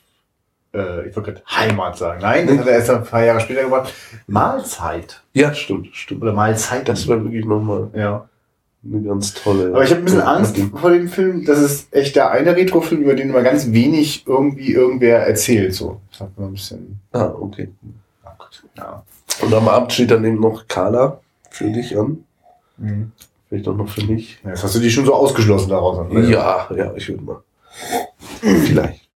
[0.72, 2.20] Äh, ich wollte gerade Heimat sagen.
[2.22, 3.92] Nein, das hat er erst ein paar Jahre später gemacht.
[4.26, 5.22] Mahlzeit.
[5.32, 6.22] Ja, stimmt, stimmt.
[6.22, 6.88] Oder Mahlzeit.
[6.88, 8.28] Das war wirklich nochmal Ja.
[8.84, 9.68] eine ganz tolle.
[9.74, 11.44] Aber ich habe ein bisschen Angst vor dem Film.
[11.44, 15.74] Das ist echt der eine Retro-Film, über den immer ganz wenig irgendwie irgendwer erzählt.
[15.74, 16.00] So.
[16.18, 17.00] Hat mir ein bisschen.
[17.12, 17.70] Ah, okay.
[18.76, 19.02] Ja.
[19.42, 21.20] Und am Abend steht dann eben noch Carla
[21.50, 22.24] für dich an.
[22.78, 23.12] Mhm.
[23.48, 24.38] Vielleicht auch noch für mich.
[24.44, 26.06] Jetzt hast du die schon so ausgeschlossen daraus.
[26.12, 27.42] Ja, ja, ich würde mal.
[28.40, 29.09] Vielleicht.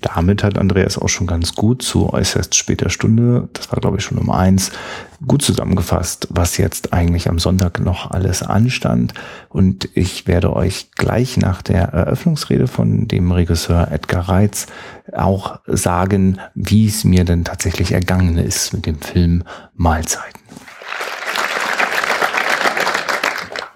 [0.00, 4.04] Damit hat Andreas auch schon ganz gut zu äußerst später Stunde, das war glaube ich
[4.04, 4.72] schon um eins,
[5.26, 9.12] gut zusammengefasst, was jetzt eigentlich am Sonntag noch alles anstand.
[9.50, 14.66] Und ich werde euch gleich nach der Eröffnungsrede von dem Regisseur Edgar Reitz
[15.12, 19.44] auch sagen, wie es mir denn tatsächlich ergangen ist mit dem Film
[19.74, 20.40] Mahlzeiten.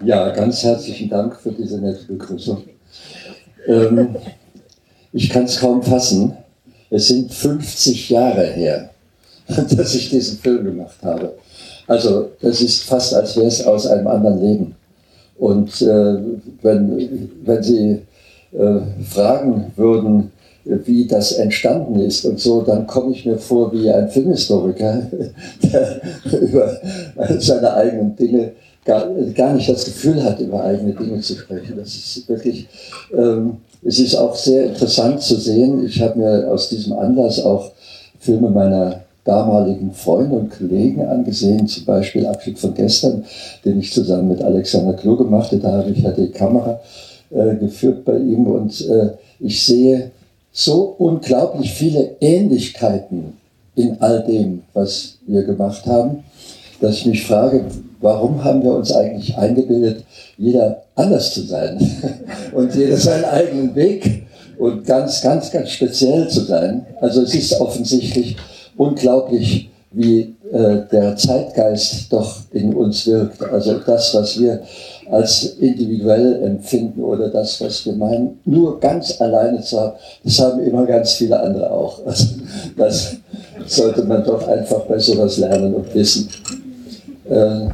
[0.03, 2.63] Ja, ganz herzlichen Dank für diese nette Begrüßung.
[3.67, 4.15] Ähm,
[5.15, 6.33] ich kann es kaum fassen.
[6.89, 8.89] Es sind 50 Jahre her,
[9.47, 11.33] dass ich diesen Film gemacht habe.
[11.87, 14.75] Also das ist fast, als wäre es aus einem anderen Leben.
[15.37, 16.17] Und äh,
[16.61, 18.01] wenn, wenn Sie
[18.51, 18.79] äh,
[19.09, 20.31] fragen würden,
[20.65, 25.03] wie das entstanden ist und so, dann komme ich mir vor wie ein Filmhistoriker,
[25.63, 26.01] der
[26.41, 26.77] über
[27.39, 28.51] seine eigenen Dinge
[28.83, 31.75] gar, gar nicht das Gefühl hat, über eigene Dinge zu sprechen.
[31.77, 32.67] Das ist wirklich,
[33.15, 35.85] ähm, es ist auch sehr interessant zu sehen.
[35.85, 37.71] Ich habe mir aus diesem Anlass auch
[38.19, 43.25] Filme meiner damaligen Freunde und Kollegen angesehen, zum Beispiel Abschied von gestern,
[43.63, 45.57] den ich zusammen mit Alexander Kluge machte.
[45.57, 46.79] Da habe ich ja die Kamera
[47.31, 50.11] äh, geführt bei ihm und äh, ich sehe
[50.51, 53.33] so unglaublich viele Ähnlichkeiten
[53.75, 56.23] in all dem, was wir gemacht haben,
[56.79, 57.65] dass ich mich frage,
[58.01, 60.03] warum haben wir uns eigentlich eingebildet,
[60.37, 61.79] jeder anders zu sein
[62.53, 64.23] und jeder seinen eigenen Weg
[64.57, 66.85] und ganz, ganz, ganz speziell zu sein.
[67.01, 68.37] Also es ist offensichtlich
[68.77, 73.41] unglaublich, wie äh, der Zeitgeist doch in uns wirkt.
[73.41, 74.61] Also das, was wir
[75.09, 79.93] als individuell empfinden oder das, was wir meinen, nur ganz alleine zu haben,
[80.23, 82.05] das haben immer ganz viele andere auch.
[82.05, 82.25] Also
[82.77, 83.15] das
[83.65, 86.29] sollte man doch einfach bei sowas lernen und wissen.
[87.29, 87.67] Äh,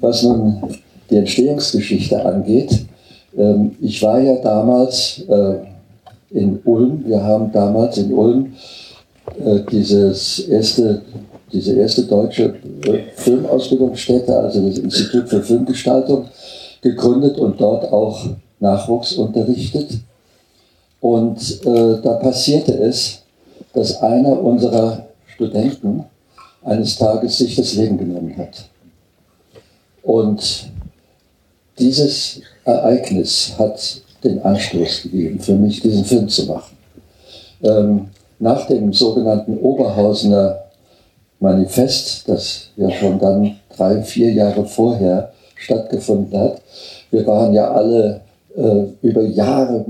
[0.00, 0.62] was nun
[1.10, 2.86] die Entstehungsgeschichte angeht,
[3.36, 5.54] ähm, ich war ja damals äh,
[6.30, 8.52] in Ulm, wir haben damals in Ulm
[9.44, 11.02] äh, dieses erste,
[11.52, 12.54] diese erste deutsche
[12.84, 16.26] äh, Filmausbildungsstätte, also das Institut für Filmgestaltung,
[16.80, 18.26] gegründet und dort auch
[18.60, 19.98] Nachwuchs unterrichtet.
[21.00, 23.22] Und da passierte es,
[23.72, 26.04] dass einer unserer Studenten
[26.64, 28.68] eines Tages sich das Leben genommen hat.
[30.08, 30.70] Und
[31.78, 36.78] dieses Ereignis hat den Anstoß gegeben, für mich diesen Film zu machen.
[37.62, 38.06] Ähm,
[38.38, 40.60] nach dem sogenannten Oberhausener
[41.40, 46.62] Manifest, das ja schon dann drei, vier Jahre vorher stattgefunden hat,
[47.10, 48.22] wir waren ja alle
[48.56, 49.84] äh, über Jahre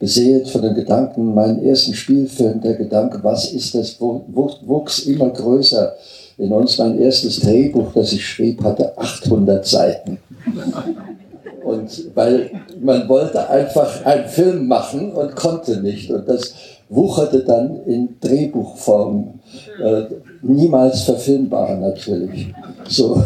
[0.00, 5.94] beseelt von den Gedanken, meinen ersten Spielfilm, der Gedanke, was ist das, wuchs immer größer
[6.38, 6.78] in uns.
[6.78, 10.18] Mein erstes Drehbuch, das ich schrieb, hatte 800 Seiten.
[11.64, 12.50] Und weil
[12.80, 16.10] man wollte einfach einen Film machen und konnte nicht.
[16.10, 16.54] Und das
[16.88, 19.40] wucherte dann in Drehbuchform.
[19.82, 20.02] Äh,
[20.42, 22.52] niemals verfilmbar natürlich.
[22.88, 23.22] So,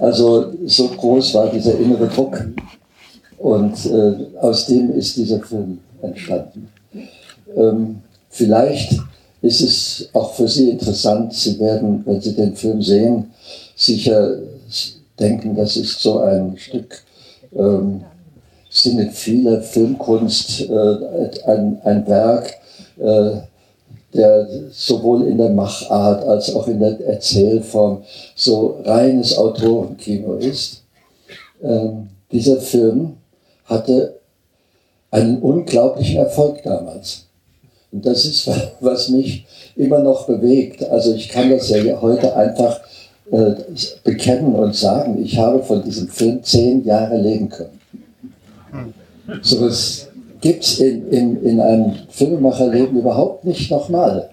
[0.00, 2.44] also so groß war dieser innere Druck.
[3.38, 6.68] Und äh, aus dem ist dieser Film entstanden.
[7.56, 9.00] Ähm, vielleicht
[9.42, 13.32] ist es auch für Sie interessant, Sie werden, wenn Sie den Film sehen,
[13.76, 14.36] sicher
[15.18, 17.02] denken, das ist so ein Stück
[17.54, 18.02] ähm,
[18.70, 22.54] viele Filmkunst, äh, ein, ein Werk,
[22.98, 23.32] äh,
[24.14, 28.02] der sowohl in der Machart als auch in der Erzählform
[28.34, 30.82] so reines Autorenkino ist.
[31.62, 33.14] Ähm, dieser Film
[33.64, 34.18] hatte
[35.10, 37.26] einen unglaublichen Erfolg damals.
[37.92, 38.50] Und das ist,
[38.80, 39.46] was mich
[39.76, 40.88] immer noch bewegt.
[40.88, 42.80] Also ich kann das ja heute einfach
[43.30, 43.52] äh,
[44.02, 47.78] bekennen und sagen, ich habe von diesem Film zehn Jahre leben können.
[49.42, 50.08] So was
[50.40, 54.28] gibt es in, in, in einem Filmemacherleben überhaupt nicht nochmal.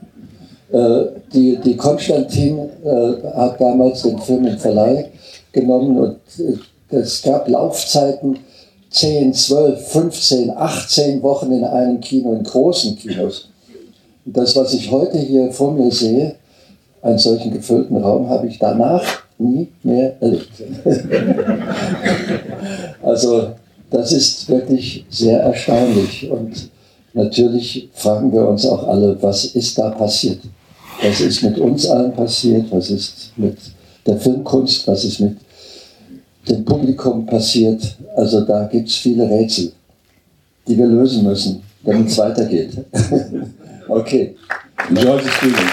[0.71, 1.03] Äh,
[1.33, 5.05] die, die Konstantin äh, hat damals den Film im Verleih
[5.51, 8.39] genommen und äh, es gab Laufzeiten,
[8.89, 13.49] 10, 12, 15, 18 Wochen in einem Kino, in großen Kinos.
[14.25, 16.35] Und das, was ich heute hier vor mir sehe,
[17.01, 19.03] einen solchen gefüllten Raum, habe ich danach
[19.37, 20.51] nie mehr erlebt.
[23.03, 23.51] also
[23.89, 26.29] das ist wirklich sehr erstaunlich.
[26.29, 26.69] Und
[27.13, 30.39] natürlich fragen wir uns auch alle, was ist da passiert?
[31.01, 32.65] Was ist mit uns allen passiert?
[32.71, 33.57] Was ist mit
[34.05, 34.87] der Filmkunst?
[34.87, 35.37] Was ist mit
[36.49, 37.97] dem Publikum passiert?
[38.15, 39.71] Also da gibt es viele Rätsel,
[40.67, 42.77] die wir lösen müssen, damit es weitergeht.
[43.87, 44.35] okay.
[44.93, 45.71] George Stevens.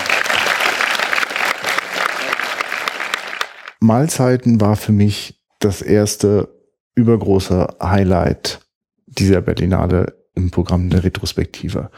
[3.81, 6.48] Mahlzeiten war für mich das erste
[6.94, 8.61] übergroße Highlight
[9.07, 11.90] dieser Berlinale im Programm der Retrospektive.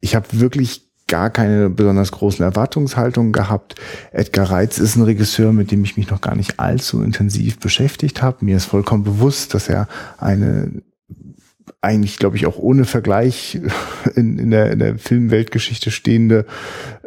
[0.00, 0.82] Ich habe wirklich
[1.14, 3.76] gar keine besonders großen Erwartungshaltungen gehabt.
[4.10, 8.20] Edgar Reitz ist ein Regisseur, mit dem ich mich noch gar nicht allzu intensiv beschäftigt
[8.20, 8.44] habe.
[8.44, 9.86] Mir ist vollkommen bewusst, dass er
[10.18, 10.82] eine
[11.80, 13.60] eigentlich, glaube ich, auch ohne Vergleich
[14.16, 16.46] in, in, der, in der Filmweltgeschichte stehende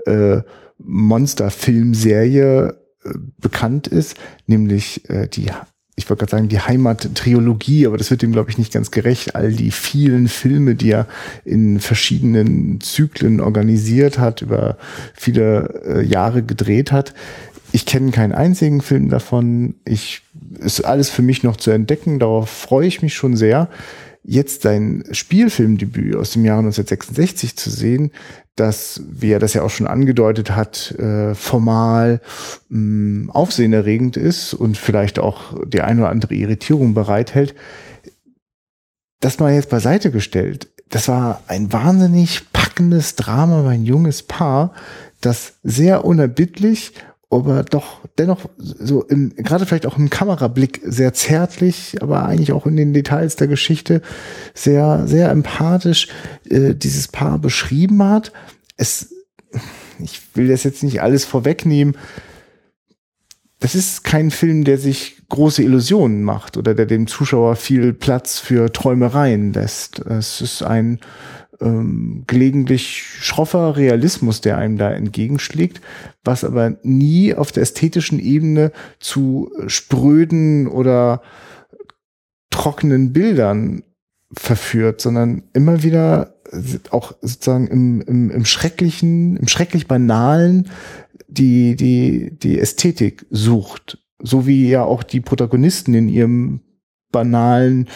[0.05, 0.39] äh,
[0.77, 3.09] Monster-Filmserie äh,
[3.39, 4.15] bekannt ist,
[4.45, 5.51] nämlich äh, die
[5.99, 9.35] ich wollte gerade sagen, die Heimat-Triologie, aber das wird ihm, glaube ich, nicht ganz gerecht.
[9.35, 11.07] All die vielen Filme, die er
[11.43, 14.77] in verschiedenen Zyklen organisiert hat, über
[15.15, 17.15] viele äh, Jahre gedreht hat.
[17.71, 19.73] Ich kenne keinen einzigen Film davon.
[19.85, 20.21] Ich
[20.59, 22.19] ist alles für mich noch zu entdecken.
[22.19, 23.67] Darauf freue ich mich schon sehr
[24.27, 28.11] jetzt sein Spielfilmdebüt aus dem Jahre 1966 zu sehen,
[28.57, 32.21] das, wie er das ja auch schon angedeutet hat, äh, formal
[32.69, 37.55] mh, aufsehenerregend ist und vielleicht auch die eine oder andere Irritierung bereithält,
[39.21, 40.67] das mal jetzt beiseite gestellt.
[40.89, 44.73] Das war ein wahnsinnig packendes Drama ein junges Paar,
[45.21, 46.93] das sehr unerbittlich
[47.29, 52.65] aber doch dennoch so im, gerade vielleicht auch im Kamerablick sehr zärtlich, aber eigentlich auch
[52.65, 54.01] in den Details der Geschichte
[54.53, 56.07] sehr, sehr empathisch
[56.49, 58.31] äh, dieses Paar beschrieben hat.
[58.77, 59.13] Es,
[59.99, 61.97] ich will das jetzt nicht alles vorwegnehmen.
[63.59, 68.39] Das ist kein Film, der sich große Illusionen macht oder der dem Zuschauer viel Platz
[68.39, 69.99] für Träumereien lässt.
[69.99, 70.99] Es ist ein
[71.61, 75.81] ähm, gelegentlich schroffer Realismus, der einem da entgegenschlägt,
[76.23, 81.21] was aber nie auf der ästhetischen Ebene zu spröden oder
[82.49, 83.83] trockenen Bildern
[84.33, 86.35] verführt, sondern immer wieder
[86.91, 90.69] auch sozusagen im, im, im schrecklichen, im schrecklich banalen
[91.27, 93.99] die, die, die Ästhetik sucht.
[94.21, 96.61] So wie ja auch die Protagonisten in ihrem
[97.11, 97.87] banalen,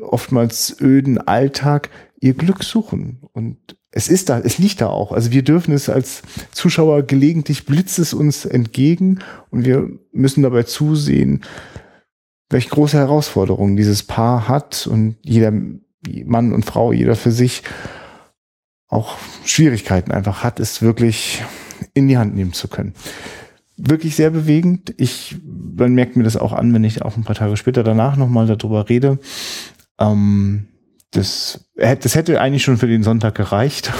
[0.00, 1.90] oftmals öden Alltag
[2.20, 3.18] ihr Glück suchen.
[3.32, 3.56] Und
[3.90, 5.12] es ist da, es liegt da auch.
[5.12, 6.22] Also wir dürfen es als
[6.52, 9.20] Zuschauer gelegentlich blitzt es uns entgegen
[9.50, 11.42] und wir müssen dabei zusehen,
[12.50, 15.52] welche große Herausforderungen dieses Paar hat und jeder
[16.24, 17.62] Mann und Frau, jeder für sich
[18.88, 21.42] auch Schwierigkeiten einfach hat, es wirklich
[21.94, 22.94] in die Hand nehmen zu können.
[23.76, 24.92] Wirklich sehr bewegend.
[24.98, 28.16] Ich, man merkt mir das auch an, wenn ich auch ein paar Tage später danach
[28.16, 29.18] nochmal darüber rede.
[29.98, 30.66] Ähm,
[31.12, 33.92] das, das hätte eigentlich schon für den Sonntag gereicht.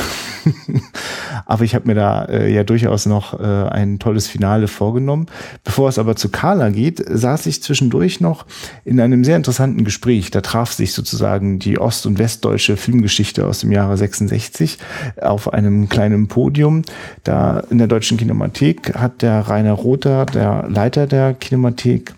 [1.46, 5.26] aber ich habe mir da äh, ja durchaus noch äh, ein tolles Finale vorgenommen.
[5.64, 8.46] Bevor es aber zu Carla geht, saß ich zwischendurch noch
[8.84, 10.30] in einem sehr interessanten Gespräch.
[10.30, 14.78] Da traf sich sozusagen die ost- und westdeutsche Filmgeschichte aus dem Jahre 66
[15.20, 16.82] auf einem kleinen Podium.
[17.24, 22.14] Da in der Deutschen Kinemathek hat der Rainer Rother, der Leiter der Kinemathek,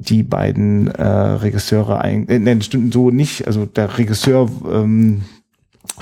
[0.00, 5.22] die beiden äh, Regisseure ein, äh, nein, stimmt so nicht, also der Regisseur ähm,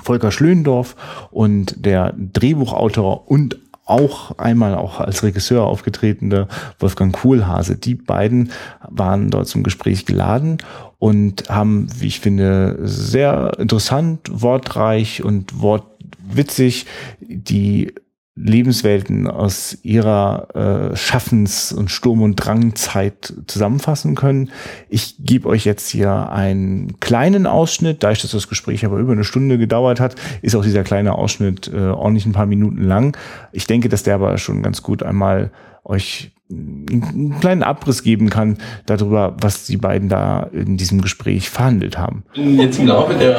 [0.02, 0.96] Volker Schlöndorf
[1.30, 6.46] und der Drehbuchautor und auch einmal auch als Regisseur aufgetretene
[6.78, 7.76] Wolfgang Kohlhase.
[7.76, 8.52] Die beiden
[8.88, 10.58] waren dort zum Gespräch geladen
[10.98, 16.86] und haben, wie ich finde, sehr interessant, wortreich und wortwitzig
[17.20, 17.94] die
[18.40, 24.50] Lebenswelten aus ihrer äh, Schaffens- und Sturm- und Drangzeit zusammenfassen können.
[24.88, 29.12] Ich gebe euch jetzt hier einen kleinen Ausschnitt, da ich das, das Gespräch aber über
[29.12, 33.16] eine Stunde gedauert hat, ist auch dieser kleine Ausschnitt äh, ordentlich ein paar Minuten lang.
[33.52, 35.50] Ich denke, dass der aber schon ganz gut einmal
[35.88, 38.56] euch einen kleinen Abriss geben kann
[38.86, 42.24] darüber, was die beiden da in diesem Gespräch verhandelt haben.
[42.34, 43.36] Jetzt im Laufe der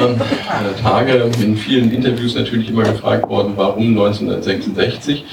[0.80, 5.24] Tage in vielen Interviews natürlich immer gefragt worden, warum 1966?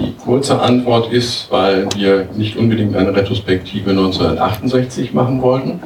[0.00, 5.80] Die kurze Antwort ist, weil wir nicht unbedingt eine Retrospektive 1968 machen wollten,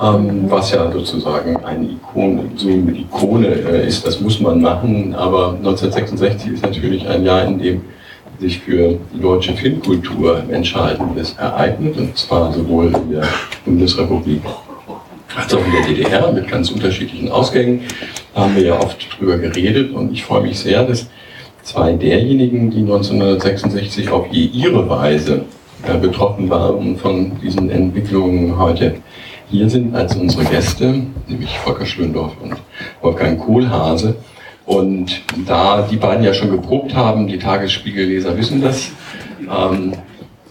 [0.00, 5.14] ähm, was ja sozusagen eine Ikone, so eine Ikone äh, ist, das muss man machen,
[5.14, 7.82] aber 1966 ist natürlich ein Jahr, in dem
[8.40, 13.28] sich für die deutsche Filmkultur Entscheidendes ereignet, und zwar sowohl in der
[13.64, 14.42] Bundesrepublik
[15.36, 17.82] als auch in der DDR mit ganz unterschiedlichen Ausgängen.
[18.34, 21.08] Da haben wir ja oft drüber geredet und ich freue mich sehr, dass
[21.62, 25.44] zwei derjenigen, die 1966 auf je ihre Weise
[26.00, 28.96] betroffen waren von diesen Entwicklungen heute
[29.50, 32.56] hier sind als unsere Gäste, nämlich Volker Schlöndorff und
[33.00, 34.16] Wolfgang Kohlhase.
[34.68, 38.90] Und da die beiden ja schon geprobt haben, die Tagesspiegelleser wissen das,
[39.40, 39.94] ähm,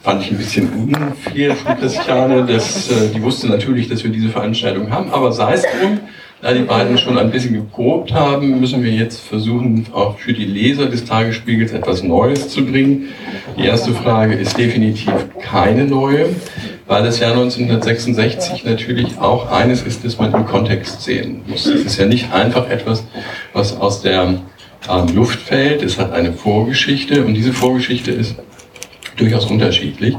[0.01, 2.43] fand ich ein bisschen unfair von Christiane.
[2.43, 5.99] Das, äh, die wusste natürlich, dass wir diese Veranstaltung haben, aber sei es drum,
[6.41, 10.45] da die beiden schon ein bisschen geprobt haben, müssen wir jetzt versuchen, auch für die
[10.45, 13.09] Leser des Tagesspiegels etwas Neues zu bringen.
[13.55, 15.13] Die erste Frage ist definitiv
[15.43, 16.29] keine neue
[16.87, 21.65] weil das Jahr 1966 natürlich auch eines ist, das man im Kontext sehen muss.
[21.65, 23.03] Es ist ja nicht einfach etwas,
[23.53, 24.35] was aus der
[24.89, 25.83] ähm, Luft fällt.
[25.83, 28.35] Es hat eine Vorgeschichte und diese Vorgeschichte ist
[29.17, 30.15] durchaus unterschiedlich.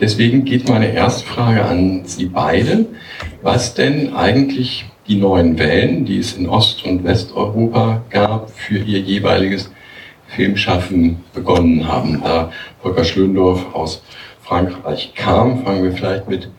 [0.00, 2.86] Deswegen geht meine erste Frage an Sie beide.
[3.42, 9.00] Was denn eigentlich die neuen Wellen, die es in Ost- und Westeuropa gab, für ihr
[9.00, 9.70] jeweiliges
[10.28, 12.20] Filmschaffen begonnen haben?
[12.22, 14.02] Da Volker Schlöndorff aus
[14.52, 15.64] Frankreich kam.
[15.64, 16.50] Fangen wir vielleicht mit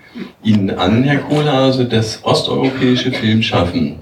[0.41, 1.86] Ihnen an, Herr Kohlhase.
[1.86, 3.99] Das osteuropäische Filmschaffen,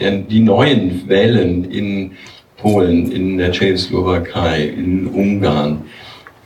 [0.00, 2.16] denn die neuen Wellen in
[2.56, 5.84] Polen, in der Tschechoslowakei, in Ungarn,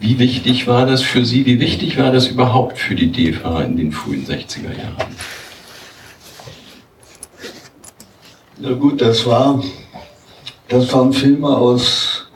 [0.01, 1.47] wie wichtig war das für Sie?
[1.47, 5.17] Wie wichtig war das überhaupt für die DEFA in den frühen 60er Jahren?
[8.59, 9.65] Na gut, das war,
[10.69, 12.29] das waren Filme aus,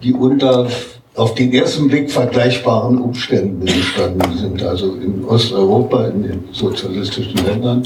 [0.00, 0.68] die unter
[1.16, 7.82] auf den ersten Blick vergleichbaren Umständen entstanden sind, also in Osteuropa, in den sozialistischen Ländern.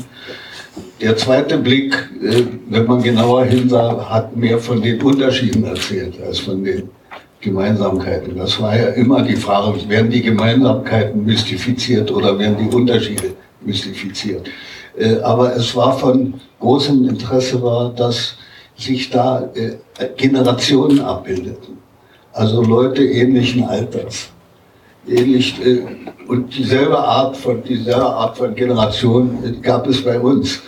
[1.00, 6.40] Der zweite Blick, äh, wenn man genauer hinsah, hat mehr von den Unterschieden erzählt als
[6.40, 6.88] von den
[7.40, 8.36] Gemeinsamkeiten.
[8.36, 14.48] Das war ja immer die Frage, werden die Gemeinsamkeiten mystifiziert oder werden die Unterschiede mystifiziert?
[14.96, 18.36] Äh, aber es war von großem Interesse war, dass
[18.76, 19.76] sich da äh,
[20.16, 21.83] Generationen abbildeten
[22.34, 24.28] also Leute ähnlichen Alters.
[25.06, 25.82] Ähnlich, äh,
[26.28, 30.62] und dieselbe Art von, dieselbe Art von Generation äh, gab es bei uns.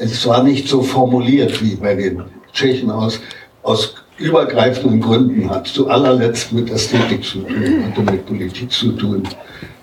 [0.00, 2.22] Es war nicht so formuliert wie bei den
[2.52, 3.20] Tschechen aus,
[3.62, 9.22] aus übergreifenden Gründen hat zu allerletzt mit Ästhetik zu tun, hatte mit Politik zu tun,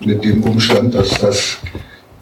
[0.02, 1.57] mit dem Umstand, dass das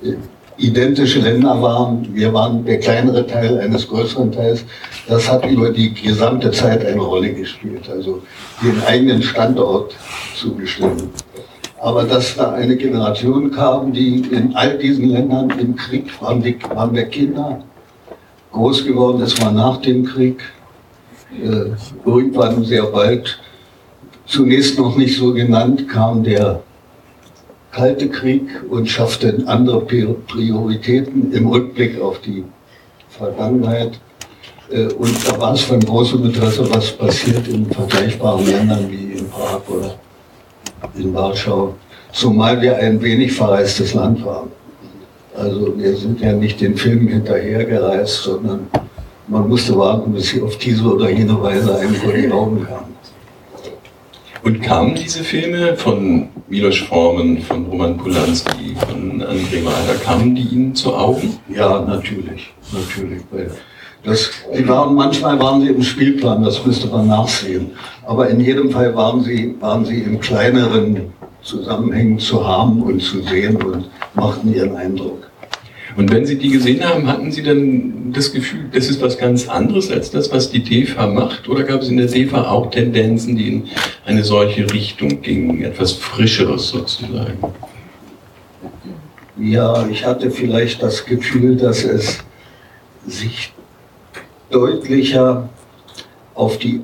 [0.02, 0.14] äh,
[0.58, 2.08] identische Länder waren.
[2.14, 4.64] Wir waren der kleinere Teil eines größeren Teils.
[5.08, 8.22] Das hat über die gesamte Zeit eine Rolle gespielt, also
[8.62, 9.96] den eigenen Standort
[10.36, 11.10] zu bestimmen.
[11.82, 16.58] Aber dass da eine Generation kam, die in all diesen Ländern im Krieg waren, die,
[16.74, 17.62] waren wir Kinder,
[18.54, 20.42] groß geworden, es war nach dem Krieg,
[21.34, 21.72] äh,
[22.06, 23.40] irgendwann sehr bald,
[24.26, 26.62] zunächst noch nicht so genannt, kam der
[27.74, 32.46] Kalte Krieg und schaffte andere Pri- Prioritäten im Rückblick auf die
[33.10, 34.00] Vergangenheit.
[34.74, 39.30] Äh, Und da war es von großem Interesse, was passiert in vergleichbaren Ländern wie in
[39.30, 39.96] Prag oder
[40.98, 41.76] in Warschau,
[42.12, 44.50] zumal wir ein wenig verreistes Land waren.
[45.36, 48.68] Also wir sind ja nicht den Filmen hinterhergereist, sondern
[49.28, 52.94] man musste warten, bis sie auf diese oder jene Weise einem vor die Augen kamen.
[54.44, 60.42] Und kamen diese Filme von Milos Forman, von Roman Polanski, von André Mahler, kamen die
[60.42, 61.40] Ihnen zu Augen?
[61.48, 63.22] Ja, natürlich, natürlich.
[63.32, 63.50] weil
[64.04, 67.72] Das, die waren, manchmal waren sie im Spielplan, das müsste man nachsehen.
[68.06, 73.22] Aber in jedem Fall waren sie, waren sie in kleineren Zusammenhängen zu haben und zu
[73.24, 75.30] sehen und machten ihren Eindruck.
[75.96, 79.48] Und wenn Sie die gesehen haben, hatten Sie dann das Gefühl, das ist was ganz
[79.48, 81.48] anderes als das, was die DEFA macht?
[81.48, 83.64] Oder gab es in der DEFA auch Tendenzen, die in
[84.06, 87.38] eine solche Richtung gingen, etwas Frischeres sozusagen?
[89.38, 92.20] Ja, ich hatte vielleicht das Gefühl, dass es
[93.06, 93.53] sich
[94.54, 95.50] deutlicher
[96.36, 96.82] auf die,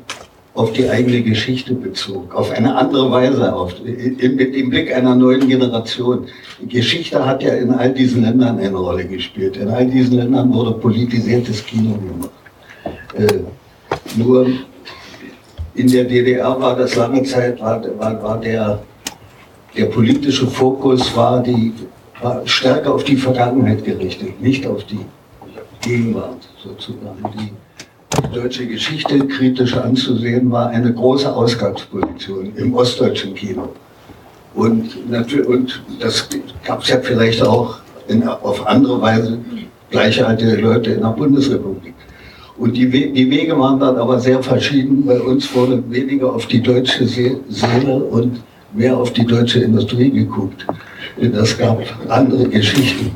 [0.53, 5.15] auf die eigene Geschichte bezog, auf eine andere Weise, auf, im, mit dem Blick einer
[5.15, 6.25] neuen Generation.
[6.67, 9.57] Geschichte hat ja in all diesen Ländern eine Rolle gespielt.
[9.57, 12.31] In all diesen Ländern wurde politisiertes Kino gemacht.
[13.15, 13.39] Äh,
[14.17, 14.47] nur
[15.75, 18.81] in der DDR war das lange Zeit, war, war, war der,
[19.77, 21.73] der politische Fokus war, die,
[22.21, 25.05] war stärker auf die Vergangenheit gerichtet, nicht auf die
[25.81, 27.23] Gegenwart sozusagen.
[27.35, 27.51] Die
[28.21, 33.69] deutsche Geschichte kritisch anzusehen, war eine große Ausgangsposition im ostdeutschen Kino.
[34.55, 34.97] Und,
[35.47, 36.27] und das
[36.65, 39.37] gab es ja vielleicht auch in, auf andere Weise
[39.89, 41.93] gleichaltrige Leute in der Bundesrepublik.
[42.57, 45.05] Und die, We die Wege waren dann aber sehr verschieden.
[45.05, 48.41] Bei uns wurde weniger auf die deutsche See Seele und
[48.73, 50.65] mehr auf die deutsche Industrie geguckt.
[51.17, 53.11] Das gab andere Geschichten.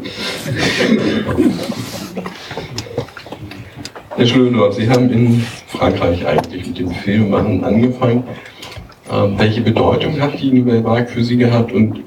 [4.15, 8.23] Herr Schlöndorf, Sie haben in Frankreich eigentlich mit dem Filmemachen angefangen.
[9.11, 12.01] Ähm, welche Bedeutung hat die Nouvelle Vague für Sie gehabt und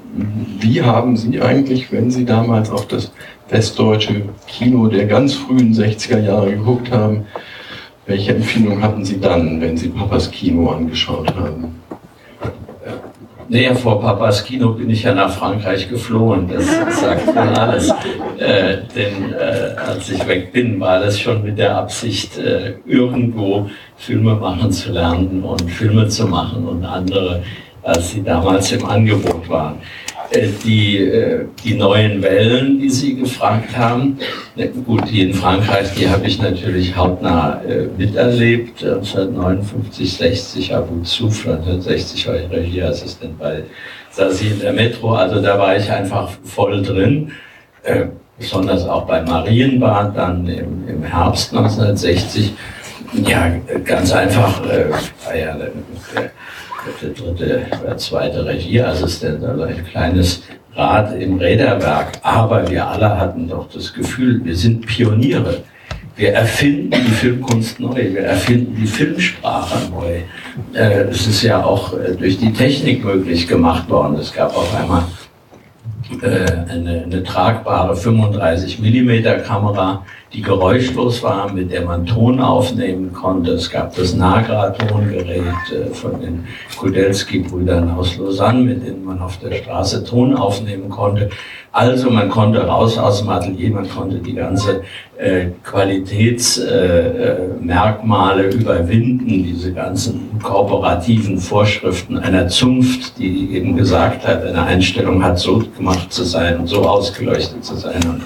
[0.59, 3.11] wie haben Sie eigentlich, wenn Sie damals auf das
[3.49, 7.25] westdeutsche Kino der ganz frühen 60er Jahre geguckt haben,
[8.05, 11.75] welche Empfindung hatten Sie dann, wenn Sie Papas Kino angeschaut haben?
[13.49, 16.49] Naja, vor Papas Kino bin ich ja nach Frankreich geflohen.
[16.49, 16.65] Das
[16.99, 17.89] sagt schon alles.
[18.37, 23.69] Äh, denn äh, als ich weg bin, war das schon mit der Absicht, äh, irgendwo
[23.95, 27.41] Filme machen zu lernen und Filme zu machen und andere,
[27.83, 29.77] als sie damals im Angebot waren.
[30.31, 34.19] Äh, die, äh, die neuen Wellen, die Sie gefragt haben,
[34.85, 38.83] gut, die in Frankreich, die habe ich natürlich hautnah äh, miterlebt.
[38.83, 43.63] 1959, 60 Abu Zuf, 1960 war ich Regieassistent bei
[44.11, 47.31] Sasi in der Metro, also da war ich einfach voll drin.
[48.37, 52.53] Besonders auch bei Marienbad, dann im, im Herbst 1960.
[53.25, 53.49] Ja,
[53.85, 54.91] ganz einfach, äh,
[57.01, 60.43] der, dritte oder zweite Regieassistent, also ein kleines
[60.75, 62.19] Rad im Räderwerk.
[62.21, 65.63] Aber wir alle hatten doch das Gefühl, wir sind Pioniere.
[66.15, 70.21] Wir erfinden die Filmkunst neu, wir erfinden die Filmsprache neu.
[70.73, 74.15] Äh, Es ist ja auch äh, durch die Technik möglich gemacht worden.
[74.15, 75.03] Es gab auf einmal
[76.23, 83.13] äh, eine, eine tragbare 35 mm Kamera, die geräuschlos war, mit der man Ton aufnehmen
[83.13, 83.51] konnte.
[83.51, 85.41] Es gab das Nagra-Tongerät
[85.71, 86.45] äh, von den
[86.77, 91.29] Kudelski-Brüdern aus Lausanne, mit denen man auf der Straße Ton aufnehmen konnte.
[91.77, 94.81] Also man konnte raus aus dem Atelier, man konnte die ganze
[95.15, 104.43] äh, Qualitätsmerkmale äh, Merkmale überwinden, diese ganzen kooperativen Vorschriften einer Zunft, die eben gesagt hat,
[104.43, 108.23] eine Einstellung hat so gemacht zu sein und so ausgeleuchtet zu sein und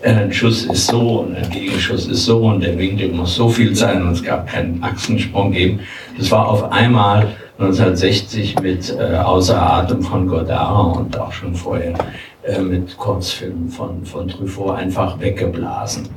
[0.00, 3.50] äh, ein Schuss ist so und ein Gegenschuss ist so und der Winkel muss so
[3.50, 5.80] viel sein und es gab keinen Achsensprung geben.
[6.16, 7.26] Das war auf einmal
[7.58, 11.92] 1960 mit äh, Außer Atem von Godard und auch schon vorher
[12.46, 16.08] äh, mit Kurzfilmen von, von Truffaut einfach weggeblasen.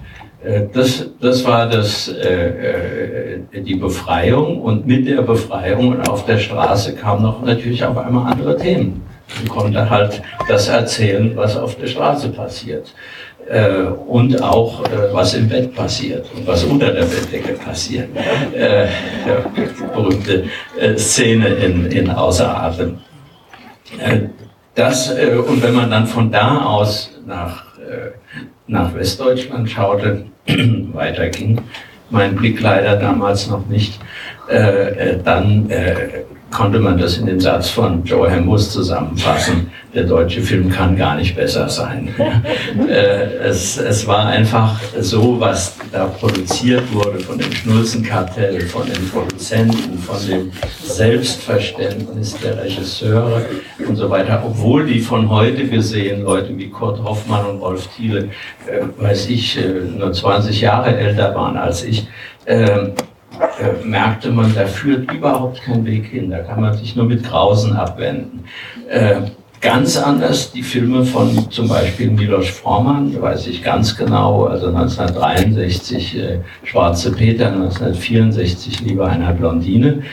[0.43, 6.25] Äh, Das, das war das, äh, äh, die Befreiung und mit der Befreiung und auf
[6.25, 9.03] der Straße kamen noch natürlich auf einmal andere Themen.
[9.39, 12.93] Man konnte halt das erzählen, was auf der Straße passiert.
[13.49, 18.09] Äh, und auch, äh, was im Bett passiert und was unter der Bettdecke passiert.
[18.53, 18.87] Äh,
[19.93, 20.45] berühmte
[20.77, 22.97] äh, Szene in, in Außer Atem.
[24.77, 28.11] Das, äh, und wenn man dann von da aus nach, äh,
[28.67, 30.27] nach Westdeutschland schaute,
[30.93, 31.59] weiterging,
[32.11, 33.99] mein Blick leider damals noch nicht,
[34.49, 39.69] äh, äh, dann äh, konnte man das in dem Satz von Joe Hambus zusammenfassen.
[39.93, 42.09] Der deutsche Film kann gar nicht besser sein.
[42.87, 42.93] äh,
[43.43, 49.97] es, es war einfach so, was da produziert wurde von dem Schnulzenkartell, von den Produzenten,
[49.97, 50.51] von dem
[50.83, 53.45] Selbstverständnis der Regisseure
[53.85, 54.43] und so weiter.
[54.45, 58.29] Obwohl die von heute gesehen, Leute wie Kurt Hoffmann und Rolf Thiele,
[58.65, 62.07] äh, weiß ich, äh, nur 20 Jahre älter waren als ich,
[63.39, 66.31] äh, merkte man, da führt überhaupt kein Weg hin.
[66.31, 68.43] Da kann man sich nur mit Grausen abwenden.
[68.89, 69.21] Äh,
[69.61, 76.17] ganz anders die Filme von zum Beispiel Milos Forman, weiß ich ganz genau, also 1963
[76.17, 80.03] äh, Schwarze Peter, 1964 Lieber einer Blondine.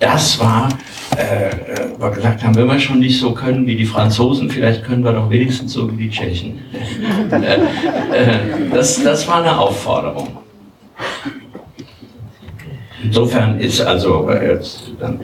[0.00, 0.68] Das war,
[1.16, 1.50] äh,
[1.96, 5.12] wir gesagt haben, wenn wir schon nicht so können wie die Franzosen, vielleicht können wir
[5.12, 6.58] doch wenigstens so wie die Tschechen.
[8.72, 10.42] Das, das war eine Aufforderung.
[13.14, 15.20] Insofern ist also jetzt dann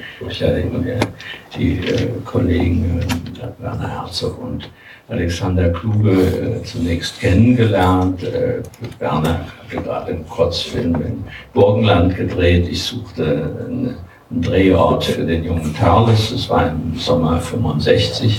[1.56, 4.68] die äh, Kollegen äh, Werner Herzog und
[5.08, 8.22] Alexander Kluge äh, zunächst kennengelernt.
[8.24, 8.60] Äh,
[8.98, 11.24] Werner hatte gerade einen Kurzfilm in
[11.54, 12.68] Burgenland gedreht.
[12.70, 13.96] Ich suchte einen,
[14.30, 16.30] Drehort für den jungen Tarles.
[16.30, 18.38] Das war im Sommer 65.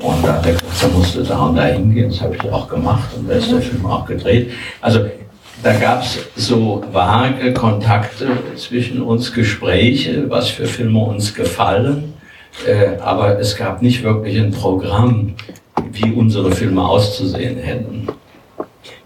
[0.00, 0.42] Und da
[0.92, 2.10] musste da und da hingehen.
[2.10, 4.50] Das habe ich auch gemacht und da ist der Film auch gedreht.
[4.80, 5.06] Also
[5.62, 12.14] da gab es so vage Kontakte zwischen uns, Gespräche, was für Filme uns gefallen,
[12.66, 15.34] äh, aber es gab nicht wirklich ein Programm,
[15.92, 18.08] wie unsere Filme auszusehen hätten.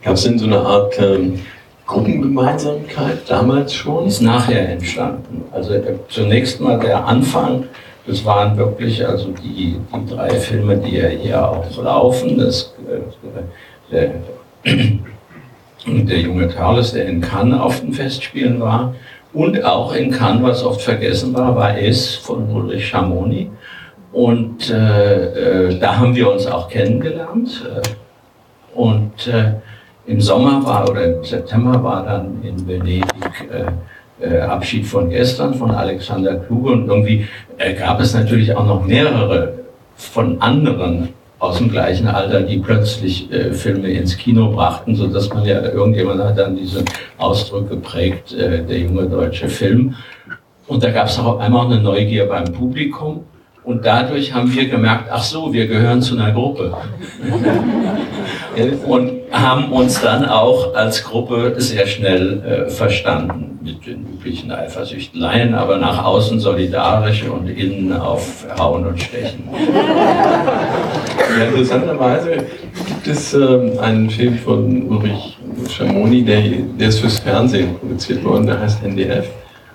[0.02, 1.40] Gab es denn so eine Art ähm,
[1.86, 4.06] Gruppengemeinsamkeit damals schon?
[4.06, 5.44] Ist nachher entstanden.
[5.52, 7.64] Also äh, zunächst mal der Anfang,
[8.06, 12.38] das waren wirklich also die, die drei Filme, die ja hier auch laufen.
[12.38, 12.74] Das,
[13.90, 14.10] äh,
[15.86, 18.94] der, junge Carlos, der in Cannes auf den Festspielen war.
[19.32, 23.50] Und auch in Cannes, was oft vergessen war, war es von Ulrich Schamoni.
[24.12, 27.64] Und äh, äh, da haben wir uns auch kennengelernt.
[28.74, 29.54] Und äh,
[30.06, 33.04] im Sommer war oder im September war dann in Venedig
[33.50, 33.72] äh,
[34.22, 36.72] äh, Abschied von gestern von Alexander Kluge.
[36.72, 37.26] Und irgendwie
[37.58, 39.54] äh, gab es natürlich auch noch mehrere
[39.96, 41.10] von anderen
[41.42, 45.60] aus dem gleichen Alter, die plötzlich äh, Filme ins Kino brachten, so dass man ja,
[45.60, 46.84] irgendjemand hat dann diesen
[47.18, 49.96] Ausdruck geprägt, äh, der junge deutsche Film.
[50.68, 53.24] Und da gab es auch einmal eine Neugier beim Publikum.
[53.64, 56.76] Und dadurch haben wir gemerkt, ach so, wir gehören zu einer Gruppe.
[58.86, 65.54] und haben uns dann auch als Gruppe sehr schnell äh, verstanden, mit den üblichen Eifersüchteleien,
[65.54, 69.44] aber nach außen solidarisch und innen auf Hauen und Stechen.
[71.38, 72.38] Ja, interessanterweise
[72.86, 75.38] gibt es ähm, einen Film von Ulrich
[75.70, 76.42] Schamoni, der,
[76.78, 79.26] der ist fürs Fernsehen produziert worden, der heißt NDF,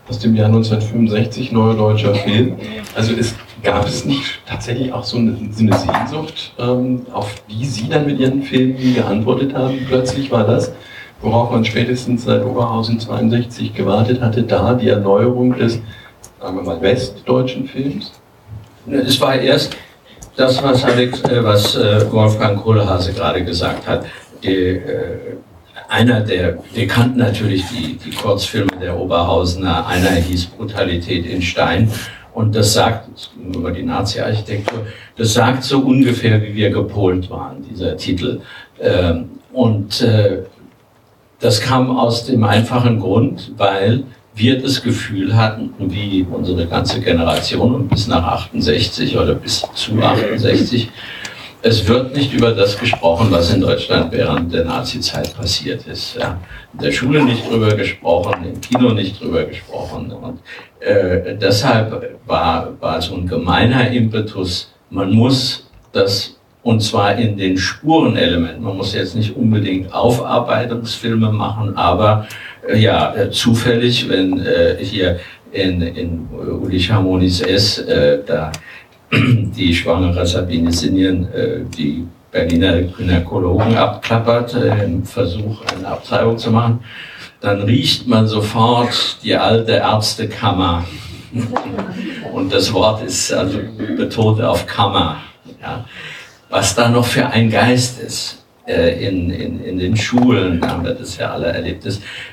[0.09, 2.57] aus dem Jahr 1965, neuer deutscher Film.
[2.93, 3.33] Also es
[3.63, 8.05] gab es nicht tatsächlich auch so eine, so eine Sehnsucht, ähm, auf die Sie dann
[8.05, 9.79] mit Ihren Filmen geantwortet haben?
[9.87, 10.73] Plötzlich war das,
[11.21, 15.79] worauf man spätestens seit Oberhausen 62 gewartet hatte, da die Erneuerung des,
[16.39, 18.11] sagen wir mal, westdeutschen Films?
[18.89, 19.75] Es war erst
[20.35, 24.05] das, was, Alex, äh, was äh, Wolfgang Kohlhase gerade gesagt hat.
[24.43, 25.17] Die, äh,
[25.89, 31.91] einer der, wir kannten natürlich die, die Kurzfilme der Oberhausener, einer hieß Brutalität in Stein.
[32.37, 34.85] Und das sagt, über die Nazi-Architektur,
[35.15, 38.41] das sagt so ungefähr, wie wir gepolt waren, dieser Titel.
[38.79, 40.43] Ähm, und äh,
[41.39, 44.03] das kam aus dem einfachen Grund, weil
[44.35, 49.99] wir das Gefühl hatten, wie unsere ganze Generation und bis nach 68 oder bis zu
[49.99, 50.91] 68,
[51.61, 56.15] es wird nicht über das gesprochen, was in Deutschland während der Nazi-Zeit passiert ist.
[56.15, 56.39] Ja.
[56.73, 60.11] In der Schule nicht drüber gesprochen, im Kino nicht drüber gesprochen.
[60.11, 60.39] Und
[60.79, 67.57] äh, deshalb war, war so ein gemeiner Impetus, man muss das und zwar in den
[67.57, 68.61] Spurenelementen.
[68.61, 72.27] Man muss jetzt nicht unbedingt Aufarbeitungsfilme machen, aber
[72.67, 75.19] äh, ja, äh, zufällig, wenn äh, hier
[75.53, 76.27] in, in
[76.61, 78.51] Uli Harmonis S, äh, da
[79.11, 86.51] die schwangere Sabine Sinjen äh, die Berliner Gynäkologen abklappert, äh, im Versuch, eine Abtreibung zu
[86.51, 86.81] machen,
[87.39, 90.85] dann riecht man sofort die alte Ärztekammer.
[92.33, 93.59] Und das Wort ist also
[93.95, 95.17] betont auf Kammer.
[95.61, 95.85] Ja.
[96.49, 98.46] Was da noch für ein Geist ist
[99.07, 101.87] in, in, in den Schulen, haben wir das ja alle erlebt.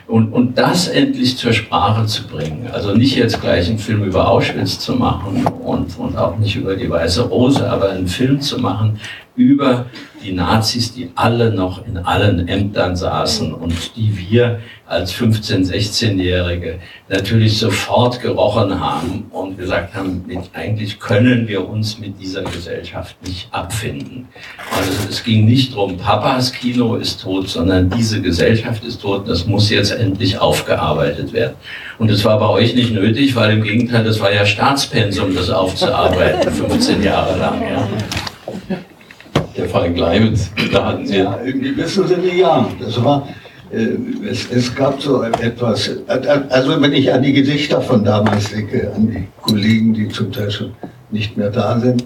[0.06, 2.68] Und, und das endlich zur Sprache zu bringen.
[2.72, 6.74] Also nicht jetzt gleich einen Film über Auschwitz zu machen und, und auch nicht über
[6.74, 8.98] die Weiße Rose, aber einen Film zu machen
[9.36, 9.86] über
[10.24, 16.78] die Nazis, die alle noch in allen Ämtern saßen und die wir als 15-, 16-Jährige
[17.08, 23.48] natürlich sofort gerochen haben und gesagt haben, eigentlich können wir uns mit dieser Gesellschaft nicht
[23.50, 24.28] abfinden.
[24.76, 29.46] Also es ging nicht darum, Papas Kino ist tot, sondern diese Gesellschaft ist tot, das
[29.46, 31.54] muss jetzt endlich aufgearbeitet werden.
[31.98, 35.48] Und das war bei euch nicht nötig, weil im Gegenteil, das war ja Staatspensum, das
[35.48, 37.62] aufzuarbeiten, 15 Jahre lang.
[37.62, 37.88] Ja.
[39.56, 41.18] Der Fall Gleiwitz, da hatten Sie.
[41.18, 42.68] Ja, irgendwie wissen Sie nicht, ja.
[42.80, 43.28] Das war,
[44.30, 49.10] es, es gab so etwas, also wenn ich an die Gesichter von damals denke, an
[49.10, 50.72] die Kollegen, die zum Teil schon
[51.10, 52.04] nicht mehr da sind,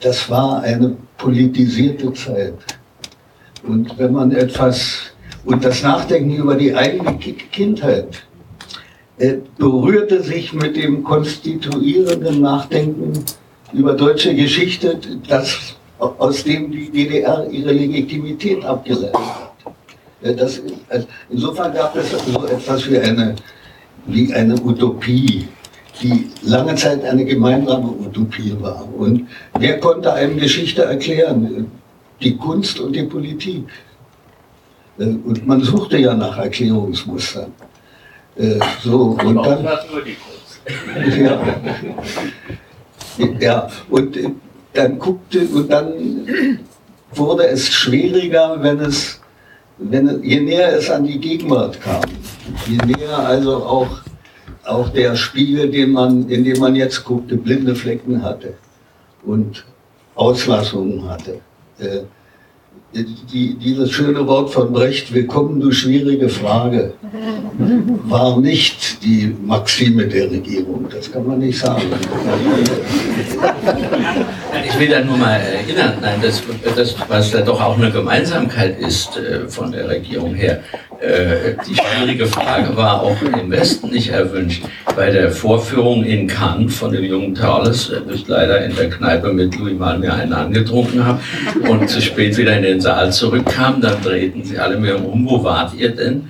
[0.00, 2.54] das war eine politisierte Zeit.
[3.62, 5.12] Und wenn man etwas,
[5.44, 8.22] und das Nachdenken über die eigene Kindheit,
[9.18, 13.12] äh, berührte sich mit dem konstituierenden Nachdenken
[13.72, 14.98] über deutsche Geschichte,
[15.28, 19.45] das aus dem die DDR ihre Legitimität abgeleitet hat.
[20.22, 23.36] Das, also insofern gab es so etwas wie eine,
[24.06, 25.48] wie eine Utopie,
[26.02, 28.86] die lange Zeit eine gemeinsame Utopie war.
[28.96, 29.28] Und
[29.58, 31.70] wer konnte einem Geschichte erklären?
[32.20, 33.64] Die Kunst und die Politik.
[34.96, 37.52] Und man suchte ja nach Erklärungsmustern.
[38.36, 39.64] Äh, so, und dann,
[41.20, 41.40] ja,
[43.40, 44.18] ja, und
[44.72, 46.58] dann guckte und dann
[47.14, 49.20] wurde es schwieriger, wenn es,
[49.78, 52.02] wenn, je näher es an die Gegenwart kam,
[52.66, 54.02] je näher also auch,
[54.64, 58.54] auch der Spiegel, den man, in dem man jetzt guckte, blinde Flecken hatte
[59.24, 59.64] und
[60.14, 61.40] Auslassungen hatte.
[61.78, 62.00] Äh,
[63.04, 66.94] die, dieses schöne Wort von Brecht, willkommen du schwierige Frage,
[68.04, 70.86] war nicht die Maxime der Regierung.
[70.90, 71.82] Das kann man nicht sagen.
[74.68, 76.42] Ich will da nur mal erinnern, nein, das,
[76.74, 80.62] das, was da doch auch eine Gemeinsamkeit ist äh, von der Regierung her.
[81.00, 84.64] Äh, die schwierige Frage war auch im Westen nicht erwünscht.
[84.94, 89.32] Bei der Vorführung in Cannes von dem jungen Thales, äh, ich leider in der Kneipe
[89.32, 91.20] mit Louis mal einen angetrunken habe
[91.68, 95.42] und zu spät wieder in den Saal zurückkam, dann drehten sie alle mir um, wo
[95.44, 96.28] wart ihr denn?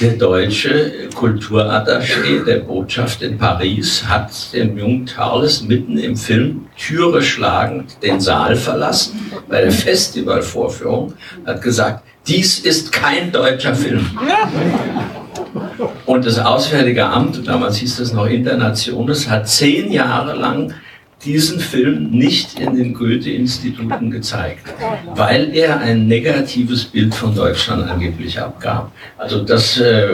[0.00, 7.22] Der deutsche Kulturattaché der Botschaft in Paris hat den jungen Tarles mitten im Film Türe
[7.22, 11.14] schlagend den Saal verlassen bei der Festivalvorführung,
[11.46, 14.06] hat gesagt, dies ist kein deutscher Film.
[16.06, 20.74] Und das Auswärtige Amt, damals hieß es noch Internationes, hat zehn Jahre lang
[21.24, 24.72] diesen Film nicht in den Goethe-Instituten gezeigt,
[25.16, 28.92] weil er ein negatives Bild von Deutschland angeblich abgab.
[29.16, 30.06] Also das, äh,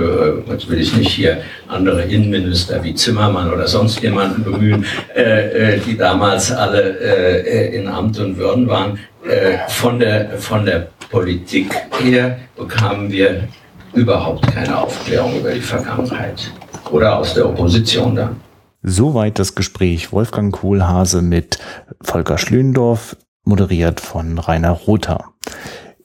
[0.49, 5.81] jetzt will ich nicht hier andere Innenminister wie Zimmermann oder sonst jemanden bemühen, äh, äh,
[5.81, 8.99] die damals alle äh, in Amt und Würden waren.
[9.27, 13.49] Äh, von, der, von der Politik her bekamen wir
[13.95, 16.53] überhaupt keine Aufklärung über die Vergangenheit.
[16.91, 18.37] Oder aus der Opposition dann.
[18.83, 21.59] Soweit das Gespräch Wolfgang Kohlhase mit
[22.03, 25.25] Volker Schlöndorf, moderiert von Rainer Rother.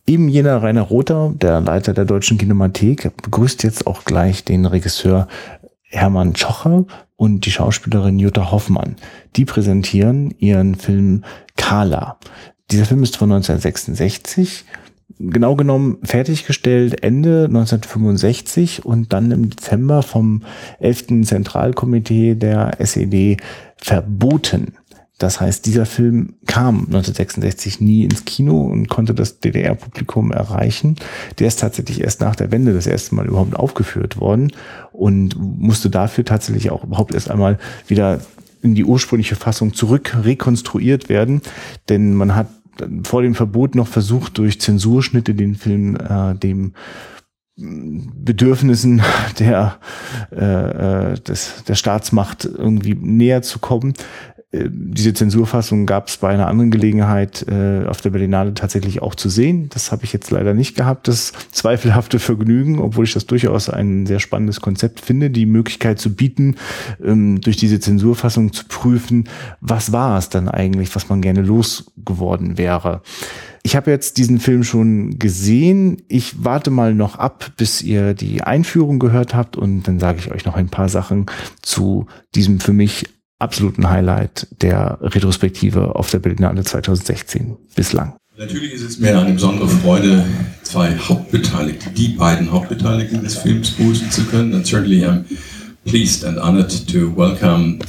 [0.06, 5.28] Eben jener Rainer Rother, der Leiter der Deutschen Kinemathek, begrüßt jetzt auch gleich den Regisseur
[5.84, 6.86] Hermann Schocher
[7.16, 8.96] und die Schauspielerin Jutta Hoffmann.
[9.36, 11.24] Die präsentieren ihren Film
[11.58, 12.18] Kala.
[12.72, 14.66] Dieser Film ist von 1966
[15.18, 20.44] genau genommen fertiggestellt Ende 1965 und dann im Dezember vom
[20.80, 21.26] 11.
[21.26, 23.38] Zentralkomitee der SED
[23.78, 24.74] verboten.
[25.18, 30.96] Das heißt, dieser Film kam 1966 nie ins Kino und konnte das DDR-Publikum erreichen.
[31.40, 34.54] Der ist tatsächlich erst nach der Wende das erste Mal überhaupt aufgeführt worden
[34.94, 38.22] und musste dafür tatsächlich auch überhaupt erst einmal wieder
[38.62, 41.42] in die ursprüngliche Fassung zurück rekonstruiert werden,
[41.88, 42.48] denn man hat
[43.04, 46.74] vor dem Verbot noch versucht, durch Zensurschnitte den Film äh, dem
[47.62, 49.02] Bedürfnissen
[49.40, 49.80] der,
[50.32, 53.94] äh, äh des, der Staatsmacht irgendwie näher zu kommen.
[54.52, 59.16] Äh, diese Zensurfassung gab es bei einer anderen Gelegenheit äh, auf der Berlinale tatsächlich auch
[59.16, 59.70] zu sehen.
[59.70, 64.06] Das habe ich jetzt leider nicht gehabt, das zweifelhafte Vergnügen, obwohl ich das durchaus ein
[64.06, 66.56] sehr spannendes Konzept finde, die Möglichkeit zu bieten,
[67.04, 69.30] ähm, durch diese Zensurfassung zu prüfen,
[69.62, 73.02] was war es dann eigentlich, was man gerne losgeworden wäre.
[73.62, 76.02] Ich habe jetzt diesen Film schon gesehen.
[76.08, 80.32] Ich warte mal noch ab, bis ihr die Einführung gehört habt und dann sage ich
[80.32, 81.26] euch noch ein paar Sachen
[81.62, 83.06] zu diesem für mich
[83.40, 88.16] absoluten Highlight der Retrospektive auf der Berlinale 2016 bislang.
[88.38, 90.26] Natürlich ist es mir eine besondere Freude,
[90.64, 94.54] zwei Hauptbeteiligte, die beiden Hauptbeteiligten des Films begrüßen zu können.
[94.54, 95.26] And certainly I'm
[95.86, 97.80] pleased and honored to welcome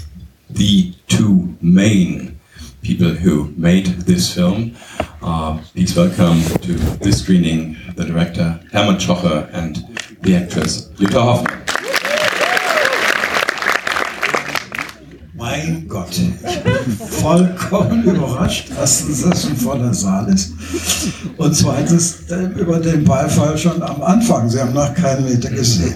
[0.53, 2.41] the two main
[2.83, 4.75] people who made this film.
[5.23, 9.85] Uh, please welcome to this screening the director Hermann Schocher and
[10.23, 11.80] Beatrice Jutta Hoffmann.
[15.41, 18.69] Mein Gott, ich bin vollkommen überrascht.
[18.79, 20.53] Erstens, dass es ein voller Saal ist.
[21.39, 22.19] Und zweitens
[22.59, 24.51] über den Beifall schon am Anfang.
[24.51, 25.95] Sie haben noch keinen Meter gesehen.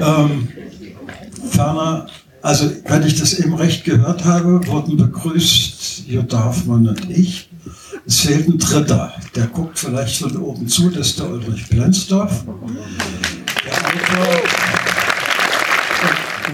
[0.00, 0.48] ähm,
[1.50, 2.06] ferner,
[2.42, 7.50] also wenn ich das eben recht gehört habe, wurden begrüßt Jutta Hoffmann und ich.
[8.06, 9.12] Es fehlt ein Dritter.
[9.34, 12.44] Der guckt vielleicht von oben zu, das ist der Ulrich Plenzdorf.
[13.64, 14.79] Der Autor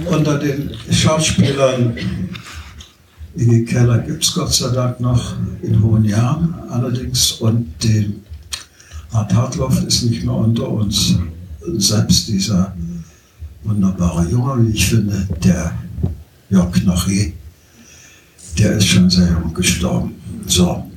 [0.05, 1.97] unter den Schauspielern
[3.37, 8.23] Inge Keller gibt es Gott sei Dank noch in hohen Jahren allerdings und den
[9.13, 11.17] Art Hartloff ist nicht mehr unter uns.
[11.77, 12.75] Selbst dieser
[13.65, 15.73] wunderbare Junge, wie ich finde, der
[16.49, 17.33] Jörg Naché,
[18.59, 20.15] der ist schon sehr jung gestorben.
[20.47, 20.91] So.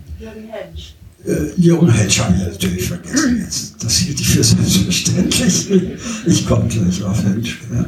[1.25, 3.83] Äh, Jürgen Hensch habe ich natürlich vergessen jetzt.
[3.83, 5.69] Das hielt ich für selbstverständlich.
[6.25, 7.59] Ich komme gleich auf Hensch.
[7.73, 7.85] Ja.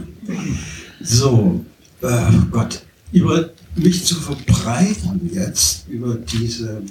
[1.03, 1.65] So,
[2.01, 6.81] äh, Gott, über mich zu verbreiten jetzt, über diese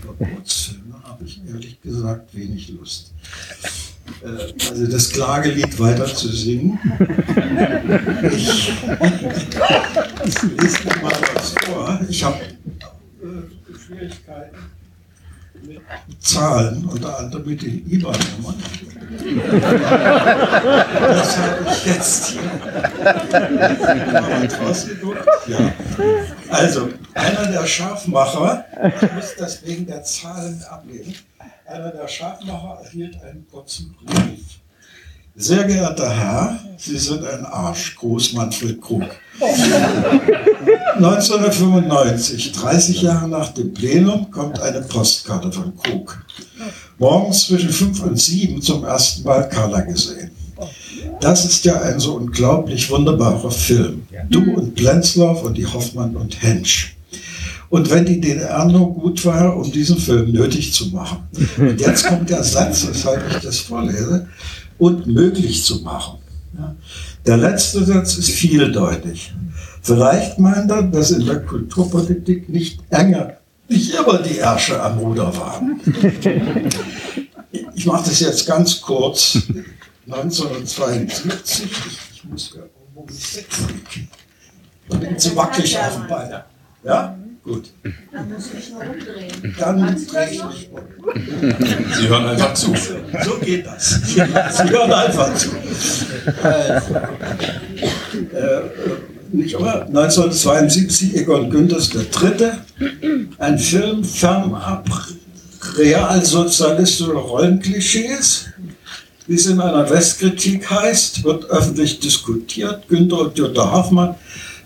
[0.00, 3.12] Verbotsfilme, habe ich ehrlich gesagt wenig Lust.
[4.22, 6.78] Äh, also das Klagelied weiter zu singen.
[8.32, 8.72] Ich,
[10.24, 12.00] ich lese dir mal was vor.
[12.08, 14.56] Ich habe äh, Schwierigkeiten
[15.66, 15.80] mit
[16.20, 18.56] Zahlen, unter anderem mit den IBAN-Nummern.
[21.00, 22.40] Das habe ich jetzt hier
[24.60, 25.26] rausgeguckt.
[25.46, 25.58] Ja.
[26.48, 28.64] Also, einer der Scharfmacher,
[29.00, 31.14] ich muss das wegen der Zahlen ablehnen,
[31.66, 34.40] einer der Scharfmacher erhielt einen kurzen Brief.
[35.34, 39.06] Sehr geehrter Herr, Sie sind ein Arsch, Groß Manfred Krug.
[40.96, 46.22] 1995, 30 Jahre nach dem Plenum, kommt eine Postkarte von Krug.
[47.02, 50.30] Morgens zwischen 5 und 7 zum ersten Mal Carla gesehen.
[51.20, 54.02] Das ist ja ein so unglaublich wunderbarer Film.
[54.30, 56.96] Du und Blenzlauf und die Hoffmann und Hensch.
[57.70, 61.24] Und wenn die DDR nur gut war, um diesen Film nötig zu machen.
[61.58, 64.28] Und jetzt kommt der Satz, weshalb ich das vorlese,
[64.78, 66.20] und möglich zu machen.
[67.26, 69.34] Der letzte Satz ist vieldeutig.
[69.82, 73.38] Vielleicht meint er, dass in der Kulturpolitik nicht enger,
[73.68, 75.80] nicht immer die Ärsche am Ruder waren.
[77.74, 79.38] Ich mache das jetzt ganz kurz.
[80.06, 81.70] 1972,
[82.12, 84.08] ich muss ja irgendwo mich setzen.
[84.88, 86.42] Da bin zu wackelig auf dem Bein.
[86.84, 87.16] Ja?
[87.42, 87.72] Gut.
[88.12, 89.56] Dann muss ich nur umdrehen.
[89.58, 90.80] Dann drehe ich mich um.
[91.94, 92.72] Sie hören einfach zu.
[92.76, 94.00] So geht das.
[94.04, 95.50] Sie hören einfach zu.
[96.42, 96.94] Also,
[98.32, 98.62] äh,
[99.32, 99.86] nicht wahr?
[99.86, 102.58] 1972 Egon Günthers der Dritte,
[103.38, 104.88] ein Film fernab
[105.76, 108.46] realsozialistischer Rollenklischees,
[109.26, 112.88] wie es in einer Westkritik heißt, wird öffentlich diskutiert.
[112.88, 114.16] Günther und Jutta Hoffmann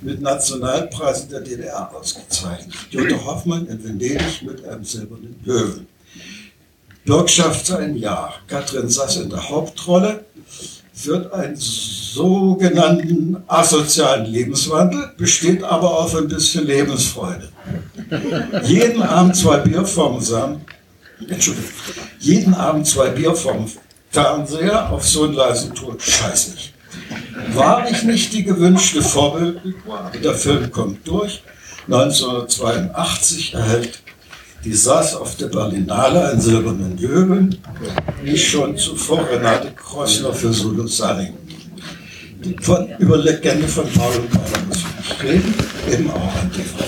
[0.01, 2.75] mit Nationalpreisen der DDR ausgezeichnet.
[2.91, 5.87] Jutta Hoffmann in Venedig mit einem silbernen Löwen.
[7.05, 8.35] Bürgschaft ein Jahr.
[8.49, 10.25] Katrin Sass in der Hauptrolle
[10.97, 17.51] führt einen sogenannten asozialen Lebenswandel, besteht aber auf ein bisschen Lebensfreude.
[18.63, 20.17] Jeden Abend zwei Bier vom
[21.29, 21.71] Entschuldigung,
[22.19, 23.71] jeden Abend zwei Bier vom
[24.11, 25.97] Fernseher auf so einen leisen Ton.
[26.01, 26.73] Scheiße ich.
[27.55, 31.43] War ich nicht die gewünschte Vorbildfigur, der Film kommt durch.
[31.89, 34.03] 1982 erhält
[34.67, 37.57] die saß auf der Berlinale einen silbernen Löwen,
[38.25, 41.35] wie schon zuvor Renate Kreuzler für Solo Salling.
[42.45, 45.55] Die von, über Legende von Paul und Paula muss ich reden,
[45.89, 46.85] eben auch ein TV.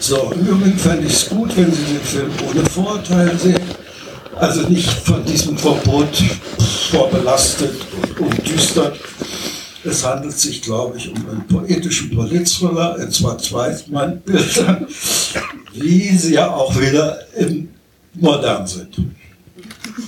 [0.00, 3.60] So, im Übrigen fände ich es gut, wenn Sie den Film ohne Vorurteile sehen.
[4.36, 6.16] Also nicht von diesem Verbot
[6.90, 8.98] vorbelastet und umdüstert.
[9.84, 14.86] Es handelt sich, glaube ich, um einen poetischen Politthriller in zwei Zweitmann-Bildern,
[15.72, 17.68] wie sie ja auch wieder im
[18.14, 18.96] modern sind.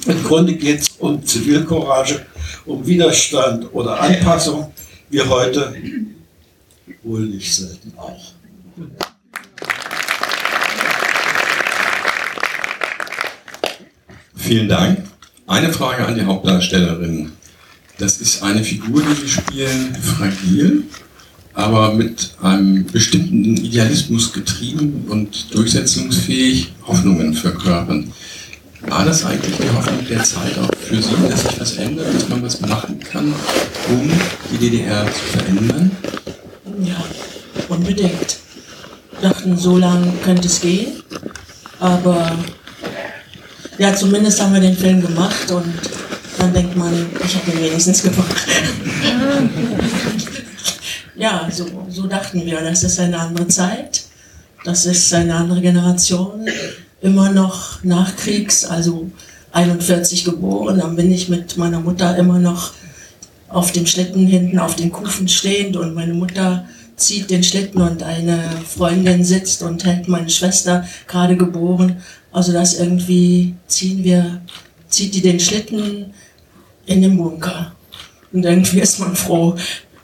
[0.06, 2.26] Im Grunde geht es um Zivilcourage,
[2.66, 4.72] um Widerstand oder Anpassung,
[5.08, 5.74] wie heute
[7.02, 8.32] wohl nicht selten auch.
[14.36, 15.04] Vielen Dank.
[15.46, 17.32] Eine Frage an die Hauptdarstellerin.
[18.00, 20.84] Das ist eine Figur, die Sie spielen, fragil,
[21.52, 28.10] aber mit einem bestimmten Idealismus getrieben und durchsetzungsfähig Hoffnungen verkörpern.
[28.88, 32.26] War das eigentlich die Hoffnung der Zeit auch für Sie, dass sich was ändert, dass
[32.30, 33.34] man was machen kann,
[33.90, 34.10] um
[34.50, 35.90] die DDR zu verändern?
[36.82, 37.04] Ja,
[37.68, 38.38] unbedingt.
[39.20, 41.02] Dachten, so lange könnte es gehen.
[41.78, 42.32] Aber
[43.76, 45.99] ja, zumindest haben wir den Film gemacht und
[46.80, 48.36] dann denkt denkt man, ich habe ihn wenigstens gemacht.
[51.16, 54.02] ja, so, so dachten wir, das ist eine andere Zeit,
[54.64, 56.46] das ist eine andere Generation,
[57.00, 59.10] immer noch Nachkriegs, also
[59.52, 62.72] 41 geboren, dann bin ich mit meiner Mutter immer noch
[63.48, 66.66] auf dem Schlitten hinten auf den Kufen stehend und meine Mutter
[66.96, 71.96] zieht den Schlitten und eine Freundin sitzt und hält meine Schwester gerade geboren.
[72.30, 74.40] Also das irgendwie ziehen wir,
[74.88, 76.12] zieht die den Schlitten
[76.90, 77.72] in den Bunker.
[78.32, 79.56] Und irgendwie ist man froh,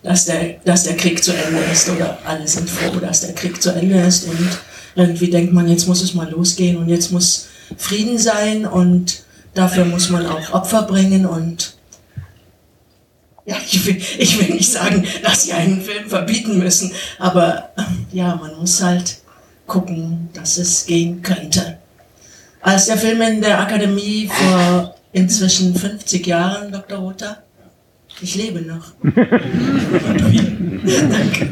[0.02, 3.60] dass der, dass der Krieg zu Ende ist oder alle sind froh, dass der Krieg
[3.60, 4.58] zu Ende ist und
[4.94, 9.84] irgendwie denkt man, jetzt muss es mal losgehen und jetzt muss Frieden sein und dafür
[9.84, 11.76] muss man auch Opfer bringen und
[13.44, 17.70] ja, ich will, ich will nicht sagen, dass sie einen Film verbieten müssen, aber
[18.12, 19.18] ja, man muss halt
[19.66, 21.78] gucken, dass es gehen könnte.
[22.60, 26.98] Als der Film in der Akademie vor inzwischen 50 Jahren, Dr.
[26.98, 27.42] Rother,
[28.20, 28.92] ich lebe noch.
[31.10, 31.48] Danke.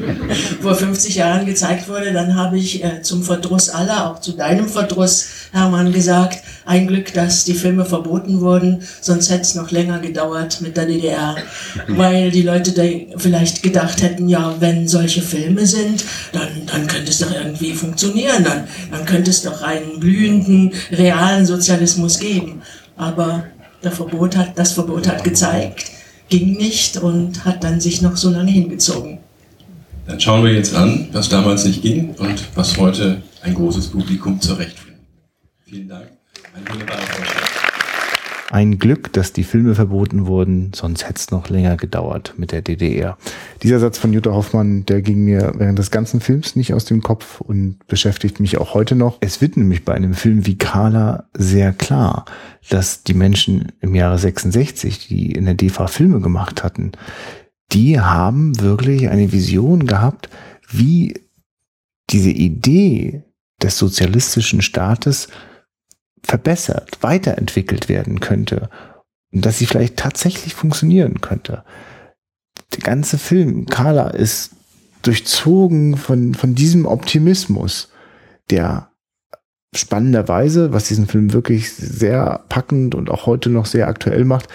[0.63, 4.67] Vor 50 Jahren gezeigt wurde, dann habe ich äh, zum Verdruss aller, auch zu deinem
[4.69, 9.99] Verdruss, Hermann, gesagt, ein Glück, dass die Filme verboten wurden, sonst hätte es noch länger
[9.99, 11.37] gedauert mit der DDR.
[11.89, 12.83] Weil die Leute da
[13.19, 18.45] vielleicht gedacht hätten, ja, wenn solche Filme sind, dann, dann könnte es doch irgendwie funktionieren,
[18.45, 22.63] dann, dann könnte es doch einen blühenden, realen Sozialismus geben.
[22.97, 23.45] Aber
[23.85, 25.85] der Verbot hat, das Verbot hat gezeigt,
[26.29, 29.19] ging nicht und hat dann sich noch so lange hingezogen.
[30.07, 34.41] Dann schauen wir jetzt an, was damals nicht ging und was heute ein großes Publikum
[34.41, 35.01] zurechtfindet.
[35.65, 36.09] Vielen Dank.
[36.55, 37.44] Ein wunderbarer Vorschlag.
[38.55, 42.63] Ein Glück, dass die Filme verboten wurden, sonst hätte es noch länger gedauert mit der
[42.63, 43.19] DDR.
[43.65, 47.03] Dieser Satz von Jutta Hoffmann, der ging mir während des ganzen Films nicht aus dem
[47.03, 49.19] Kopf und beschäftigt mich auch heute noch.
[49.19, 52.27] Es wird nämlich bei einem Film wie Carla sehr klar,
[52.71, 56.93] dass die Menschen im Jahre 66, die in der DEFA Filme gemacht hatten,
[57.73, 60.29] die haben wirklich eine Vision gehabt,
[60.71, 61.15] wie
[62.11, 63.25] diese Idee
[63.61, 65.27] des sozialistischen Staates
[66.25, 68.69] verbessert, weiterentwickelt werden könnte
[69.33, 71.65] und dass sie vielleicht tatsächlich funktionieren könnte.
[72.73, 74.53] Der ganze Film, Carla, ist
[75.03, 77.93] durchzogen von, von diesem Optimismus,
[78.51, 78.91] der
[79.75, 84.49] spannenderweise, was diesen Film wirklich sehr packend und auch heute noch sehr aktuell macht,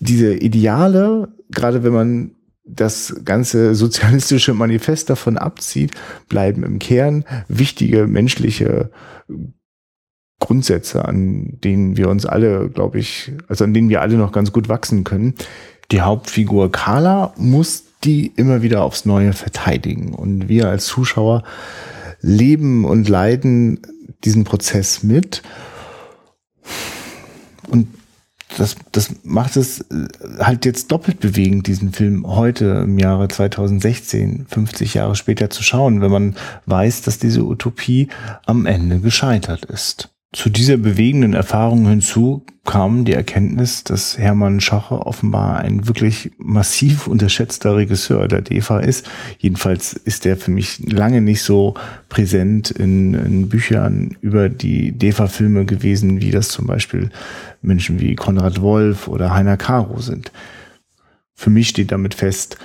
[0.00, 2.34] diese Ideale, gerade wenn man
[2.64, 5.92] das ganze sozialistische Manifest davon abzieht,
[6.28, 8.90] bleiben im Kern wichtige menschliche
[10.40, 14.52] Grundsätze, an denen wir uns alle, glaube ich, also an denen wir alle noch ganz
[14.52, 15.34] gut wachsen können.
[15.90, 20.14] Die Hauptfigur Carla muss die immer wieder aufs Neue verteidigen.
[20.14, 21.42] Und wir als Zuschauer
[22.20, 23.80] leben und leiden
[24.24, 25.42] diesen Prozess mit.
[27.68, 27.88] Und
[28.56, 29.84] das, das macht es
[30.38, 36.00] halt jetzt doppelt bewegend, diesen Film heute im Jahre 2016, 50 Jahre später zu schauen,
[36.00, 36.36] wenn man
[36.66, 38.08] weiß, dass diese Utopie
[38.46, 40.10] am Ende gescheitert ist.
[40.34, 47.06] Zu dieser bewegenden Erfahrung hinzu kam die Erkenntnis, dass Hermann Schacher offenbar ein wirklich massiv
[47.06, 49.08] unterschätzter Regisseur der DEFA ist.
[49.38, 51.72] Jedenfalls ist er für mich lange nicht so
[52.10, 57.08] präsent in, in Büchern über die DEFA-Filme gewesen, wie das zum Beispiel
[57.62, 60.30] Menschen wie Konrad Wolf oder Heiner Caro sind.
[61.34, 62.58] Für mich steht damit fest,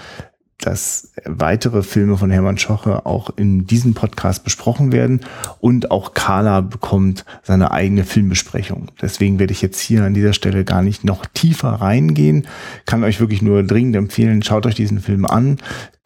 [0.65, 5.21] dass weitere Filme von Hermann Schoche auch in diesem Podcast besprochen werden
[5.59, 8.87] und auch Carla bekommt seine eigene Filmbesprechung.
[9.01, 12.47] Deswegen werde ich jetzt hier an dieser Stelle gar nicht noch tiefer reingehen.
[12.85, 15.57] Kann euch wirklich nur dringend empfehlen, schaut euch diesen Film an.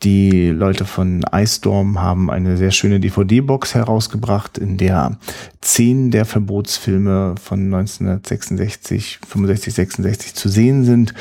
[0.04, 5.18] Die Leute von Ice Storm haben eine sehr schöne DVD-Box herausgebracht, in der
[5.62, 11.16] zehn der Verbotsfilme von 1966, 65, 66 zu sehen sind.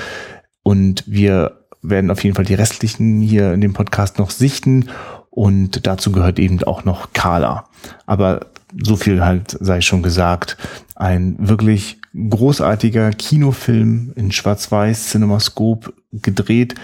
[0.63, 4.89] Und wir werden auf jeden Fall die restlichen hier in dem Podcast noch sichten
[5.31, 7.69] und dazu gehört eben auch noch Carla.
[8.07, 8.47] Aber
[8.83, 10.57] so viel halt sei schon gesagt.
[10.95, 16.75] Ein wirklich großartiger Kinofilm in Schwarz-Weiß, Cinemascope gedreht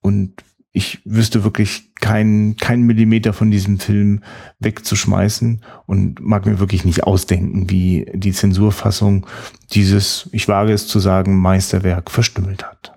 [0.00, 0.32] und
[0.72, 4.22] ich wüsste wirklich keinen keinen Millimeter von diesem Film
[4.58, 9.26] wegzuschmeißen und mag mir wirklich nicht ausdenken, wie die Zensurfassung
[9.72, 12.95] dieses, ich wage es zu sagen, Meisterwerk verstümmelt hat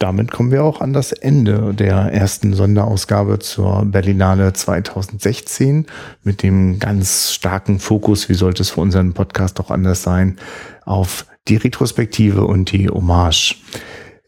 [0.00, 5.86] damit kommen wir auch an das Ende der ersten Sonderausgabe zur Berlinale 2016
[6.24, 10.38] mit dem ganz starken Fokus, wie sollte es für unseren Podcast auch anders sein,
[10.86, 13.56] auf die Retrospektive und die Hommage.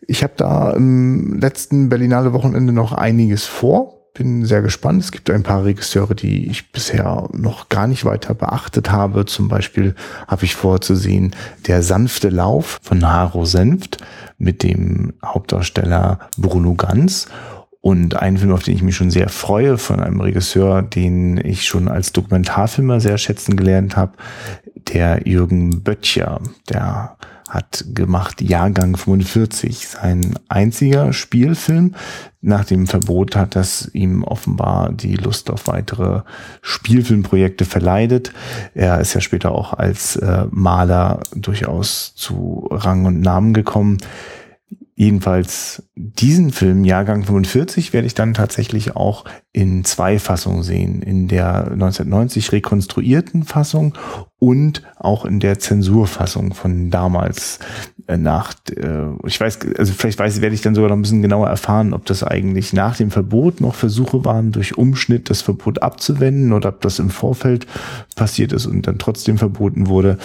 [0.07, 4.02] Ich habe da im letzten Berlinale Wochenende noch einiges vor.
[4.15, 5.03] Bin sehr gespannt.
[5.03, 9.25] Es gibt ein paar Regisseure, die ich bisher noch gar nicht weiter beachtet habe.
[9.25, 9.95] Zum Beispiel
[10.27, 11.35] habe ich vorzusehen
[11.67, 13.99] Der sanfte Lauf von Haro Senft
[14.39, 17.29] mit dem Hauptdarsteller Bruno Ganz.
[17.81, 21.65] Und ein Film, auf den ich mich schon sehr freue, von einem Regisseur, den ich
[21.65, 24.13] schon als Dokumentarfilmer sehr schätzen gelernt habe,
[24.93, 26.41] der Jürgen Böttcher.
[26.69, 27.17] Der
[27.53, 31.95] hat gemacht Jahrgang 45, sein einziger Spielfilm.
[32.41, 36.23] Nach dem Verbot hat das ihm offenbar die Lust auf weitere
[36.63, 38.33] Spielfilmprojekte verleidet.
[38.75, 43.99] Er ist ja später auch als äh, Maler durchaus zu Rang und Namen gekommen.
[44.95, 51.01] Jedenfalls diesen Film, Jahrgang 45, werde ich dann tatsächlich auch in zwei Fassungen sehen.
[51.01, 53.95] In der 1990 rekonstruierten Fassung
[54.39, 57.59] und auch in der Zensurfassung von damals
[58.07, 61.23] äh, nach, äh, ich weiß, also vielleicht weiß, werde ich dann sogar noch ein bisschen
[61.23, 65.83] genauer erfahren, ob das eigentlich nach dem Verbot noch Versuche waren, durch Umschnitt das Verbot
[65.83, 67.67] abzuwenden oder ob das im Vorfeld
[68.15, 70.19] passiert ist und dann trotzdem verboten wurde.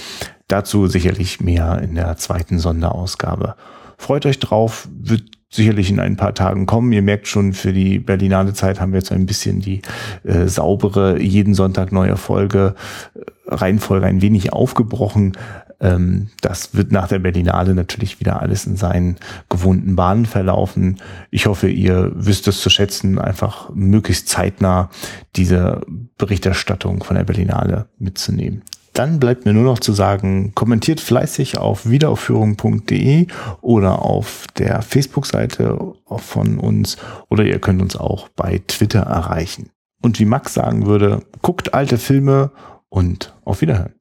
[0.50, 3.56] Dazu sicherlich mehr in der zweiten Sonderausgabe.
[3.98, 6.92] Freut euch drauf, wird sicherlich in ein paar Tagen kommen.
[6.92, 9.82] Ihr merkt schon, für die Berlinale Zeit haben wir jetzt ein bisschen die
[10.24, 12.76] äh, saubere, jeden Sonntag neue Folge,
[13.16, 15.38] äh, Reihenfolge ein wenig aufgebrochen.
[15.80, 19.18] Ähm, das wird nach der Berlinale natürlich wieder alles in seinen
[19.50, 20.98] gewohnten Bahnen verlaufen.
[21.32, 24.90] Ich hoffe, ihr wisst es zu schätzen, einfach möglichst zeitnah
[25.36, 25.82] diese
[26.18, 28.64] Berichterstattung von der Berlinale mitzunehmen.
[28.98, 33.28] Dann bleibt mir nur noch zu sagen, kommentiert fleißig auf wiederaufführung.de
[33.62, 36.98] oder auf der Facebook-Seite von uns
[37.30, 39.70] oder ihr könnt uns auch bei Twitter erreichen.
[40.02, 42.50] Und wie Max sagen würde, guckt alte Filme
[42.90, 43.94] und auf Wiederhören.